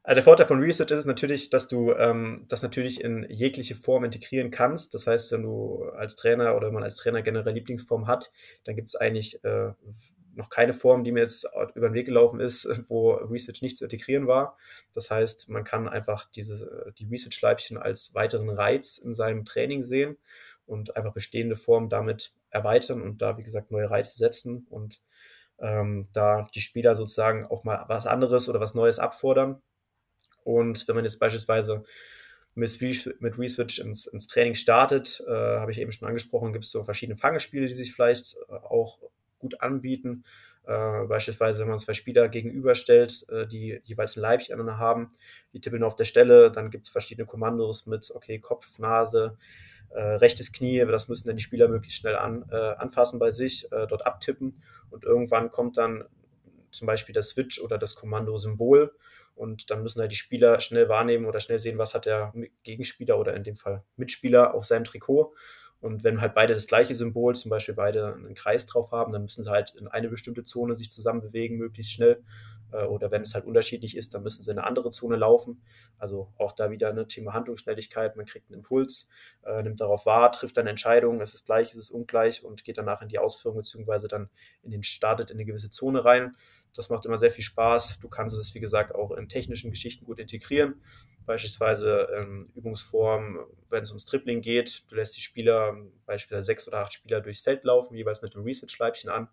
Also 0.09 0.15
der 0.15 0.23
Vorteil 0.23 0.47
von 0.47 0.59
Research 0.59 0.89
ist 0.89 1.01
es 1.01 1.05
natürlich, 1.05 1.51
dass 1.51 1.67
du 1.67 1.91
ähm, 1.91 2.43
das 2.47 2.63
natürlich 2.63 3.03
in 3.03 3.27
jegliche 3.29 3.75
Form 3.75 4.03
integrieren 4.03 4.49
kannst. 4.49 4.95
Das 4.95 5.05
heißt, 5.05 5.31
wenn 5.33 5.43
du 5.43 5.83
als 5.83 6.15
Trainer 6.15 6.55
oder 6.55 6.71
man 6.71 6.81
als 6.81 6.95
Trainer 6.95 7.21
generell 7.21 7.53
Lieblingsform 7.53 8.07
hat, 8.07 8.31
dann 8.63 8.75
gibt 8.75 8.87
es 8.87 8.95
eigentlich 8.95 9.43
äh, 9.43 9.71
noch 10.33 10.49
keine 10.49 10.73
Form, 10.73 11.03
die 11.03 11.11
mir 11.11 11.19
jetzt 11.19 11.47
über 11.75 11.89
den 11.89 11.93
Weg 11.93 12.07
gelaufen 12.07 12.39
ist, 12.39 12.67
wo 12.89 13.11
Research 13.11 13.61
nicht 13.61 13.77
zu 13.77 13.83
integrieren 13.83 14.25
war. 14.25 14.57
Das 14.95 15.11
heißt, 15.11 15.47
man 15.47 15.63
kann 15.63 15.87
einfach 15.87 16.25
diese, 16.25 16.91
die 16.97 17.05
Research-Leibchen 17.05 17.77
als 17.77 18.15
weiteren 18.15 18.49
Reiz 18.49 18.97
in 18.97 19.13
seinem 19.13 19.45
Training 19.45 19.83
sehen 19.83 20.17
und 20.65 20.97
einfach 20.97 21.13
bestehende 21.13 21.55
Formen 21.55 21.87
damit 21.87 22.33
erweitern 22.49 23.03
und 23.03 23.21
da, 23.21 23.37
wie 23.37 23.43
gesagt, 23.43 23.69
neue 23.69 23.91
Reize 23.91 24.17
setzen 24.17 24.65
und 24.71 25.03
ähm, 25.59 26.07
da 26.13 26.47
die 26.55 26.61
Spieler 26.61 26.95
sozusagen 26.95 27.45
auch 27.45 27.63
mal 27.63 27.85
was 27.87 28.07
anderes 28.07 28.49
oder 28.49 28.59
was 28.59 28.73
Neues 28.73 28.97
abfordern. 28.97 29.61
Und 30.43 30.87
wenn 30.87 30.95
man 30.95 31.05
jetzt 31.05 31.19
beispielsweise 31.19 31.83
mit, 32.55 32.79
Reswitch 32.81 33.79
ins, 33.79 34.07
ins 34.07 34.27
Training 34.27 34.55
startet, 34.55 35.23
äh, 35.27 35.31
habe 35.31 35.71
ich 35.71 35.79
eben 35.79 35.91
schon 35.91 36.07
angesprochen, 36.07 36.53
gibt 36.53 36.65
es 36.65 36.71
so 36.71 36.83
verschiedene 36.83 37.17
Fangespiele, 37.17 37.67
die 37.67 37.75
sich 37.75 37.93
vielleicht 37.93 38.35
äh, 38.49 38.53
auch 38.53 38.99
gut 39.39 39.61
anbieten. 39.61 40.23
Äh, 40.65 41.05
beispielsweise, 41.05 41.61
wenn 41.61 41.69
man 41.69 41.79
zwei 41.79 41.93
Spieler 41.93 42.27
gegenüberstellt, 42.27 43.25
äh, 43.29 43.47
die 43.47 43.81
jeweils 43.83 44.17
ein 44.17 44.21
Leibchen 44.21 44.77
haben, 44.77 45.11
die 45.53 45.61
tippeln 45.61 45.83
auf 45.83 45.95
der 45.95 46.05
Stelle, 46.05 46.51
dann 46.51 46.69
gibt 46.69 46.85
es 46.85 46.91
verschiedene 46.91 47.25
Kommandos 47.25 47.85
mit, 47.85 48.11
okay, 48.13 48.39
Kopf, 48.39 48.77
Nase, 48.77 49.37
äh, 49.89 49.99
rechtes 49.99 50.51
Knie, 50.51 50.85
das 50.85 51.07
müssen 51.07 51.27
dann 51.27 51.37
die 51.37 51.43
Spieler 51.43 51.67
möglichst 51.67 51.99
schnell 51.99 52.15
an, 52.15 52.45
äh, 52.51 52.55
anfassen 52.55 53.19
bei 53.19 53.31
sich, 53.31 53.71
äh, 53.71 53.87
dort 53.87 54.05
abtippen 54.05 54.61
und 54.91 55.03
irgendwann 55.03 55.49
kommt 55.49 55.77
dann 55.77 56.05
zum 56.71 56.85
Beispiel 56.85 57.13
das 57.13 57.29
Switch 57.29 57.59
oder 57.59 57.79
das 57.79 57.95
Kommando-Symbol 57.95 58.93
und 59.39 59.71
dann 59.71 59.81
müssen 59.81 60.01
halt 60.01 60.11
die 60.11 60.17
Spieler 60.17 60.59
schnell 60.59 60.89
wahrnehmen 60.89 61.25
oder 61.25 61.39
schnell 61.39 61.59
sehen, 61.59 61.77
was 61.77 61.93
hat 61.93 62.05
der 62.05 62.33
Gegenspieler 62.63 63.17
oder 63.17 63.35
in 63.35 63.43
dem 63.43 63.55
Fall 63.55 63.83
Mitspieler 63.95 64.53
auf 64.53 64.65
seinem 64.65 64.83
Trikot 64.83 65.33
und 65.81 66.03
wenn 66.03 66.19
halt 66.19 66.33
beide 66.33 66.53
das 66.53 66.67
gleiche 66.67 66.93
Symbol, 66.93 67.35
zum 67.35 67.49
Beispiel 67.49 67.75
beide 67.75 68.13
einen 68.13 68.35
Kreis 68.35 68.65
drauf 68.65 68.91
haben, 68.91 69.13
dann 69.13 69.23
müssen 69.23 69.45
sie 69.45 69.49
halt 69.49 69.73
in 69.75 69.87
eine 69.87 70.09
bestimmte 70.09 70.43
Zone 70.43 70.75
sich 70.75 70.91
zusammen 70.91 71.21
bewegen, 71.21 71.57
möglichst 71.57 71.93
schnell. 71.93 72.21
Äh, 72.71 72.83
oder 72.83 73.11
wenn 73.11 73.21
es 73.21 73.33
halt 73.33 73.45
unterschiedlich 73.45 73.95
ist, 73.95 74.13
dann 74.13 74.23
müssen 74.23 74.43
sie 74.43 74.51
in 74.51 74.57
eine 74.57 74.67
andere 74.67 74.89
Zone 74.89 75.15
laufen. 75.15 75.61
Also 75.97 76.33
auch 76.37 76.51
da 76.51 76.69
wieder 76.69 76.89
ein 76.89 76.95
ne, 76.95 77.07
Thema 77.07 77.33
Handlungsschnelligkeit. 77.33 78.17
Man 78.17 78.25
kriegt 78.25 78.49
einen 78.49 78.59
Impuls, 78.59 79.09
äh, 79.45 79.63
nimmt 79.63 79.79
darauf 79.79 80.05
wahr, 80.05 80.33
trifft 80.33 80.57
dann 80.57 80.67
Entscheidungen, 80.67 81.21
ist 81.21 81.33
es 81.33 81.45
gleich, 81.45 81.69
ist 81.69 81.77
es 81.77 81.91
ungleich 81.91 82.43
und 82.43 82.65
geht 82.65 82.77
danach 82.77 83.01
in 83.01 83.07
die 83.07 83.19
Ausführung 83.19 83.59
beziehungsweise 83.59 84.09
dann 84.09 84.29
in 84.63 84.71
den 84.71 84.83
startet 84.83 85.31
in 85.31 85.37
eine 85.37 85.45
gewisse 85.45 85.69
Zone 85.69 86.03
rein. 86.03 86.35
Das 86.75 86.89
macht 86.89 87.05
immer 87.05 87.17
sehr 87.17 87.31
viel 87.31 87.43
Spaß. 87.43 87.99
Du 87.99 88.09
kannst 88.09 88.37
es, 88.37 88.53
wie 88.53 88.59
gesagt, 88.59 88.93
auch 88.95 89.11
in 89.11 89.27
technischen 89.27 89.71
Geschichten 89.71 90.05
gut 90.05 90.19
integrieren. 90.19 90.81
Beispielsweise 91.25 92.07
ähm, 92.15 92.49
Übungsform, 92.55 93.39
wenn 93.69 93.83
es 93.83 93.91
ums 93.91 94.05
Tripling 94.05 94.41
geht, 94.41 94.83
du 94.89 94.95
lässt 94.95 95.15
die 95.15 95.21
Spieler, 95.21 95.77
beispielsweise 96.05 96.45
sechs 96.45 96.67
oder 96.67 96.79
acht 96.79 96.93
Spieler 96.93 97.21
durchs 97.21 97.41
Feld 97.41 97.63
laufen, 97.63 97.95
jeweils 97.95 98.21
mit 98.21 98.35
einem 98.35 98.45
Reswitch-Leibchen 98.45 99.09
an 99.09 99.29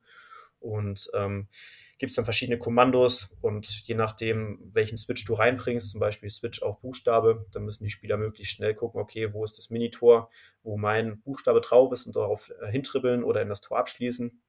und 0.61 1.11
ähm, 1.15 1.49
gibt 1.99 2.11
es 2.11 2.17
dann 2.17 2.27
verschiedene 2.27 2.59
Kommandos 2.59 3.35
und 3.41 3.67
je 3.87 3.95
nachdem, 3.95 4.59
welchen 4.75 4.99
Switch 4.99 5.25
du 5.25 5.35
reinbringst, 5.35 5.91
zum 5.91 6.01
Beispiel 6.01 6.29
Switch 6.29 6.63
auf 6.63 6.81
Buchstabe, 6.81 7.47
dann 7.53 7.65
müssen 7.65 7.85
die 7.85 7.91
Spieler 7.91 8.19
möglichst 8.19 8.55
schnell 8.55 8.75
gucken, 8.75 9.01
okay, 9.01 9.33
wo 9.33 9.45
ist 9.45 9.57
das 9.57 9.71
Minitor, 9.71 10.31
wo 10.63 10.77
mein 10.77 11.21
Buchstabe 11.23 11.61
drauf 11.63 11.93
ist 11.93 12.07
und 12.07 12.17
darauf 12.17 12.53
äh, 12.61 12.71
hintribbeln 12.71 13.25
oder 13.25 13.41
in 13.41 13.49
das 13.49 13.63
Tor 13.63 13.79
abschließen. 13.79 14.43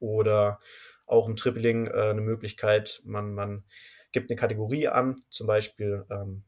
Oder 0.00 0.60
auch 1.08 1.28
im 1.28 1.36
Tripling 1.36 1.86
äh, 1.86 2.10
eine 2.10 2.20
Möglichkeit, 2.20 3.00
man, 3.04 3.34
man 3.34 3.64
gibt 4.12 4.30
eine 4.30 4.38
Kategorie 4.38 4.88
an, 4.88 5.16
zum 5.30 5.46
Beispiel, 5.46 6.04
ähm, 6.10 6.44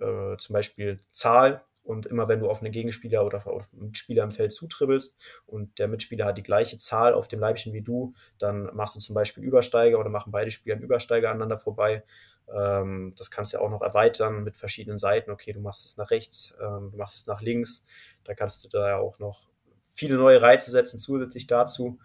äh, 0.00 0.36
zum 0.36 0.52
Beispiel 0.52 1.00
Zahl. 1.12 1.64
Und 1.82 2.06
immer 2.06 2.28
wenn 2.28 2.40
du 2.40 2.48
auf 2.48 2.62
einen 2.62 2.72
Gegenspieler 2.72 3.24
oder 3.24 3.46
auf 3.46 3.66
einen 3.72 3.86
Mitspieler 3.86 4.22
im 4.22 4.32
Feld 4.32 4.52
zutribbelst 4.52 5.16
und 5.46 5.78
der 5.78 5.88
Mitspieler 5.88 6.26
hat 6.26 6.36
die 6.36 6.42
gleiche 6.42 6.76
Zahl 6.76 7.14
auf 7.14 7.26
dem 7.26 7.40
Leibchen 7.40 7.72
wie 7.72 7.80
du, 7.80 8.14
dann 8.38 8.68
machst 8.76 8.96
du 8.96 9.00
zum 9.00 9.14
Beispiel 9.14 9.42
Übersteiger 9.42 9.98
oder 9.98 10.10
machen 10.10 10.30
beide 10.30 10.50
Spieler 10.50 10.74
einen 10.74 10.84
Übersteiger 10.84 11.30
aneinander 11.30 11.58
vorbei. 11.58 12.04
Ähm, 12.54 13.14
das 13.16 13.30
kannst 13.30 13.52
du 13.52 13.56
ja 13.56 13.62
auch 13.62 13.70
noch 13.70 13.82
erweitern 13.82 14.44
mit 14.44 14.56
verschiedenen 14.56 14.98
Seiten. 14.98 15.30
Okay, 15.30 15.52
du 15.52 15.60
machst 15.60 15.86
es 15.86 15.96
nach 15.96 16.10
rechts, 16.10 16.54
ähm, 16.60 16.90
du 16.92 16.98
machst 16.98 17.16
es 17.16 17.26
nach 17.26 17.40
links. 17.40 17.86
Da 18.24 18.34
kannst 18.34 18.62
du 18.64 18.68
da 18.68 18.88
ja 18.88 18.96
auch 18.98 19.18
noch 19.18 19.48
viele 19.92 20.16
neue 20.16 20.40
Reize 20.40 20.70
setzen 20.70 20.98
zusätzlich 20.98 21.46
dazu. 21.46 21.98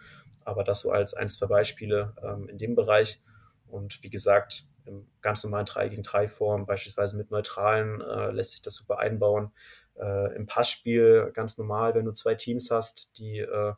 Aber 0.46 0.64
das 0.64 0.80
so 0.80 0.92
als 0.92 1.14
ein, 1.14 1.28
zwei 1.28 1.48
Beispiele 1.48 2.16
ähm, 2.24 2.48
in 2.48 2.58
dem 2.58 2.76
Bereich. 2.76 3.22
Und 3.68 4.02
wie 4.04 4.10
gesagt, 4.10 4.66
im 4.86 5.08
ganz 5.22 5.44
normalen 5.44 5.66
3 5.66 5.90
gegen 5.90 6.04
3 6.04 6.30
Form, 6.30 6.66
beispielsweise 6.66 7.18
mit 7.18 7.32
Neutralen, 7.32 8.02
äh, 8.02 8.32
lässt 8.32 8.52
sich 8.52 8.62
das 8.62 8.76
super 8.76 9.00
einbauen. 9.00 9.52
Äh, 10.00 10.36
Im 10.36 10.46
Passspiel 10.46 11.32
ganz 11.34 11.58
normal, 11.58 11.96
wenn 11.96 12.06
du 12.06 12.12
zwei 12.12 12.36
Teams 12.36 12.72
hast, 12.72 13.10
die 13.18 13.40
äh, 13.40 13.74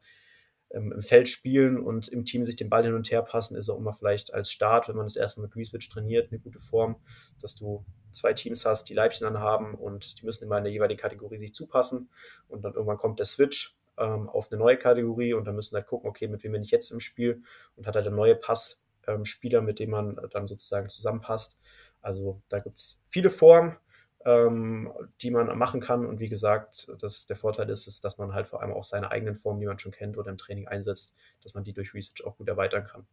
im, 0.69 0.91
im, 0.91 1.01
Feld 1.01 1.29
spielen 1.29 1.79
und 1.79 2.09
im 2.09 2.25
Team 2.25 2.43
sich 2.43 2.57
den 2.57 2.69
Ball 2.69 2.83
hin 2.83 2.93
und 2.93 3.09
her 3.09 3.21
passen, 3.21 3.55
ist 3.55 3.69
auch 3.69 3.77
immer 3.77 3.93
vielleicht 3.93 4.33
als 4.33 4.51
Start, 4.51 4.89
wenn 4.89 4.97
man 4.97 5.05
das 5.05 5.15
erstmal 5.15 5.47
mit 5.47 5.55
Reswitch 5.55 5.89
trainiert, 5.89 6.31
eine 6.31 6.39
gute 6.39 6.59
Form, 6.59 6.97
dass 7.41 7.55
du 7.55 7.85
zwei 8.11 8.33
Teams 8.33 8.65
hast, 8.65 8.89
die 8.89 8.93
Leibchen 8.93 9.25
dann 9.25 9.39
haben 9.39 9.75
und 9.75 10.19
die 10.19 10.25
müssen 10.25 10.43
immer 10.43 10.57
in 10.57 10.65
der 10.65 10.73
jeweiligen 10.73 10.99
Kategorie 10.99 11.37
sich 11.37 11.53
zupassen 11.53 12.09
und 12.47 12.63
dann 12.65 12.73
irgendwann 12.73 12.97
kommt 12.97 13.19
der 13.19 13.25
Switch 13.25 13.76
ähm, 13.97 14.29
auf 14.29 14.51
eine 14.51 14.59
neue 14.59 14.77
Kategorie 14.77 15.33
und 15.33 15.45
dann 15.45 15.55
müssen 15.55 15.75
halt 15.75 15.87
gucken, 15.87 16.09
okay, 16.09 16.27
mit 16.27 16.43
wem 16.43 16.53
bin 16.53 16.63
ich 16.63 16.71
jetzt 16.71 16.91
im 16.91 16.99
Spiel 16.99 17.43
und 17.75 17.87
hat 17.87 17.95
halt 17.95 18.11
neue 18.11 18.35
Passspieler, 18.35 19.59
ähm, 19.59 19.65
mit 19.65 19.79
dem 19.79 19.91
man 19.91 20.19
dann 20.31 20.47
sozusagen 20.47 20.89
zusammenpasst. 20.89 21.57
Also 22.01 22.41
da 22.49 22.59
gibt 22.59 22.77
es 22.77 23.01
viele 23.05 23.29
Formen, 23.29 23.77
ähm, 24.25 24.91
die 25.21 25.31
man 25.31 25.57
machen 25.57 25.81
kann. 25.81 26.05
Und 26.05 26.19
wie 26.19 26.29
gesagt, 26.29 26.87
das, 26.99 27.25
der 27.25 27.35
Vorteil 27.35 27.69
ist, 27.69 27.87
ist, 27.87 28.03
dass 28.03 28.17
man 28.17 28.33
halt 28.33 28.47
vor 28.47 28.61
allem 28.61 28.73
auch 28.73 28.83
seine 28.83 29.11
eigenen 29.11 29.35
Formen, 29.35 29.59
die 29.59 29.67
man 29.67 29.79
schon 29.79 29.91
kennt 29.91 30.17
oder 30.17 30.29
im 30.29 30.37
Training 30.37 30.67
einsetzt, 30.67 31.15
dass 31.43 31.53
man 31.53 31.63
die 31.63 31.73
durch 31.73 31.93
Research 31.93 32.25
auch 32.25 32.37
gut 32.37 32.47
erweitern 32.47 32.85
kann. 32.85 33.07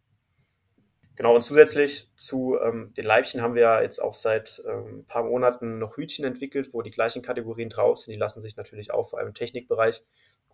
Genau, 1.17 1.33
und 1.33 1.43
zusätzlich 1.43 2.11
zu 2.17 2.59
ähm, 2.61 2.93
den 2.97 3.05
Leibchen 3.05 3.41
haben 3.41 3.55
wir 3.55 3.63
ja 3.63 3.83
jetzt 3.83 4.01
auch 4.01 4.15
seit 4.15 4.61
ähm, 4.67 4.99
ein 4.99 5.05
paar 5.07 5.23
Monaten 5.23 5.79
noch 5.79 5.97
Hütchen 5.97 6.25
entwickelt, 6.25 6.71
wo 6.73 6.83
die 6.83 6.91
gleichen 6.91 7.23
Kategorien 7.23 7.69
drauf 7.69 7.99
sind. 7.99 8.13
Die 8.13 8.19
lassen 8.19 8.41
sich 8.41 8.57
natürlich 8.57 8.91
auch 8.93 9.11
vor 9.11 9.21
allem 9.21 9.29
im 9.29 9.35
Technikbereich 9.35 10.03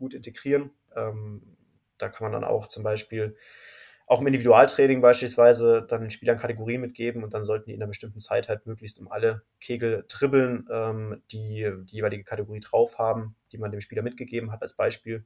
gut 0.00 0.14
integrieren. 0.14 0.72
Ähm, 0.96 1.56
da 1.98 2.08
kann 2.08 2.24
man 2.24 2.32
dann 2.32 2.50
auch 2.50 2.66
zum 2.66 2.82
Beispiel 2.82 3.36
auch 4.06 4.20
im 4.20 4.26
Individualtraining 4.26 5.00
beispielsweise 5.00 5.86
dann 5.88 6.00
den 6.00 6.10
Spielern 6.10 6.36
Kategorien 6.36 6.80
mitgeben 6.80 7.22
und 7.22 7.32
dann 7.32 7.44
sollten 7.44 7.66
die 7.66 7.74
in 7.74 7.80
einer 7.80 7.86
bestimmten 7.86 8.18
Zeit 8.18 8.48
halt 8.48 8.66
möglichst 8.66 8.98
um 8.98 9.06
alle 9.08 9.42
Kegel 9.60 10.04
dribbeln, 10.08 10.66
ähm, 10.68 11.22
die 11.30 11.70
die 11.84 11.94
jeweilige 11.96 12.24
Kategorie 12.24 12.58
drauf 12.58 12.98
haben, 12.98 13.36
die 13.52 13.58
man 13.58 13.70
dem 13.70 13.80
Spieler 13.80 14.02
mitgegeben 14.02 14.50
hat 14.50 14.62
als 14.62 14.74
Beispiel. 14.74 15.24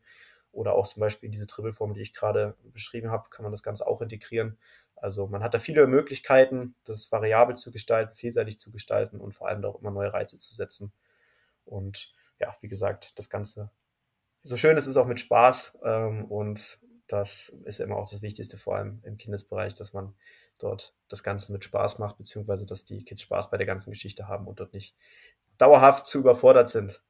Oder 0.53 0.75
auch 0.75 0.87
zum 0.87 1.01
Beispiel 1.01 1.29
in 1.29 1.33
diese 1.33 1.47
Dribbelform, 1.47 1.95
die 1.95 2.03
ich 2.03 2.13
gerade 2.13 2.57
beschrieben 2.75 3.11
habe, 3.11 3.31
kann 3.31 3.43
man 3.43 3.53
das 3.53 3.63
Ganze 3.63 3.87
auch 3.87 4.03
integrieren. 4.03 4.59
Also 4.97 5.27
man 5.29 5.43
hat 5.43 5.55
da 5.55 5.59
viele 5.59 5.87
Möglichkeiten, 5.87 6.75
das 6.85 7.11
variabel 7.11 7.57
zu 7.57 7.71
gestalten, 7.71 8.15
vielseitig 8.15 8.59
zu 8.59 8.71
gestalten 8.71 9.19
und 9.19 9.33
vor 9.33 9.49
allem 9.49 9.65
auch 9.65 9.81
immer 9.81 9.91
neue 9.93 10.13
Reize 10.13 10.39
zu 10.39 10.55
setzen. 10.55 10.93
Und 11.65 12.13
ja, 12.39 12.55
wie 12.61 12.69
gesagt, 12.69 13.19
das 13.19 13.31
Ganze 13.31 13.71
so 14.45 14.57
schön 14.57 14.77
es 14.77 14.87
ist 14.87 14.97
auch 14.97 15.07
mit 15.07 15.19
Spaß 15.19 15.79
ähm, 15.85 16.27
und 16.27 16.79
das 17.09 17.49
ist 17.65 17.81
immer 17.81 17.97
auch 17.97 18.09
das 18.09 18.23
Wichtigste, 18.23 18.57
vor 18.57 18.77
allem 18.77 19.01
im 19.03 19.17
Kindesbereich, 19.17 19.75
dass 19.75 19.93
man 19.93 20.15
dort 20.59 20.95
das 21.09 21.23
Ganze 21.23 21.53
mit 21.53 21.65
Spaß 21.65 21.99
macht, 21.99 22.19
beziehungsweise 22.19 22.65
dass 22.65 22.85
die 22.85 23.05
Kids 23.05 23.23
Spaß 23.23 23.51
bei 23.51 23.57
der 23.57 23.67
ganzen 23.67 23.91
Geschichte 23.91 24.29
haben 24.29 24.47
und 24.47 24.61
dort 24.61 24.73
nicht 24.73 24.95
dauerhaft 25.59 26.07
zu 26.07 26.19
überfordert 26.19 26.69
sind. 26.69 27.03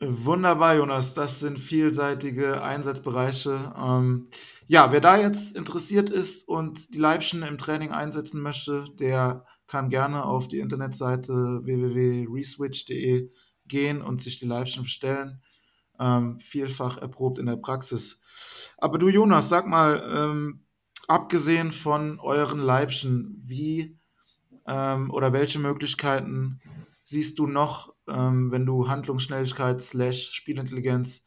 Wunderbar, 0.00 0.76
Jonas. 0.76 1.14
Das 1.14 1.38
sind 1.38 1.58
vielseitige 1.58 2.60
Einsatzbereiche. 2.62 3.72
Ähm, 3.78 4.28
ja, 4.66 4.90
wer 4.90 5.00
da 5.00 5.16
jetzt 5.16 5.56
interessiert 5.56 6.10
ist 6.10 6.48
und 6.48 6.92
die 6.94 6.98
Leibchen 6.98 7.42
im 7.42 7.58
Training 7.58 7.92
einsetzen 7.92 8.40
möchte, 8.40 8.86
der 8.98 9.46
kann 9.68 9.90
gerne 9.90 10.24
auf 10.24 10.48
die 10.48 10.58
Internetseite 10.58 11.32
www.reswitch.de 11.62 13.30
gehen 13.66 14.02
und 14.02 14.20
sich 14.20 14.40
die 14.40 14.46
Leibchen 14.46 14.82
bestellen 14.82 15.40
ähm, 15.98 16.38
vielfach 16.40 16.98
erprobt 16.98 17.38
in 17.38 17.46
der 17.46 17.56
Praxis. 17.56 18.20
Aber 18.78 18.98
du, 18.98 19.08
Jonas, 19.08 19.48
sag 19.48 19.66
mal, 19.66 20.02
ähm, 20.14 20.64
abgesehen 21.08 21.72
von 21.72 22.20
euren 22.20 22.58
Leibchen, 22.58 23.42
wie 23.44 23.98
ähm, 24.66 25.10
oder 25.10 25.32
welche 25.32 25.58
Möglichkeiten 25.58 26.60
siehst 27.04 27.38
du 27.38 27.46
noch, 27.46 27.94
ähm, 28.08 28.50
wenn 28.50 28.66
du 28.66 28.88
Handlungsschnelligkeit 28.88 29.80
slash 29.82 30.32
Spielintelligenz 30.32 31.26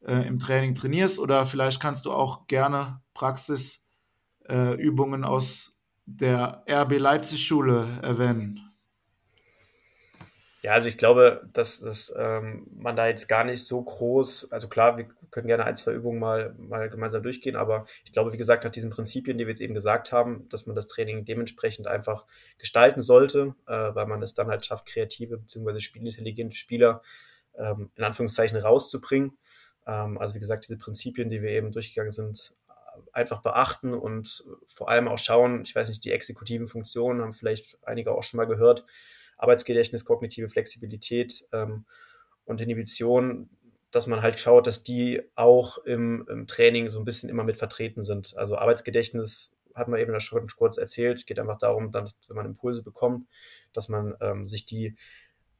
äh, 0.00 0.26
im 0.26 0.38
Training 0.38 0.74
trainierst? 0.74 1.18
Oder 1.18 1.46
vielleicht 1.46 1.80
kannst 1.80 2.06
du 2.06 2.12
auch 2.12 2.46
gerne 2.46 3.02
Praxisübungen 3.14 5.24
äh, 5.24 5.26
aus 5.26 5.76
der 6.06 6.64
RB 6.68 6.98
Leipzig 6.98 7.46
Schule 7.46 8.00
erwähnen. 8.02 8.60
Ja, 10.64 10.72
also 10.72 10.88
ich 10.88 10.96
glaube, 10.96 11.46
dass, 11.52 11.80
dass 11.80 12.10
ähm, 12.16 12.66
man 12.74 12.96
da 12.96 13.06
jetzt 13.06 13.28
gar 13.28 13.44
nicht 13.44 13.62
so 13.66 13.82
groß, 13.82 14.50
also 14.50 14.66
klar, 14.66 14.96
wir 14.96 15.04
können 15.30 15.46
gerne 15.46 15.66
ein, 15.66 15.76
zwei 15.76 15.92
Übungen 15.92 16.18
mal, 16.18 16.54
mal 16.56 16.88
gemeinsam 16.88 17.22
durchgehen, 17.22 17.54
aber 17.54 17.84
ich 18.06 18.12
glaube, 18.12 18.32
wie 18.32 18.38
gesagt, 18.38 18.64
nach 18.64 18.70
diesen 18.70 18.88
Prinzipien, 18.88 19.36
die 19.36 19.44
wir 19.44 19.50
jetzt 19.50 19.60
eben 19.60 19.74
gesagt 19.74 20.10
haben, 20.10 20.48
dass 20.48 20.64
man 20.64 20.74
das 20.74 20.88
Training 20.88 21.26
dementsprechend 21.26 21.86
einfach 21.86 22.24
gestalten 22.56 23.02
sollte, 23.02 23.54
äh, 23.66 23.94
weil 23.94 24.06
man 24.06 24.22
es 24.22 24.32
dann 24.32 24.46
halt 24.46 24.64
schafft, 24.64 24.86
kreative 24.86 25.36
bzw. 25.36 25.80
spielintelligente 25.80 26.56
Spieler 26.56 27.02
ähm, 27.58 27.90
in 27.94 28.04
Anführungszeichen 28.04 28.56
rauszubringen. 28.56 29.36
Ähm, 29.86 30.16
also 30.16 30.34
wie 30.34 30.40
gesagt, 30.40 30.64
diese 30.64 30.78
Prinzipien, 30.78 31.28
die 31.28 31.42
wir 31.42 31.50
eben 31.50 31.72
durchgegangen 31.72 32.12
sind, 32.12 32.54
einfach 33.12 33.42
beachten 33.42 33.92
und 33.92 34.42
vor 34.66 34.88
allem 34.88 35.08
auch 35.08 35.18
schauen, 35.18 35.60
ich 35.60 35.76
weiß 35.76 35.88
nicht, 35.88 36.06
die 36.06 36.12
exekutiven 36.12 36.68
Funktionen 36.68 37.20
haben 37.20 37.34
vielleicht 37.34 37.76
einige 37.82 38.12
auch 38.12 38.22
schon 38.22 38.38
mal 38.38 38.46
gehört, 38.46 38.86
Arbeitsgedächtnis, 39.36 40.04
kognitive 40.04 40.48
Flexibilität 40.48 41.46
ähm, 41.52 41.84
und 42.44 42.60
Inhibition, 42.60 43.48
dass 43.90 44.06
man 44.06 44.22
halt 44.22 44.40
schaut, 44.40 44.66
dass 44.66 44.82
die 44.82 45.22
auch 45.34 45.78
im, 45.78 46.26
im, 46.28 46.46
Training 46.46 46.88
so 46.88 46.98
ein 46.98 47.04
bisschen 47.04 47.28
immer 47.28 47.44
mit 47.44 47.56
vertreten 47.56 48.02
sind. 48.02 48.36
Also 48.36 48.56
Arbeitsgedächtnis 48.56 49.54
hat 49.74 49.88
man 49.88 50.00
eben 50.00 50.18
schon 50.20 50.46
kurz 50.56 50.76
erzählt, 50.76 51.26
geht 51.26 51.38
einfach 51.38 51.58
darum, 51.58 51.92
dass, 51.92 52.16
wenn 52.28 52.36
man 52.36 52.46
Impulse 52.46 52.82
bekommt, 52.82 53.26
dass 53.72 53.88
man 53.88 54.14
ähm, 54.20 54.48
sich 54.48 54.66
die 54.66 54.96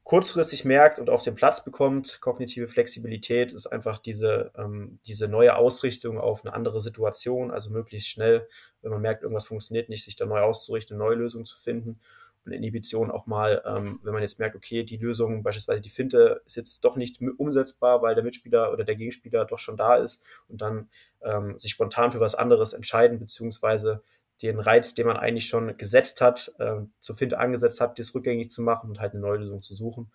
kurzfristig 0.05 0.65
merkt 0.65 0.99
und 0.99 1.09
auf 1.09 1.23
den 1.23 1.33
Platz 1.33 1.63
bekommt. 1.63 2.21
Kognitive 2.21 2.67
Flexibilität 2.67 3.51
ist 3.51 3.65
einfach 3.65 3.97
diese, 3.97 4.51
ähm, 4.55 4.99
diese 5.07 5.27
neue 5.27 5.57
Ausrichtung 5.57 6.19
auf 6.19 6.45
eine 6.45 6.53
andere 6.53 6.79
Situation, 6.79 7.49
also 7.51 7.71
möglichst 7.71 8.09
schnell, 8.09 8.47
wenn 8.81 8.91
man 8.91 9.01
merkt, 9.01 9.23
irgendwas 9.23 9.47
funktioniert 9.47 9.89
nicht, 9.89 10.05
sich 10.05 10.15
da 10.15 10.27
neu 10.27 10.41
auszurichten, 10.41 10.95
eine 10.95 11.03
neue 11.03 11.15
Lösung 11.15 11.43
zu 11.43 11.57
finden. 11.57 11.99
Und 12.45 12.51
Inhibition 12.51 13.09
auch 13.09 13.25
mal, 13.25 13.63
ähm, 13.65 13.99
wenn 14.03 14.13
man 14.13 14.21
jetzt 14.21 14.39
merkt, 14.39 14.55
okay, 14.55 14.83
die 14.83 14.97
Lösung, 14.97 15.41
beispielsweise 15.41 15.81
die 15.81 15.89
Finte, 15.89 16.41
ist 16.45 16.55
jetzt 16.55 16.85
doch 16.85 16.95
nicht 16.95 17.19
umsetzbar, 17.21 18.01
weil 18.01 18.13
der 18.13 18.23
Mitspieler 18.23 18.71
oder 18.71 18.83
der 18.83 18.95
Gegenspieler 18.95 19.45
doch 19.45 19.57
schon 19.57 19.77
da 19.77 19.95
ist 19.95 20.23
und 20.47 20.61
dann 20.61 20.89
ähm, 21.21 21.57
sich 21.57 21.71
spontan 21.71 22.11
für 22.11 22.19
was 22.19 22.35
anderes 22.35 22.73
entscheiden, 22.73 23.19
beziehungsweise 23.19 24.03
den 24.41 24.59
Reiz, 24.59 24.93
den 24.93 25.07
man 25.07 25.17
eigentlich 25.17 25.47
schon 25.47 25.75
gesetzt 25.77 26.21
hat, 26.21 26.53
äh, 26.59 26.81
zur 26.99 27.15
Finte 27.15 27.39
angesetzt 27.39 27.81
hat, 27.81 27.97
das 27.97 28.13
rückgängig 28.13 28.51
zu 28.51 28.61
machen 28.61 28.89
und 28.89 28.99
halt 28.99 29.13
eine 29.13 29.21
neue 29.21 29.39
Lösung 29.39 29.61
zu 29.61 29.73
suchen. 29.73 30.11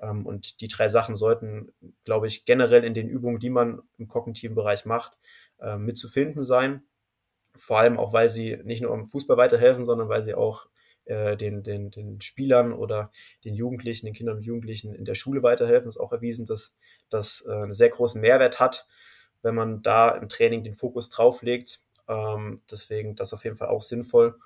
Ähm, 0.00 0.24
und 0.26 0.60
die 0.60 0.68
drei 0.68 0.88
Sachen 0.88 1.16
sollten, 1.16 1.72
glaube 2.04 2.26
ich, 2.26 2.44
generell 2.44 2.84
in 2.84 2.94
den 2.94 3.08
Übungen, 3.08 3.38
die 3.38 3.50
man 3.50 3.82
im 3.98 4.08
kognitiven 4.08 4.54
Bereich 4.54 4.84
macht, 4.84 5.16
äh, 5.60 5.76
mitzufinden 5.76 6.42
sein. 6.42 6.82
Vor 7.54 7.78
allem 7.78 7.98
auch, 7.98 8.12
weil 8.12 8.30
sie 8.30 8.58
nicht 8.64 8.82
nur 8.82 8.94
im 8.94 9.04
Fußball 9.04 9.36
weiterhelfen, 9.36 9.84
sondern 9.84 10.08
weil 10.08 10.22
sie 10.22 10.34
auch 10.34 10.68
äh, 11.06 11.36
den, 11.36 11.62
den, 11.62 11.90
den 11.90 12.20
Spielern 12.20 12.72
oder 12.72 13.10
den 13.44 13.54
Jugendlichen, 13.54 14.06
den 14.06 14.14
Kindern 14.14 14.36
und 14.36 14.44
Jugendlichen 14.44 14.94
in 14.94 15.04
der 15.04 15.14
Schule 15.14 15.42
weiterhelfen. 15.42 15.88
Es 15.88 15.96
ist 15.96 16.00
auch 16.00 16.12
erwiesen, 16.12 16.46
dass 16.46 16.76
das 17.08 17.44
äh, 17.46 17.52
einen 17.52 17.72
sehr 17.72 17.88
großen 17.88 18.20
Mehrwert 18.20 18.60
hat, 18.60 18.86
wenn 19.42 19.54
man 19.54 19.82
da 19.82 20.10
im 20.10 20.28
Training 20.28 20.64
den 20.64 20.74
Fokus 20.74 21.08
drauf 21.08 21.42
legt 21.42 21.80
ähm, 22.08 22.62
deswegen 22.70 23.16
das 23.16 23.32
auf 23.32 23.44
jeden 23.44 23.56
Fall 23.56 23.68
auch 23.68 23.82
sinnvoll. 23.82 24.38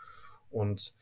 Und 0.51 0.95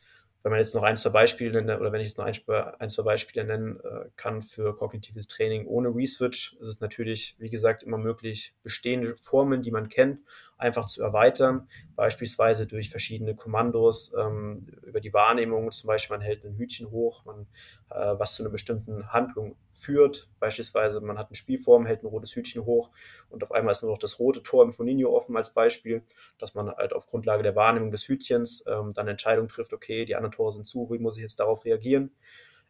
wenn 0.43 0.51
man 0.51 0.59
jetzt 0.59 0.75
noch 0.75 0.83
ein, 0.83 0.97
zwei 0.97 1.09
Beispiele 1.09 1.61
oder 1.61 1.91
wenn 1.91 2.01
ich 2.01 2.09
jetzt 2.09 2.17
noch 2.17 2.25
ein, 2.25 2.35
ein 2.79 2.89
zwei 2.89 3.03
Beispiele 3.03 3.45
nennen 3.45 3.79
äh, 3.81 4.09
kann 4.15 4.41
für 4.41 4.75
kognitives 4.75 5.27
Training 5.27 5.65
ohne 5.67 5.89
Reswitch, 5.89 6.53
ist 6.61 6.67
es 6.67 6.79
natürlich, 6.79 7.35
wie 7.39 7.49
gesagt, 7.49 7.83
immer 7.83 7.97
möglich, 7.97 8.53
bestehende 8.63 9.15
Formen, 9.15 9.61
die 9.61 9.71
man 9.71 9.89
kennt, 9.89 10.19
einfach 10.59 10.85
zu 10.87 11.01
erweitern, 11.01 11.67
beispielsweise 11.95 12.67
durch 12.67 12.89
verschiedene 12.89 13.33
Kommandos, 13.35 14.13
ähm, 14.17 14.67
über 14.83 14.99
die 14.99 15.13
Wahrnehmung, 15.13 15.71
zum 15.71 15.87
Beispiel 15.87 16.17
man 16.17 16.23
hält 16.25 16.43
ein 16.43 16.57
Hütchen 16.57 16.91
hoch, 16.91 17.25
man, 17.25 17.47
äh, 17.89 18.19
was 18.19 18.35
zu 18.35 18.43
einer 18.43 18.51
bestimmten 18.51 19.11
Handlung 19.11 19.55
führt, 19.71 20.29
beispielsweise 20.39 20.99
man 21.01 21.17
hat 21.17 21.29
eine 21.29 21.35
Spielform, 21.35 21.85
hält 21.85 22.03
ein 22.03 22.07
rotes 22.07 22.35
Hütchen 22.35 22.65
hoch 22.65 22.89
und 23.29 23.41
auf 23.41 23.51
einmal 23.53 23.71
ist 23.71 23.81
nur 23.83 23.91
noch 23.91 23.97
das 23.99 24.19
rote 24.19 24.43
Tor 24.43 24.63
im 24.63 24.71
Foninho 24.71 25.09
offen 25.15 25.35
als 25.37 25.53
Beispiel, 25.53 26.03
dass 26.37 26.53
man 26.53 26.69
halt 26.69 26.93
auf 26.93 27.07
Grundlage 27.07 27.41
der 27.43 27.55
Wahrnehmung 27.55 27.91
des 27.91 28.07
Hütchens 28.07 28.65
ähm, 28.67 28.93
dann 28.93 29.07
Entscheidung 29.07 29.47
trifft, 29.47 29.73
okay, 29.73 30.05
die 30.05 30.15
anderen 30.15 30.33
Tore 30.33 30.51
sind 30.53 30.67
zu, 30.67 30.89
wie 30.91 30.99
muss 30.99 31.15
ich 31.15 31.23
jetzt 31.23 31.39
darauf 31.39 31.63
reagieren? 31.65 32.11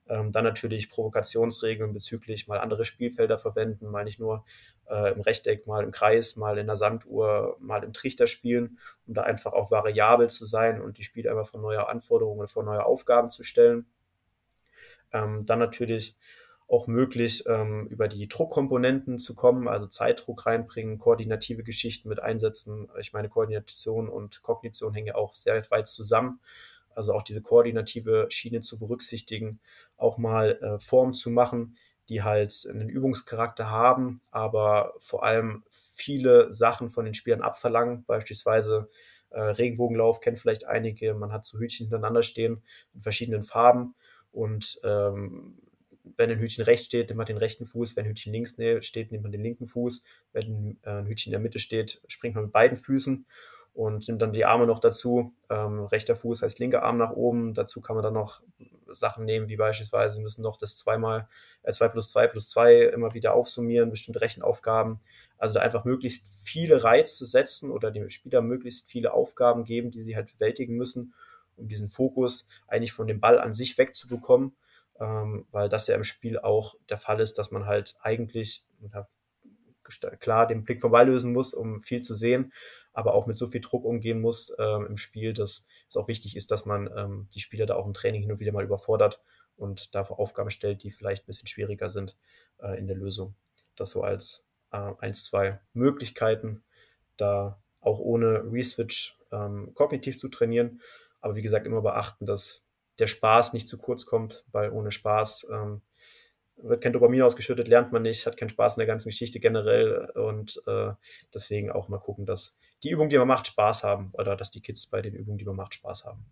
Ähm, 0.09 0.31
dann 0.31 0.43
natürlich 0.43 0.89
Provokationsregeln 0.89 1.93
bezüglich 1.93 2.47
mal 2.47 2.59
andere 2.59 2.83
Spielfelder 2.83 3.37
verwenden, 3.37 3.87
mal 3.87 4.03
nicht 4.03 4.19
nur 4.19 4.43
äh, 4.89 5.13
im 5.13 5.21
Rechteck, 5.21 5.67
mal 5.67 5.83
im 5.83 5.91
Kreis, 5.91 6.35
mal 6.35 6.57
in 6.57 6.65
der 6.65 6.75
Sanduhr, 6.75 7.57
mal 7.59 7.83
im 7.83 7.93
Trichter 7.93 8.25
spielen, 8.25 8.79
um 9.05 9.13
da 9.13 9.21
einfach 9.21 9.53
auch 9.53 9.69
variabel 9.69 10.27
zu 10.29 10.45
sein 10.45 10.81
und 10.81 10.97
die 10.97 11.03
Spieler 11.03 11.31
einfach 11.31 11.49
vor 11.49 11.61
neue 11.61 11.87
Anforderungen 11.87 12.39
oder 12.39 12.47
vor 12.47 12.63
neue 12.63 12.83
Aufgaben 12.83 13.29
zu 13.29 13.43
stellen. 13.43 13.85
Ähm, 15.13 15.45
dann 15.45 15.59
natürlich 15.59 16.17
auch 16.67 16.87
möglich, 16.87 17.43
ähm, 17.47 17.87
über 17.87 18.07
die 18.07 18.27
Druckkomponenten 18.27 19.19
zu 19.19 19.35
kommen, 19.35 19.67
also 19.67 19.87
Zeitdruck 19.87 20.45
reinbringen, 20.47 20.97
koordinative 20.97 21.63
Geschichten 21.63 22.09
mit 22.09 22.19
einsetzen. 22.19 22.89
Ich 22.99 23.13
meine, 23.13 23.29
Koordination 23.29 24.09
und 24.09 24.41
Kognition 24.41 24.93
hängen 24.93 25.07
ja 25.07 25.15
auch 25.15 25.33
sehr 25.33 25.63
weit 25.69 25.87
zusammen 25.87 26.39
also 26.99 27.13
auch 27.13 27.23
diese 27.23 27.41
koordinative 27.41 28.27
Schiene 28.29 28.61
zu 28.61 28.77
berücksichtigen, 28.77 29.59
auch 29.99 30.17
mal 30.17 30.59
äh, 30.61 30.79
Formen 30.79 31.13
zu 31.13 31.29
machen, 31.29 31.77
die 32.09 32.23
halt 32.23 32.67
einen 32.69 32.89
Übungscharakter 32.89 33.69
haben, 33.69 34.21
aber 34.31 34.93
vor 34.97 35.23
allem 35.23 35.63
viele 35.69 36.51
Sachen 36.51 36.89
von 36.89 37.05
den 37.05 37.13
Spielern 37.13 37.41
abverlangen, 37.41 38.03
beispielsweise 38.05 38.89
äh, 39.29 39.39
Regenbogenlauf 39.39 40.19
kennt 40.19 40.39
vielleicht 40.39 40.65
einige, 40.65 41.13
man 41.13 41.31
hat 41.31 41.45
so 41.45 41.59
Hütchen 41.59 41.85
hintereinander 41.85 42.23
stehen 42.23 42.63
in 42.95 43.01
verschiedenen 43.01 43.43
Farben. 43.43 43.95
Und 44.31 44.79
ähm, 44.83 45.57
wenn 46.17 46.31
ein 46.31 46.39
Hütchen 46.39 46.63
rechts 46.63 46.87
steht, 46.87 47.09
nimmt 47.09 47.17
man 47.17 47.27
den 47.27 47.37
rechten 47.37 47.65
Fuß, 47.65 47.95
wenn 47.95 48.05
ein 48.05 48.09
Hütchen 48.09 48.33
links 48.33 48.55
steht, 48.81 49.11
nimmt 49.11 49.23
man 49.23 49.31
den 49.31 49.43
linken 49.43 49.67
Fuß, 49.67 50.03
wenn 50.33 50.79
äh, 50.83 50.89
ein 50.89 51.07
Hütchen 51.07 51.31
in 51.31 51.33
der 51.33 51.41
Mitte 51.41 51.59
steht, 51.59 52.01
springt 52.07 52.35
man 52.35 52.45
mit 52.45 52.53
beiden 52.53 52.77
Füßen 52.77 53.25
und 53.79 54.09
nimmt 54.09 54.21
dann 54.21 54.33
die 54.33 54.43
Arme 54.43 54.67
noch 54.67 54.79
dazu. 54.79 55.31
Ähm, 55.49 55.85
rechter 55.85 56.13
Fuß 56.13 56.41
heißt 56.41 56.59
linker 56.59 56.83
Arm 56.83 56.97
nach 56.97 57.11
oben. 57.11 57.53
Dazu 57.53 57.79
kann 57.79 57.95
man 57.95 58.03
dann 58.03 58.13
noch 58.13 58.41
Sachen 58.91 59.23
nehmen, 59.23 59.47
wie 59.47 59.55
beispielsweise 59.55 60.19
müssen 60.19 60.41
noch 60.41 60.57
das 60.57 60.75
zweimal, 60.75 61.29
äh, 61.63 61.71
2 61.71 61.87
plus 61.87 62.09
2 62.09 62.27
plus 62.27 62.49
2 62.49 62.81
immer 62.87 63.13
wieder 63.13 63.33
aufsummieren, 63.33 63.89
bestimmte 63.89 64.19
Rechenaufgaben. 64.19 64.99
Also 65.37 65.53
da 65.53 65.61
einfach 65.61 65.85
möglichst 65.85 66.27
viele 66.43 66.83
Reize 66.83 67.25
setzen 67.25 67.71
oder 67.71 67.89
dem 67.89 68.09
Spieler 68.09 68.41
möglichst 68.41 68.85
viele 68.85 69.13
Aufgaben 69.13 69.63
geben, 69.63 69.91
die 69.91 70.01
sie 70.01 70.17
halt 70.17 70.33
bewältigen 70.33 70.75
müssen, 70.75 71.13
um 71.55 71.69
diesen 71.69 71.87
Fokus 71.87 72.49
eigentlich 72.67 72.91
von 72.91 73.07
dem 73.07 73.21
Ball 73.21 73.39
an 73.39 73.53
sich 73.53 73.77
wegzubekommen. 73.77 74.57
Ähm, 74.99 75.45
weil 75.51 75.69
das 75.69 75.87
ja 75.87 75.95
im 75.95 76.03
Spiel 76.03 76.37
auch 76.37 76.75
der 76.89 76.97
Fall 76.97 77.21
ist, 77.21 77.37
dass 77.37 77.51
man 77.51 77.65
halt 77.65 77.95
eigentlich 78.01 78.65
klar 80.19 80.47
den 80.47 80.65
Blick 80.65 80.81
vom 80.81 80.91
Ball 80.91 81.07
lösen 81.07 81.31
muss, 81.31 81.53
um 81.53 81.79
viel 81.79 82.01
zu 82.01 82.13
sehen 82.13 82.51
aber 82.93 83.13
auch 83.13 83.27
mit 83.27 83.37
so 83.37 83.47
viel 83.47 83.61
Druck 83.61 83.85
umgehen 83.85 84.19
muss 84.19 84.53
ähm, 84.59 84.85
im 84.87 84.97
Spiel, 84.97 85.33
dass 85.33 85.63
es 85.89 85.97
auch 85.97 86.07
wichtig 86.07 86.35
ist, 86.35 86.51
dass 86.51 86.65
man 86.65 86.89
ähm, 86.95 87.29
die 87.33 87.39
Spieler 87.39 87.65
da 87.65 87.75
auch 87.75 87.85
im 87.85 87.93
Training 87.93 88.21
hin 88.21 88.31
und 88.31 88.39
wieder 88.39 88.51
mal 88.51 88.63
überfordert 88.63 89.21
und 89.55 89.93
dafür 89.95 90.19
Aufgaben 90.19 90.51
stellt, 90.51 90.83
die 90.83 90.91
vielleicht 90.91 91.23
ein 91.23 91.27
bisschen 91.27 91.47
schwieriger 91.47 91.89
sind 91.89 92.17
äh, 92.59 92.77
in 92.79 92.87
der 92.87 92.95
Lösung. 92.95 93.35
Das 93.75 93.91
so 93.91 94.03
als 94.03 94.45
äh, 94.71 94.91
eins, 94.99 95.23
zwei 95.25 95.59
Möglichkeiten, 95.73 96.63
da 97.17 97.59
auch 97.81 97.99
ohne 97.99 98.51
Reswitch 98.51 99.17
ähm, 99.31 99.73
kognitiv 99.75 100.17
zu 100.17 100.29
trainieren. 100.29 100.81
Aber 101.21 101.35
wie 101.35 101.41
gesagt, 101.41 101.65
immer 101.65 101.81
beachten, 101.81 102.25
dass 102.25 102.63
der 102.97 103.07
Spaß 103.07 103.53
nicht 103.53 103.67
zu 103.67 103.77
kurz 103.77 104.05
kommt, 104.05 104.43
weil 104.51 104.71
ohne 104.71 104.91
Spaß 104.91 105.47
ähm, 105.51 105.81
wird 106.61 106.83
kein 106.83 106.93
Dopamin 106.93 107.21
ausgeschüttet, 107.21 107.67
lernt 107.67 107.91
man 107.91 108.01
nicht, 108.01 108.25
hat 108.25 108.37
keinen 108.37 108.49
Spaß 108.49 108.77
in 108.77 108.81
der 108.81 108.87
ganzen 108.87 109.09
Geschichte 109.09 109.39
generell 109.39 110.11
und 110.15 110.61
äh, 110.67 110.91
deswegen 111.33 111.71
auch 111.71 111.89
mal 111.89 111.99
gucken, 111.99 112.25
dass 112.25 112.55
die 112.83 112.89
Übungen, 112.89 113.09
die 113.09 113.17
man 113.17 113.27
macht, 113.27 113.47
Spaß 113.47 113.83
haben 113.83 114.11
oder 114.13 114.35
dass 114.35 114.51
die 114.51 114.61
Kids 114.61 114.87
bei 114.87 115.01
den 115.01 115.15
Übungen, 115.15 115.37
die 115.37 115.45
man 115.45 115.55
macht, 115.55 115.75
Spaß 115.75 116.05
haben 116.05 116.25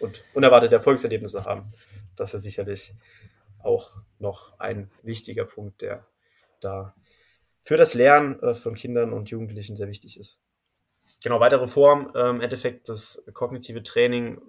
und 0.00 0.22
unerwartete 0.34 0.74
Erfolgserlebnisse 0.74 1.44
haben. 1.44 1.72
Das 2.16 2.34
ist 2.34 2.42
sicherlich 2.42 2.94
auch 3.62 3.92
noch 4.18 4.58
ein 4.58 4.90
wichtiger 5.02 5.44
Punkt, 5.44 5.82
der 5.82 6.06
da 6.60 6.94
für 7.60 7.76
das 7.76 7.94
Lernen 7.94 8.40
äh, 8.40 8.54
von 8.54 8.74
Kindern 8.74 9.12
und 9.12 9.30
Jugendlichen 9.30 9.76
sehr 9.76 9.88
wichtig 9.88 10.18
ist. 10.18 10.40
Genau, 11.22 11.40
weitere 11.40 11.66
Form, 11.66 12.12
äh, 12.14 12.30
im 12.30 12.40
Endeffekt 12.40 12.88
das 12.88 13.24
kognitive 13.32 13.82
Training 13.82 14.40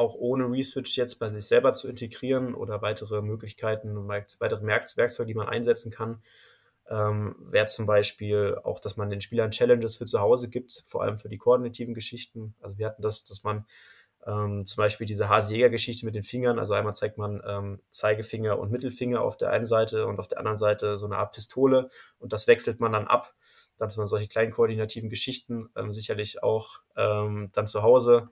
auch 0.00 0.14
ohne 0.14 0.50
Reswitch 0.50 0.96
jetzt 0.96 1.18
bei 1.18 1.30
sich 1.30 1.44
selber 1.44 1.72
zu 1.74 1.86
integrieren 1.86 2.54
oder 2.54 2.80
weitere 2.82 3.20
Möglichkeiten 3.20 3.96
und 3.96 4.08
weitere 4.08 4.66
Werkzeuge, 4.66 5.26
die 5.26 5.34
man 5.34 5.48
einsetzen 5.48 5.92
kann, 5.92 6.22
ähm, 6.88 7.36
wäre 7.38 7.66
zum 7.66 7.86
Beispiel 7.86 8.58
auch, 8.64 8.80
dass 8.80 8.96
man 8.96 9.10
den 9.10 9.20
Spielern 9.20 9.50
Challenges 9.50 9.96
für 9.96 10.06
zu 10.06 10.20
Hause 10.20 10.48
gibt, 10.48 10.82
vor 10.86 11.02
allem 11.02 11.18
für 11.18 11.28
die 11.28 11.38
koordinativen 11.38 11.94
Geschichten. 11.94 12.54
Also 12.60 12.78
wir 12.78 12.86
hatten 12.86 13.02
das, 13.02 13.24
dass 13.24 13.44
man 13.44 13.66
ähm, 14.26 14.64
zum 14.64 14.82
Beispiel 14.82 15.06
diese 15.06 15.28
Hasejäger-Geschichte 15.28 16.06
mit 16.06 16.14
den 16.14 16.22
Fingern, 16.22 16.58
also 16.58 16.72
einmal 16.72 16.94
zeigt 16.94 17.18
man 17.18 17.42
ähm, 17.46 17.80
Zeigefinger 17.90 18.58
und 18.58 18.72
Mittelfinger 18.72 19.20
auf 19.20 19.36
der 19.36 19.50
einen 19.50 19.66
Seite 19.66 20.06
und 20.06 20.18
auf 20.18 20.28
der 20.28 20.38
anderen 20.38 20.58
Seite 20.58 20.96
so 20.96 21.06
eine 21.06 21.16
Art 21.16 21.32
Pistole 21.32 21.90
und 22.18 22.32
das 22.32 22.46
wechselt 22.46 22.80
man 22.80 22.92
dann 22.92 23.06
ab, 23.06 23.34
dass 23.76 23.96
man 23.96 24.08
solche 24.08 24.28
kleinen 24.28 24.50
koordinativen 24.50 25.10
Geschichten 25.10 25.68
ähm, 25.76 25.92
sicherlich 25.92 26.42
auch 26.42 26.80
ähm, 26.96 27.50
dann 27.52 27.66
zu 27.66 27.82
Hause 27.82 28.30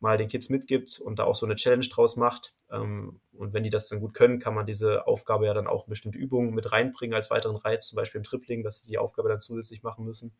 mal 0.00 0.16
den 0.16 0.28
Kids 0.28 0.48
mitgibt 0.48 1.00
und 1.00 1.18
da 1.18 1.24
auch 1.24 1.34
so 1.34 1.46
eine 1.46 1.56
Challenge 1.56 1.86
draus 1.86 2.16
macht. 2.16 2.54
Ähm, 2.70 3.20
und 3.32 3.52
wenn 3.54 3.62
die 3.62 3.70
das 3.70 3.88
dann 3.88 4.00
gut 4.00 4.14
können, 4.14 4.38
kann 4.38 4.54
man 4.54 4.66
diese 4.66 5.06
Aufgabe 5.06 5.46
ja 5.46 5.54
dann 5.54 5.66
auch 5.66 5.86
bestimmte 5.86 6.18
Übungen 6.18 6.54
mit 6.54 6.70
reinbringen 6.72 7.14
als 7.14 7.30
weiteren 7.30 7.56
Reiz, 7.56 7.88
zum 7.88 7.96
Beispiel 7.96 8.20
im 8.20 8.24
Tripling, 8.24 8.62
dass 8.62 8.78
sie 8.78 8.86
die 8.86 8.98
Aufgabe 8.98 9.28
dann 9.28 9.40
zusätzlich 9.40 9.82
machen 9.82 10.04
müssen. 10.04 10.32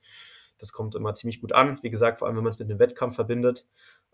Das 0.58 0.72
kommt 0.72 0.94
immer 0.94 1.14
ziemlich 1.14 1.40
gut 1.40 1.52
an. 1.52 1.78
Wie 1.82 1.90
gesagt, 1.90 2.18
vor 2.18 2.28
allem, 2.28 2.36
wenn 2.36 2.44
man 2.44 2.52
es 2.52 2.58
mit 2.58 2.70
einem 2.70 2.78
Wettkampf 2.78 3.16
verbindet. 3.16 3.66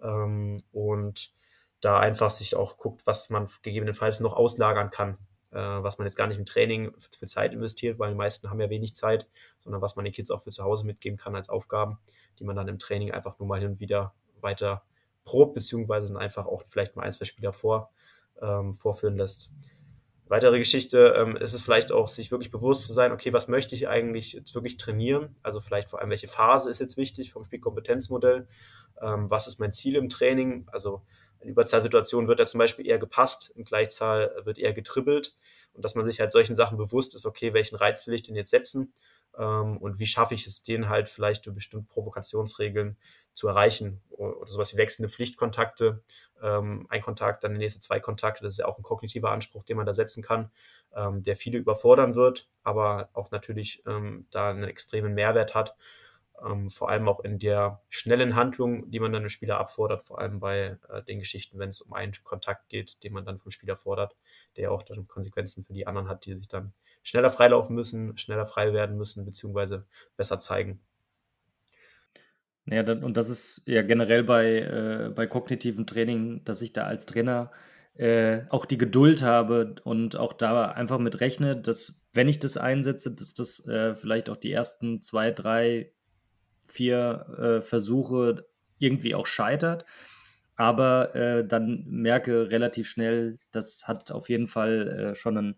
Ähm, 0.02 0.58
und 0.72 1.32
da 1.80 1.98
einfach 1.98 2.30
sich 2.30 2.56
auch 2.56 2.78
guckt, 2.78 3.06
was 3.06 3.28
man 3.28 3.48
gegebenenfalls 3.62 4.20
noch 4.20 4.32
auslagern 4.32 4.90
kann 4.90 5.18
äh, 5.54 5.58
was 5.58 5.98
man 5.98 6.06
jetzt 6.06 6.16
gar 6.16 6.26
nicht 6.26 6.38
im 6.38 6.46
Training 6.46 6.92
für, 6.98 7.26
Zeit 7.26 7.54
investiert, 7.54 7.98
weil 7.98 8.10
die 8.10 8.16
meisten 8.16 8.50
haben 8.50 8.60
ja 8.60 8.68
wenig 8.70 8.94
Zeit, 8.94 9.28
sondern 9.58 9.80
was 9.80 9.96
man 9.96 10.04
den 10.04 10.12
Kids 10.12 10.30
auch 10.30 10.42
für 10.42 10.50
zu 10.50 10.64
Hause 10.64 10.86
mitgeben 10.86 11.16
kann 11.16 11.36
als 11.36 11.48
Aufgaben, 11.48 11.98
die 12.38 12.44
man 12.44 12.56
dann 12.56 12.68
im 12.68 12.78
Training 12.78 13.12
einfach 13.12 13.38
nur 13.38 13.48
mal 13.48 13.60
hin 13.60 13.72
und 13.72 13.80
wieder 13.80 14.14
weiter 14.40 14.82
probt, 15.24 15.54
beziehungsweise 15.54 16.08
dann 16.08 16.16
einfach 16.16 16.46
auch 16.46 16.62
vielleicht 16.66 16.96
mal 16.96 17.02
ein, 17.02 17.12
zwei 17.12 17.24
Spieler 17.24 17.52
vor, 17.52 17.90
ähm, 18.40 18.74
vorführen 18.74 19.16
lässt. 19.16 19.50
Weitere 20.26 20.58
Geschichte 20.58 21.14
ähm, 21.18 21.36
ist 21.36 21.52
es 21.52 21.62
vielleicht 21.62 21.92
auch, 21.92 22.08
sich 22.08 22.30
wirklich 22.30 22.50
bewusst 22.50 22.86
zu 22.86 22.92
sein, 22.94 23.12
okay, 23.12 23.32
was 23.32 23.48
möchte 23.48 23.74
ich 23.74 23.88
eigentlich 23.88 24.32
jetzt 24.32 24.54
wirklich 24.54 24.78
trainieren? 24.78 25.36
Also 25.42 25.60
vielleicht 25.60 25.90
vor 25.90 26.00
allem, 26.00 26.10
welche 26.10 26.28
Phase 26.28 26.70
ist 26.70 26.80
jetzt 26.80 26.96
wichtig 26.96 27.30
vom 27.30 27.44
Spielkompetenzmodell? 27.44 28.48
Ähm, 29.02 29.30
was 29.30 29.46
ist 29.46 29.60
mein 29.60 29.72
Ziel 29.72 29.96
im 29.96 30.08
Training? 30.08 30.66
Also 30.72 31.02
in 31.40 31.50
Überzahlsituationen 31.50 32.26
wird 32.26 32.40
er 32.40 32.46
zum 32.46 32.58
Beispiel 32.58 32.86
eher 32.86 32.98
gepasst, 32.98 33.52
in 33.54 33.64
Gleichzahl 33.64 34.34
wird 34.44 34.58
eher 34.58 34.72
getribbelt 34.72 35.36
und 35.74 35.84
dass 35.84 35.94
man 35.94 36.06
sich 36.06 36.20
halt 36.20 36.32
solchen 36.32 36.54
Sachen 36.54 36.78
bewusst 36.78 37.14
ist, 37.14 37.26
okay, 37.26 37.52
welchen 37.52 37.76
Reiz 37.76 38.06
will 38.06 38.14
ich 38.14 38.22
denn 38.22 38.34
jetzt 38.34 38.50
setzen 38.50 38.94
und 39.42 39.98
wie 39.98 40.06
schaffe 40.06 40.34
ich 40.34 40.46
es, 40.46 40.62
den 40.62 40.88
halt 40.88 41.08
vielleicht 41.08 41.46
durch 41.46 41.56
bestimmte 41.56 41.88
Provokationsregeln 41.88 42.96
zu 43.32 43.48
erreichen? 43.48 44.00
Oder 44.10 44.46
sowas 44.46 44.72
wie 44.72 44.76
wechselnde 44.76 45.08
Pflichtkontakte, 45.08 46.02
ähm, 46.42 46.86
ein 46.88 47.00
Kontakt, 47.00 47.42
dann 47.42 47.52
die 47.52 47.58
nächste 47.58 47.80
zwei 47.80 48.00
Kontakte, 48.00 48.44
das 48.44 48.54
ist 48.54 48.58
ja 48.58 48.66
auch 48.66 48.78
ein 48.78 48.82
kognitiver 48.82 49.30
Anspruch, 49.30 49.64
den 49.64 49.76
man 49.76 49.86
da 49.86 49.94
setzen 49.94 50.22
kann, 50.22 50.50
ähm, 50.94 51.22
der 51.22 51.36
viele 51.36 51.58
überfordern 51.58 52.14
wird, 52.14 52.48
aber 52.62 53.08
auch 53.12 53.30
natürlich 53.30 53.82
ähm, 53.86 54.26
da 54.30 54.50
einen 54.50 54.64
extremen 54.64 55.14
Mehrwert 55.14 55.54
hat, 55.54 55.76
ähm, 56.44 56.68
vor 56.68 56.90
allem 56.90 57.08
auch 57.08 57.20
in 57.20 57.38
der 57.38 57.80
schnellen 57.88 58.34
Handlung, 58.34 58.90
die 58.90 59.00
man 59.00 59.12
dann 59.12 59.22
dem 59.22 59.28
Spieler 59.28 59.58
abfordert, 59.58 60.04
vor 60.04 60.18
allem 60.18 60.40
bei 60.40 60.78
äh, 60.88 61.02
den 61.04 61.18
Geschichten, 61.20 61.58
wenn 61.58 61.68
es 61.68 61.80
um 61.80 61.92
einen 61.92 62.12
Kontakt 62.24 62.68
geht, 62.68 63.02
den 63.04 63.12
man 63.12 63.24
dann 63.24 63.38
vom 63.38 63.50
Spieler 63.50 63.76
fordert, 63.76 64.16
der 64.56 64.72
auch 64.72 64.82
dann 64.82 65.06
Konsequenzen 65.06 65.64
für 65.64 65.72
die 65.72 65.86
anderen 65.86 66.08
hat, 66.08 66.26
die 66.26 66.36
sich 66.36 66.48
dann 66.48 66.72
schneller 67.04 67.30
freilaufen 67.30 67.76
müssen, 67.76 68.18
schneller 68.18 68.46
frei 68.46 68.72
werden 68.72 68.96
müssen, 68.96 69.24
beziehungsweise 69.24 69.86
besser 70.16 70.40
zeigen. 70.40 70.80
Ja, 72.66 72.80
und 72.90 73.16
das 73.16 73.28
ist 73.28 73.62
ja 73.66 73.82
generell 73.82 74.24
bei, 74.24 74.58
äh, 74.60 75.10
bei 75.14 75.26
kognitiven 75.26 75.86
Training, 75.86 76.42
dass 76.44 76.62
ich 76.62 76.72
da 76.72 76.84
als 76.84 77.04
Trainer 77.04 77.52
äh, 77.94 78.42
auch 78.48 78.64
die 78.64 78.78
Geduld 78.78 79.22
habe 79.22 79.76
und 79.84 80.16
auch 80.16 80.32
da 80.32 80.70
einfach 80.70 80.98
mit 80.98 81.20
rechne, 81.20 81.56
dass 81.56 82.00
wenn 82.14 82.26
ich 82.26 82.38
das 82.38 82.56
einsetze, 82.56 83.14
dass 83.14 83.34
das 83.34 83.66
äh, 83.66 83.94
vielleicht 83.94 84.30
auch 84.30 84.36
die 84.36 84.50
ersten 84.50 85.02
zwei, 85.02 85.30
drei, 85.30 85.92
vier 86.62 87.26
äh, 87.38 87.60
Versuche 87.60 88.46
irgendwie 88.78 89.14
auch 89.14 89.26
scheitert. 89.26 89.84
Aber 90.56 91.14
äh, 91.14 91.46
dann 91.46 91.84
merke 91.86 92.50
relativ 92.50 92.88
schnell, 92.88 93.38
das 93.50 93.86
hat 93.86 94.10
auf 94.12 94.28
jeden 94.28 94.46
Fall 94.46 94.88
äh, 94.88 95.14
schon 95.14 95.36
einen 95.36 95.56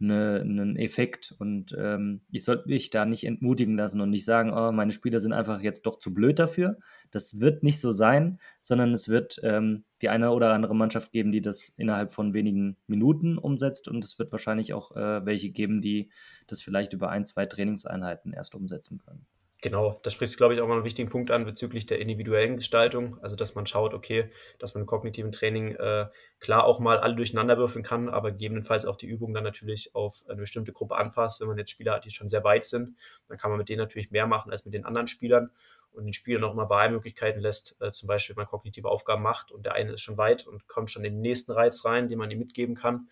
eine, 0.00 0.40
einen 0.40 0.76
Effekt 0.76 1.34
und 1.38 1.76
ähm, 1.78 2.22
ich 2.30 2.44
sollte 2.44 2.68
mich 2.68 2.90
da 2.90 3.04
nicht 3.04 3.24
entmutigen 3.24 3.76
lassen 3.76 4.00
und 4.00 4.10
nicht 4.10 4.24
sagen, 4.24 4.52
oh, 4.52 4.72
meine 4.72 4.92
Spieler 4.92 5.20
sind 5.20 5.32
einfach 5.32 5.60
jetzt 5.60 5.86
doch 5.86 5.98
zu 5.98 6.14
blöd 6.14 6.38
dafür. 6.38 6.78
Das 7.10 7.40
wird 7.40 7.62
nicht 7.62 7.80
so 7.80 7.92
sein, 7.92 8.38
sondern 8.60 8.92
es 8.92 9.08
wird 9.08 9.40
ähm, 9.42 9.84
die 10.02 10.08
eine 10.08 10.30
oder 10.30 10.52
andere 10.52 10.74
Mannschaft 10.74 11.12
geben, 11.12 11.32
die 11.32 11.42
das 11.42 11.68
innerhalb 11.68 12.12
von 12.12 12.34
wenigen 12.34 12.76
Minuten 12.86 13.38
umsetzt 13.38 13.88
und 13.88 14.04
es 14.04 14.18
wird 14.18 14.32
wahrscheinlich 14.32 14.72
auch 14.72 14.96
äh, 14.96 15.24
welche 15.26 15.50
geben, 15.50 15.82
die 15.82 16.10
das 16.46 16.62
vielleicht 16.62 16.92
über 16.92 17.10
ein, 17.10 17.26
zwei 17.26 17.46
Trainingseinheiten 17.46 18.32
erst 18.32 18.54
umsetzen 18.54 18.98
können. 18.98 19.26
Genau, 19.62 20.00
da 20.02 20.08
sprichst 20.10 20.34
du, 20.34 20.38
glaube 20.38 20.54
ich, 20.54 20.60
auch 20.62 20.66
mal 20.68 20.76
einen 20.76 20.84
wichtigen 20.84 21.10
Punkt 21.10 21.30
an 21.30 21.44
bezüglich 21.44 21.84
der 21.84 21.98
individuellen 21.98 22.56
Gestaltung. 22.56 23.18
Also, 23.22 23.36
dass 23.36 23.54
man 23.54 23.66
schaut, 23.66 23.92
okay, 23.92 24.30
dass 24.58 24.72
man 24.74 24.82
im 24.82 24.86
kognitiven 24.86 25.32
Training 25.32 25.74
äh, 25.74 26.06
klar 26.38 26.64
auch 26.64 26.78
mal 26.80 26.98
alle 26.98 27.14
durcheinander 27.14 27.58
würfeln 27.58 27.84
kann, 27.84 28.08
aber 28.08 28.30
gegebenenfalls 28.32 28.86
auch 28.86 28.96
die 28.96 29.06
Übung 29.06 29.34
dann 29.34 29.44
natürlich 29.44 29.94
auf 29.94 30.24
eine 30.28 30.40
bestimmte 30.40 30.72
Gruppe 30.72 30.96
anpasst. 30.96 31.40
Wenn 31.40 31.48
man 31.48 31.58
jetzt 31.58 31.70
Spieler 31.72 31.92
hat, 31.92 32.06
die 32.06 32.10
schon 32.10 32.28
sehr 32.30 32.42
weit 32.42 32.64
sind, 32.64 32.96
dann 33.28 33.36
kann 33.36 33.50
man 33.50 33.58
mit 33.58 33.68
denen 33.68 33.80
natürlich 33.80 34.10
mehr 34.10 34.26
machen 34.26 34.50
als 34.50 34.64
mit 34.64 34.72
den 34.72 34.86
anderen 34.86 35.06
Spielern 35.08 35.50
und 35.92 36.04
den 36.04 36.14
Spielern 36.14 36.44
auch 36.44 36.54
mal 36.54 36.70
Wahlmöglichkeiten 36.70 37.42
lässt. 37.42 37.76
Äh, 37.80 37.90
zum 37.92 38.06
Beispiel, 38.06 38.36
wenn 38.36 38.42
man 38.44 38.48
kognitive 38.50 38.88
Aufgaben 38.88 39.22
macht 39.22 39.52
und 39.52 39.66
der 39.66 39.74
eine 39.74 39.92
ist 39.92 40.00
schon 40.00 40.16
weit 40.16 40.46
und 40.46 40.68
kommt 40.68 40.90
schon 40.90 41.04
in 41.04 41.12
den 41.14 41.20
nächsten 41.20 41.52
Reiz 41.52 41.84
rein, 41.84 42.08
den 42.08 42.18
man 42.18 42.30
ihm 42.30 42.38
mitgeben 42.38 42.74
kann. 42.76 43.10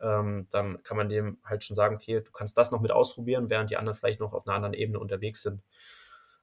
Ähm, 0.00 0.46
dann 0.50 0.82
kann 0.82 0.96
man 0.96 1.08
dem 1.08 1.38
halt 1.44 1.64
schon 1.64 1.76
sagen, 1.76 1.96
okay, 1.96 2.20
du 2.20 2.30
kannst 2.32 2.56
das 2.56 2.70
noch 2.70 2.80
mit 2.80 2.90
ausprobieren, 2.90 3.50
während 3.50 3.70
die 3.70 3.76
anderen 3.76 3.98
vielleicht 3.98 4.20
noch 4.20 4.32
auf 4.32 4.46
einer 4.46 4.56
anderen 4.56 4.74
Ebene 4.74 4.98
unterwegs 4.98 5.42
sind. 5.42 5.62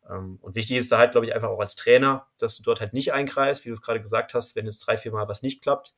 Ähm, 0.09 0.37
und 0.41 0.55
wichtig 0.55 0.77
ist 0.77 0.91
da 0.91 0.97
halt, 0.99 1.11
glaube 1.11 1.25
ich, 1.25 1.35
einfach 1.35 1.49
auch 1.49 1.59
als 1.59 1.75
Trainer, 1.75 2.27
dass 2.39 2.55
du 2.57 2.63
dort 2.63 2.81
halt 2.81 2.93
nicht 2.93 3.13
eingreifst, 3.13 3.65
wie 3.65 3.69
du 3.69 3.73
es 3.73 3.81
gerade 3.81 4.01
gesagt 4.01 4.33
hast, 4.33 4.55
wenn 4.55 4.65
jetzt 4.65 4.79
drei, 4.79 4.97
vier 4.97 5.11
Mal 5.11 5.27
was 5.27 5.41
nicht 5.41 5.61
klappt. 5.61 5.95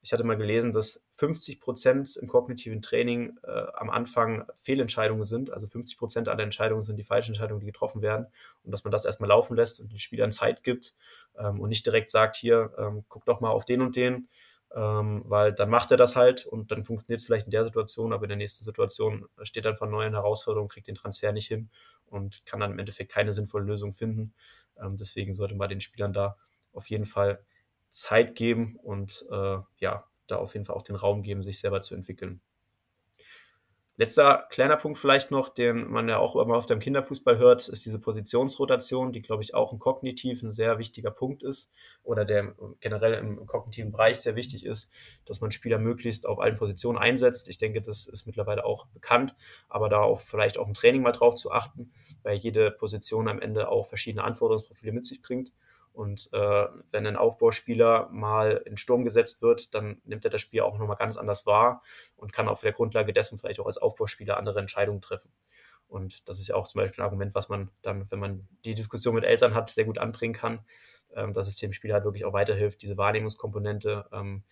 Ich 0.00 0.12
hatte 0.12 0.22
mal 0.22 0.36
gelesen, 0.36 0.72
dass 0.72 1.04
50 1.10 1.60
Prozent 1.60 2.16
im 2.16 2.28
kognitiven 2.28 2.80
Training 2.82 3.36
äh, 3.42 3.66
am 3.74 3.90
Anfang 3.90 4.46
Fehlentscheidungen 4.54 5.24
sind. 5.24 5.50
Also 5.50 5.66
50 5.66 5.98
Prozent 5.98 6.28
aller 6.28 6.44
Entscheidungen 6.44 6.82
sind 6.82 6.96
die 6.96 7.04
falschen 7.04 7.32
Entscheidungen, 7.32 7.60
die 7.60 7.66
getroffen 7.66 8.00
werden. 8.00 8.26
Und 8.62 8.70
dass 8.70 8.84
man 8.84 8.92
das 8.92 9.04
erstmal 9.04 9.28
laufen 9.28 9.56
lässt 9.56 9.80
und 9.80 9.90
den 9.90 9.98
Spielern 9.98 10.30
Zeit 10.30 10.62
gibt 10.62 10.94
ähm, 11.36 11.60
und 11.60 11.68
nicht 11.68 11.84
direkt 11.84 12.10
sagt, 12.10 12.36
hier, 12.36 12.72
ähm, 12.78 13.04
guck 13.08 13.24
doch 13.24 13.40
mal 13.40 13.50
auf 13.50 13.64
den 13.64 13.80
und 13.80 13.96
den, 13.96 14.28
ähm, 14.74 15.22
weil 15.24 15.52
dann 15.52 15.70
macht 15.70 15.90
er 15.90 15.96
das 15.96 16.16
halt 16.16 16.46
und 16.46 16.70
dann 16.70 16.84
funktioniert 16.84 17.20
es 17.20 17.26
vielleicht 17.26 17.46
in 17.46 17.50
der 17.52 17.64
Situation, 17.64 18.12
aber 18.12 18.24
in 18.24 18.28
der 18.30 18.36
nächsten 18.36 18.64
Situation 18.64 19.26
steht 19.42 19.64
dann 19.64 19.76
vor 19.76 19.86
neuen 19.88 20.14
Herausforderungen, 20.14 20.68
kriegt 20.68 20.88
den 20.88 20.94
Transfer 20.94 21.32
nicht 21.32 21.48
hin 21.48 21.70
und 22.06 22.44
kann 22.46 22.60
dann 22.60 22.72
im 22.72 22.78
Endeffekt 22.78 23.12
keine 23.12 23.32
sinnvolle 23.32 23.64
Lösung 23.64 23.92
finden. 23.92 24.34
Ähm, 24.80 24.96
deswegen 24.96 25.34
sollte 25.34 25.54
man 25.54 25.68
den 25.68 25.80
Spielern 25.80 26.12
da 26.12 26.36
auf 26.72 26.90
jeden 26.90 27.06
Fall 27.06 27.44
Zeit 27.90 28.34
geben 28.34 28.76
und 28.82 29.26
äh, 29.30 29.58
ja, 29.78 30.04
da 30.26 30.36
auf 30.36 30.54
jeden 30.54 30.66
Fall 30.66 30.76
auch 30.76 30.82
den 30.82 30.96
Raum 30.96 31.22
geben, 31.22 31.42
sich 31.42 31.58
selber 31.60 31.80
zu 31.80 31.94
entwickeln. 31.94 32.40
Letzter 34.00 34.46
kleiner 34.48 34.76
Punkt 34.76 34.96
vielleicht 34.96 35.32
noch, 35.32 35.48
den 35.48 35.90
man 35.90 36.08
ja 36.08 36.18
auch 36.18 36.36
immer 36.36 36.56
auf 36.56 36.66
dem 36.66 36.78
Kinderfußball 36.78 37.36
hört, 37.36 37.68
ist 37.68 37.84
diese 37.84 37.98
Positionsrotation, 37.98 39.12
die, 39.12 39.22
glaube 39.22 39.42
ich, 39.42 39.56
auch 39.56 39.72
im 39.72 39.80
Kognitiv 39.80 40.40
ein 40.44 40.52
sehr 40.52 40.78
wichtiger 40.78 41.10
Punkt 41.10 41.42
ist 41.42 41.72
oder 42.04 42.24
der 42.24 42.54
generell 42.78 43.14
im 43.14 43.44
kognitiven 43.44 43.90
Bereich 43.90 44.20
sehr 44.20 44.36
wichtig 44.36 44.64
ist, 44.64 44.88
dass 45.24 45.40
man 45.40 45.50
Spieler 45.50 45.80
möglichst 45.80 46.26
auf 46.26 46.38
allen 46.38 46.54
Positionen 46.54 46.96
einsetzt. 46.96 47.48
Ich 47.48 47.58
denke, 47.58 47.82
das 47.82 48.06
ist 48.06 48.24
mittlerweile 48.24 48.64
auch 48.64 48.86
bekannt, 48.86 49.34
aber 49.68 49.88
da 49.88 50.14
vielleicht 50.14 50.58
auch 50.58 50.68
im 50.68 50.74
Training 50.74 51.02
mal 51.02 51.10
drauf 51.10 51.34
zu 51.34 51.50
achten, 51.50 51.90
weil 52.22 52.36
jede 52.36 52.70
Position 52.70 53.26
am 53.26 53.40
Ende 53.40 53.68
auch 53.68 53.86
verschiedene 53.88 54.22
Anforderungsprofile 54.22 54.92
mit 54.92 55.06
sich 55.06 55.22
bringt. 55.22 55.50
Und 55.98 56.32
äh, 56.32 56.66
wenn 56.92 57.08
ein 57.08 57.16
Aufbauspieler 57.16 58.08
mal 58.12 58.62
in 58.66 58.76
Sturm 58.76 59.02
gesetzt 59.02 59.42
wird, 59.42 59.74
dann 59.74 60.00
nimmt 60.04 60.24
er 60.24 60.30
das 60.30 60.40
Spiel 60.40 60.60
auch 60.60 60.78
nochmal 60.78 60.96
ganz 60.96 61.16
anders 61.16 61.44
wahr 61.44 61.82
und 62.14 62.32
kann 62.32 62.46
auf 62.46 62.60
der 62.60 62.70
Grundlage 62.70 63.12
dessen 63.12 63.36
vielleicht 63.36 63.58
auch 63.58 63.66
als 63.66 63.78
Aufbauspieler 63.78 64.36
andere 64.36 64.60
Entscheidungen 64.60 65.00
treffen. 65.00 65.32
Und 65.88 66.28
das 66.28 66.38
ist 66.38 66.46
ja 66.46 66.54
auch 66.54 66.68
zum 66.68 66.80
Beispiel 66.80 67.02
ein 67.02 67.06
Argument, 67.06 67.34
was 67.34 67.48
man 67.48 67.72
dann, 67.82 68.08
wenn 68.12 68.20
man 68.20 68.48
die 68.64 68.74
Diskussion 68.74 69.16
mit 69.16 69.24
Eltern 69.24 69.54
hat, 69.54 69.70
sehr 69.70 69.86
gut 69.86 69.98
anbringen 69.98 70.34
kann, 70.34 70.60
ähm, 71.16 71.32
dass 71.32 71.48
es 71.48 71.56
dem 71.56 71.72
Spieler 71.72 71.94
halt 71.94 72.04
wirklich 72.04 72.24
auch 72.24 72.32
weiterhilft, 72.32 72.80
diese 72.80 72.96
Wahrnehmungskomponente 72.96 74.06
ähm, 74.12 74.44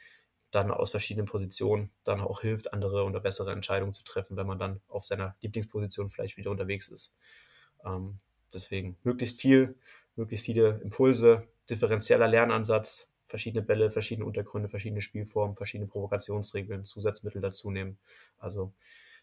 dann 0.51 0.72
aus 0.72 0.90
verschiedenen 0.90 1.26
Positionen 1.26 1.92
dann 2.03 2.20
auch 2.22 2.40
hilft, 2.40 2.72
andere 2.72 3.05
oder 3.05 3.20
bessere 3.20 3.53
Entscheidungen 3.53 3.92
zu 3.92 4.03
treffen, 4.03 4.36
wenn 4.36 4.49
man 4.49 4.59
dann 4.59 4.80
auf 4.88 5.05
seiner 5.05 5.36
Lieblingsposition 5.42 6.09
vielleicht 6.09 6.38
wieder 6.38 6.51
unterwegs 6.51 6.88
ist. 6.88 7.14
Ähm, 7.84 8.18
deswegen 8.53 8.99
möglichst 9.05 9.40
viel 9.40 9.76
möglichst 10.16 10.46
viele 10.46 10.80
Impulse, 10.82 11.46
differenzieller 11.68 12.28
Lernansatz, 12.28 13.08
verschiedene 13.24 13.62
Bälle, 13.62 13.90
verschiedene 13.90 14.26
Untergründe, 14.26 14.68
verschiedene 14.68 15.00
Spielformen, 15.00 15.56
verschiedene 15.56 15.88
Provokationsregeln, 15.88 16.84
Zusatzmittel 16.84 17.40
dazu 17.40 17.70
nehmen. 17.70 17.98
Also 18.38 18.72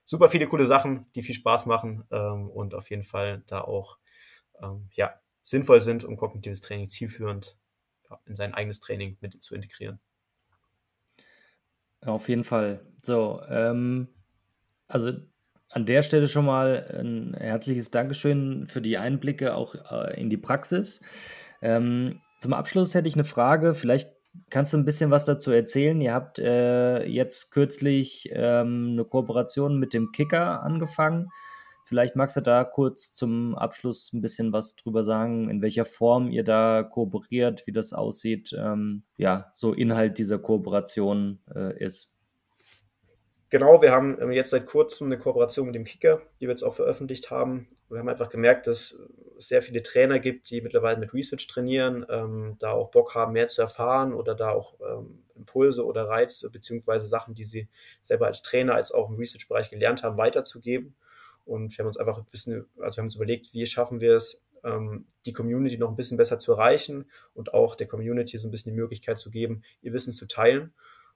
super 0.03 0.29
viele 0.29 0.47
coole 0.47 0.65
Sachen, 0.65 1.05
die 1.15 1.23
viel 1.23 1.35
Spaß 1.35 1.65
machen 1.65 2.03
ähm, 2.11 2.49
und 2.49 2.75
auf 2.75 2.89
jeden 2.89 3.03
Fall 3.03 3.43
da 3.47 3.61
auch 3.61 3.97
ähm, 4.61 4.89
ja, 4.93 5.19
sinnvoll 5.41 5.81
sind, 5.81 6.03
um 6.03 6.17
kognitives 6.17 6.61
Training 6.61 6.87
zielführend 6.87 7.57
ja, 8.09 8.19
in 8.25 8.35
sein 8.35 8.53
eigenes 8.53 8.79
Training 8.79 9.17
mit 9.21 9.41
zu 9.41 9.55
integrieren. 9.55 9.99
Auf 12.01 12.27
jeden 12.27 12.43
Fall. 12.43 12.85
So, 13.01 13.41
ähm, 13.47 14.09
also 14.87 15.13
an 15.74 15.86
der 15.86 16.03
Stelle 16.03 16.28
schon 16.28 16.45
mal 16.45 16.86
ein 16.99 17.34
herzliches 17.36 17.91
Dankeschön 17.91 18.67
für 18.67 18.82
die 18.82 18.97
Einblicke 18.97 19.55
auch 19.55 19.76
äh, 19.91 20.19
in 20.19 20.30
die 20.30 20.38
Praxis. 20.38 21.01
Ähm, 21.61 22.21
zum 22.39 22.53
Abschluss 22.53 22.93
hätte 22.93 23.07
ich 23.07 23.15
eine 23.15 23.24
Frage. 23.24 23.74
Vielleicht 23.74 24.09
kannst 24.49 24.74
du 24.74 24.78
ein 24.78 24.86
bisschen 24.86 25.11
was 25.11 25.26
dazu 25.26 25.51
erzählen. 25.51 25.99
Ihr 26.01 26.13
habt 26.13 26.39
äh, 26.39 27.05
jetzt 27.05 27.51
kürzlich 27.51 28.30
ähm, 28.32 28.89
eine 28.93 29.05
Kooperation 29.05 29.80
mit 29.80 29.93
dem 29.93 30.11
Kicker 30.11 30.63
angefangen. 30.63 31.30
Vielleicht 31.86 32.15
magst 32.15 32.38
du 32.38 32.41
da 32.41 32.63
kurz 32.63 33.11
zum 33.11 33.55
Abschluss 33.55 34.13
ein 34.13 34.21
bisschen 34.21 34.53
was 34.53 34.76
drüber 34.76 35.03
sagen, 35.03 35.49
in 35.49 35.61
welcher 35.61 35.86
Form 35.86 36.30
ihr 36.30 36.43
da 36.43 36.84
kooperiert, 36.84 37.67
wie 37.67 37.74
das 37.74 37.91
aussieht, 37.91 38.55
ähm, 38.57 39.03
ja, 39.17 39.49
so 39.51 39.74
Inhalt 39.74 40.17
dieser 40.17 40.39
Kooperation 40.39 41.39
äh, 41.53 41.78
ist. 41.84 42.12
Genau, 43.53 43.83
wir 43.83 43.91
haben 43.91 44.19
ähm, 44.19 44.31
jetzt 44.31 44.49
seit 44.49 44.65
kurzem 44.65 45.05
eine 45.05 45.19
Kooperation 45.19 45.67
mit 45.67 45.75
dem 45.75 45.83
Kicker, 45.83 46.23
die 46.39 46.47
wir 46.47 46.49
jetzt 46.49 46.63
auch 46.63 46.73
veröffentlicht 46.73 47.29
haben. 47.29 47.67
Wir 47.87 47.99
haben 47.99 48.09
einfach 48.09 48.29
gemerkt, 48.29 48.65
dass 48.65 48.97
es 49.37 49.47
sehr 49.47 49.61
viele 49.61 49.83
Trainer 49.83 50.17
gibt, 50.17 50.49
die 50.49 50.59
mittlerweile 50.61 50.97
mit 50.97 51.13
Reswitch 51.13 51.47
trainieren, 51.47 52.03
ähm, 52.09 52.55
da 52.57 52.71
auch 52.71 52.89
Bock 52.89 53.13
haben, 53.13 53.33
mehr 53.33 53.47
zu 53.49 53.61
erfahren 53.61 54.15
oder 54.15 54.33
da 54.33 54.49
auch 54.49 54.73
ähm, 54.81 55.21
Impulse 55.35 55.85
oder 55.85 56.09
Reize 56.09 56.49
beziehungsweise 56.49 57.05
Sachen, 57.05 57.35
die 57.35 57.43
sie 57.43 57.67
selber 58.01 58.25
als 58.25 58.41
Trainer, 58.41 58.73
als 58.73 58.91
auch 58.91 59.07
im 59.07 59.17
Research-Bereich 59.17 59.69
gelernt 59.69 60.01
haben, 60.01 60.17
weiterzugeben. 60.17 60.95
Und 61.45 61.77
wir 61.77 61.83
haben 61.83 61.89
uns 61.89 61.97
einfach 61.97 62.17
ein 62.17 62.25
bisschen, 62.31 62.65
also 62.79 62.97
wir 62.97 63.01
haben 63.01 63.05
uns 63.05 63.15
überlegt, 63.17 63.53
wie 63.53 63.67
schaffen 63.67 64.01
wir 64.01 64.15
es, 64.15 64.41
ähm, 64.63 65.05
die 65.27 65.33
Community 65.33 65.77
noch 65.77 65.89
ein 65.89 65.95
bisschen 65.95 66.17
besser 66.17 66.39
zu 66.39 66.53
erreichen 66.53 67.05
und 67.35 67.53
auch 67.53 67.75
der 67.75 67.85
Community 67.85 68.35
so 68.39 68.47
ein 68.47 68.51
bisschen 68.51 68.73
die 68.73 68.81
Möglichkeit 68.81 69.19
zu 69.19 69.29
geben, 69.29 69.61
ihr 69.83 69.93
Wissen 69.93 70.11
zu 70.11 70.27
teilen. 70.27 70.73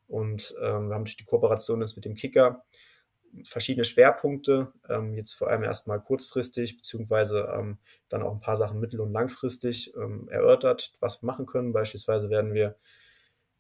Und 0.08 0.56
ähm, 0.62 0.90
wir 0.90 0.96
haben 0.96 1.06
durch 1.06 1.18
die 1.18 1.26
Kooperation 1.26 1.82
jetzt 1.82 1.96
mit 1.96 2.06
dem 2.06 2.16
Kicker 2.16 2.64
verschiedene 3.44 3.84
Schwerpunkte, 3.84 4.72
ähm, 4.90 5.14
jetzt 5.14 5.34
vor 5.34 5.50
allem 5.50 5.64
erstmal 5.64 6.00
kurzfristig, 6.00 6.78
beziehungsweise 6.78 7.50
ähm, 7.54 7.78
dann 8.10 8.24
auch 8.24 8.32
ein 8.32 8.40
paar 8.40 8.58
Sachen 8.58 8.80
mittel- 8.80 9.02
und 9.02 9.12
langfristig 9.12 9.94
ähm, 9.96 10.28
erörtert, 10.30 10.94
was 11.00 11.22
wir 11.22 11.28
machen 11.28 11.46
können. 11.46 11.74
Beispielsweise 11.74 12.30
werden 12.30 12.54
wir 12.54 12.76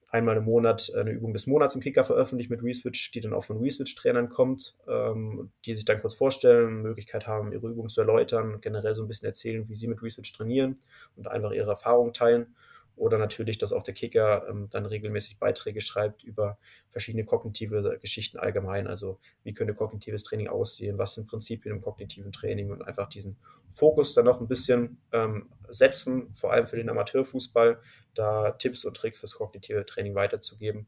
einmal 0.09 0.37
im 0.37 0.45
Monat 0.45 0.91
eine 0.95 1.11
Übung 1.11 1.33
des 1.33 1.47
Monats 1.47 1.75
im 1.75 1.81
Kicker 1.81 2.05
veröffentlicht 2.05 2.49
mit 2.49 2.63
Reswitch, 2.63 3.11
die 3.11 3.21
dann 3.21 3.33
auch 3.33 3.43
von 3.43 3.57
Reswitch-Trainern 3.57 4.29
kommt, 4.29 4.77
ähm, 4.87 5.51
die 5.65 5.75
sich 5.75 5.85
dann 5.85 5.99
kurz 5.99 6.15
vorstellen, 6.15 6.81
Möglichkeit 6.81 7.27
haben, 7.27 7.51
ihre 7.51 7.67
Übung 7.67 7.89
zu 7.89 8.01
erläutern, 8.01 8.61
generell 8.61 8.95
so 8.95 9.03
ein 9.03 9.07
bisschen 9.07 9.27
erzählen, 9.27 9.67
wie 9.67 9.75
sie 9.75 9.87
mit 9.87 10.01
Reswitch 10.01 10.31
trainieren 10.33 10.79
und 11.15 11.27
einfach 11.27 11.51
ihre 11.51 11.71
Erfahrungen 11.71 12.13
teilen. 12.13 12.55
Oder 12.97 13.19
natürlich, 13.19 13.59
dass 13.59 13.71
auch 13.73 13.83
der 13.83 13.93
Kicker 13.93 14.47
ähm, 14.49 14.69
dann 14.71 14.87
regelmäßig 14.87 15.37
Beiträge 15.37 15.81
schreibt 15.81 16.23
über 16.23 16.57
verschiedene 16.89 17.25
kognitive 17.25 17.99
Geschichten 18.01 18.39
allgemein. 18.39 18.87
Also 18.87 19.19
wie 19.43 19.53
könnte 19.53 19.75
kognitives 19.75 20.23
Training 20.23 20.47
aussehen, 20.47 20.97
was 20.97 21.13
sind 21.13 21.27
Prinzipien 21.27 21.75
im 21.75 21.81
kognitiven 21.81 22.31
Training 22.31 22.71
und 22.71 22.81
einfach 22.81 23.07
diesen 23.07 23.37
Fokus 23.71 24.15
dann 24.15 24.25
noch 24.25 24.41
ein 24.41 24.47
bisschen 24.47 24.97
ähm, 25.11 25.49
setzen, 25.69 26.33
vor 26.33 26.51
allem 26.51 26.65
für 26.65 26.75
den 26.75 26.89
Amateurfußball, 26.89 27.79
da 28.15 28.51
Tipps 28.53 28.83
und 28.83 28.97
Tricks 28.97 29.19
fürs 29.19 29.35
kognitive 29.35 29.85
Training 29.85 30.15
weiterzugeben. 30.15 30.87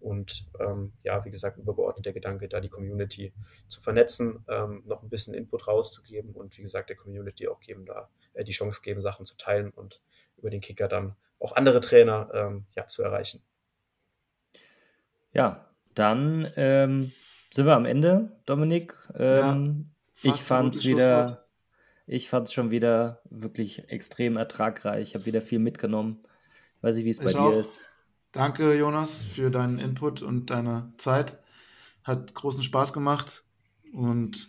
Und 0.00 0.46
ähm, 0.58 0.94
ja, 1.02 1.22
wie 1.26 1.30
gesagt, 1.30 1.58
übergeordnet 1.58 2.06
der 2.06 2.14
Gedanke, 2.14 2.48
da 2.48 2.60
die 2.60 2.70
Community 2.70 3.34
zu 3.68 3.82
vernetzen, 3.82 4.42
ähm, 4.48 4.82
noch 4.86 5.02
ein 5.02 5.10
bisschen 5.10 5.34
Input 5.34 5.68
rauszugeben 5.68 6.32
und 6.32 6.56
wie 6.56 6.62
gesagt, 6.62 6.88
der 6.88 6.96
Community 6.96 7.48
auch 7.48 7.60
geben, 7.60 7.84
da 7.84 8.08
äh, 8.32 8.44
die 8.44 8.52
Chance 8.52 8.80
geben, 8.82 9.02
Sachen 9.02 9.26
zu 9.26 9.36
teilen 9.36 9.68
und 9.68 10.00
über 10.38 10.48
den 10.48 10.62
Kicker 10.62 10.88
dann 10.88 11.16
auch 11.40 11.56
andere 11.56 11.80
Trainer 11.80 12.30
ähm, 12.32 12.66
ja, 12.76 12.86
zu 12.86 13.02
erreichen. 13.02 13.42
Ja, 15.32 15.68
dann 15.94 16.50
ähm, 16.56 17.12
sind 17.50 17.66
wir 17.66 17.74
am 17.74 17.86
Ende, 17.86 18.40
Dominik. 18.46 18.94
Ähm, 19.14 19.86
ja, 20.22 20.32
ich 20.32 20.42
fand 20.42 20.74
es 20.74 20.84
wieder, 20.84 21.46
ich 22.06 22.28
fand 22.28 22.48
es 22.48 22.52
schon 22.52 22.70
wieder 22.70 23.22
wirklich 23.30 23.90
extrem 23.90 24.36
ertragreich. 24.36 25.02
Ich 25.02 25.14
habe 25.14 25.26
wieder 25.26 25.40
viel 25.40 25.58
mitgenommen. 25.58 26.22
Weiß 26.82 26.96
ich, 26.96 27.04
wie 27.04 27.10
es 27.10 27.20
bei 27.20 27.32
dir 27.32 27.58
ist. 27.58 27.80
Danke, 28.32 28.76
Jonas, 28.78 29.24
für 29.24 29.50
deinen 29.50 29.78
Input 29.78 30.22
und 30.22 30.50
deine 30.50 30.92
Zeit. 30.98 31.38
Hat 32.04 32.34
großen 32.34 32.62
Spaß 32.62 32.92
gemacht. 32.92 33.44
Und 33.92 34.48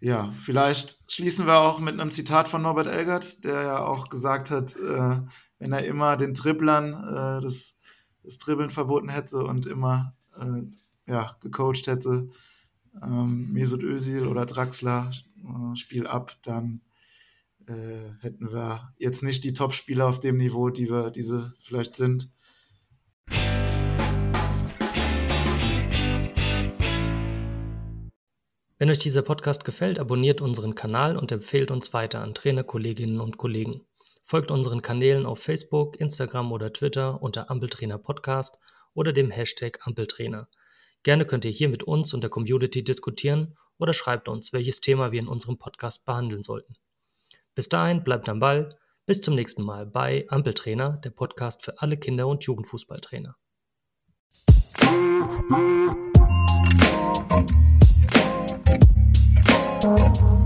ja, 0.00 0.32
vielleicht 0.44 0.98
schließen 1.10 1.46
wir 1.46 1.58
auch 1.58 1.78
mit 1.78 1.98
einem 1.98 2.10
Zitat 2.10 2.48
von 2.48 2.62
Norbert 2.62 2.88
Elgert, 2.88 3.44
der 3.44 3.62
ja 3.62 3.78
auch 3.78 4.08
gesagt 4.08 4.50
hat, 4.50 4.76
äh, 4.76 5.20
wenn 5.62 5.72
er 5.72 5.84
immer 5.84 6.16
den 6.16 6.34
Dribblern 6.34 6.92
äh, 6.92 7.40
das, 7.40 7.76
das 8.24 8.38
Dribbeln 8.38 8.70
verboten 8.70 9.08
hätte 9.08 9.44
und 9.44 9.64
immer 9.64 10.16
äh, 10.36 10.62
ja, 11.08 11.36
gecoacht 11.40 11.86
hätte, 11.86 12.30
ähm, 13.00 13.52
Mesut 13.52 13.84
Özil 13.84 14.26
oder 14.26 14.44
Draxler, 14.44 15.12
äh, 15.36 15.76
Spiel 15.76 16.08
ab, 16.08 16.36
dann 16.42 16.80
äh, 17.68 18.10
hätten 18.22 18.52
wir 18.52 18.92
jetzt 18.98 19.22
nicht 19.22 19.44
die 19.44 19.52
Top-Spieler 19.52 20.08
auf 20.08 20.18
dem 20.18 20.36
Niveau, 20.36 20.68
die 20.68 20.90
wir 20.90 21.10
diese 21.10 21.54
vielleicht 21.62 21.94
sind. 21.94 22.32
Wenn 28.78 28.90
euch 28.90 28.98
dieser 28.98 29.22
Podcast 29.22 29.64
gefällt, 29.64 30.00
abonniert 30.00 30.40
unseren 30.40 30.74
Kanal 30.74 31.16
und 31.16 31.30
empfehlt 31.30 31.70
uns 31.70 31.94
weiter 31.94 32.20
an 32.20 32.34
Trainerkolleginnen 32.34 33.20
und 33.20 33.36
Kollegen. 33.38 33.82
Folgt 34.24 34.50
unseren 34.50 34.82
Kanälen 34.82 35.26
auf 35.26 35.40
Facebook, 35.40 36.00
Instagram 36.00 36.52
oder 36.52 36.72
Twitter 36.72 37.22
unter 37.22 37.50
Ampeltrainer 37.50 37.98
Podcast 37.98 38.56
oder 38.94 39.12
dem 39.12 39.30
Hashtag 39.30 39.80
Ampeltrainer. 39.86 40.48
Gerne 41.02 41.26
könnt 41.26 41.44
ihr 41.44 41.50
hier 41.50 41.68
mit 41.68 41.82
uns 41.82 42.14
und 42.14 42.20
der 42.22 42.30
Community 42.30 42.84
diskutieren 42.84 43.56
oder 43.78 43.94
schreibt 43.94 44.28
uns, 44.28 44.52
welches 44.52 44.80
Thema 44.80 45.12
wir 45.12 45.20
in 45.20 45.28
unserem 45.28 45.58
Podcast 45.58 46.04
behandeln 46.04 46.42
sollten. 46.42 46.76
Bis 47.54 47.68
dahin 47.68 48.04
bleibt 48.04 48.28
am 48.28 48.40
Ball. 48.40 48.78
Bis 49.04 49.20
zum 49.20 49.34
nächsten 49.34 49.62
Mal 49.62 49.84
bei 49.84 50.26
Ampeltrainer, 50.28 51.00
der 51.04 51.10
Podcast 51.10 51.64
für 51.64 51.80
alle 51.82 51.96
Kinder- 51.96 52.28
und 52.28 52.44
Jugendfußballtrainer. 52.44 53.36
Musik 59.84 60.41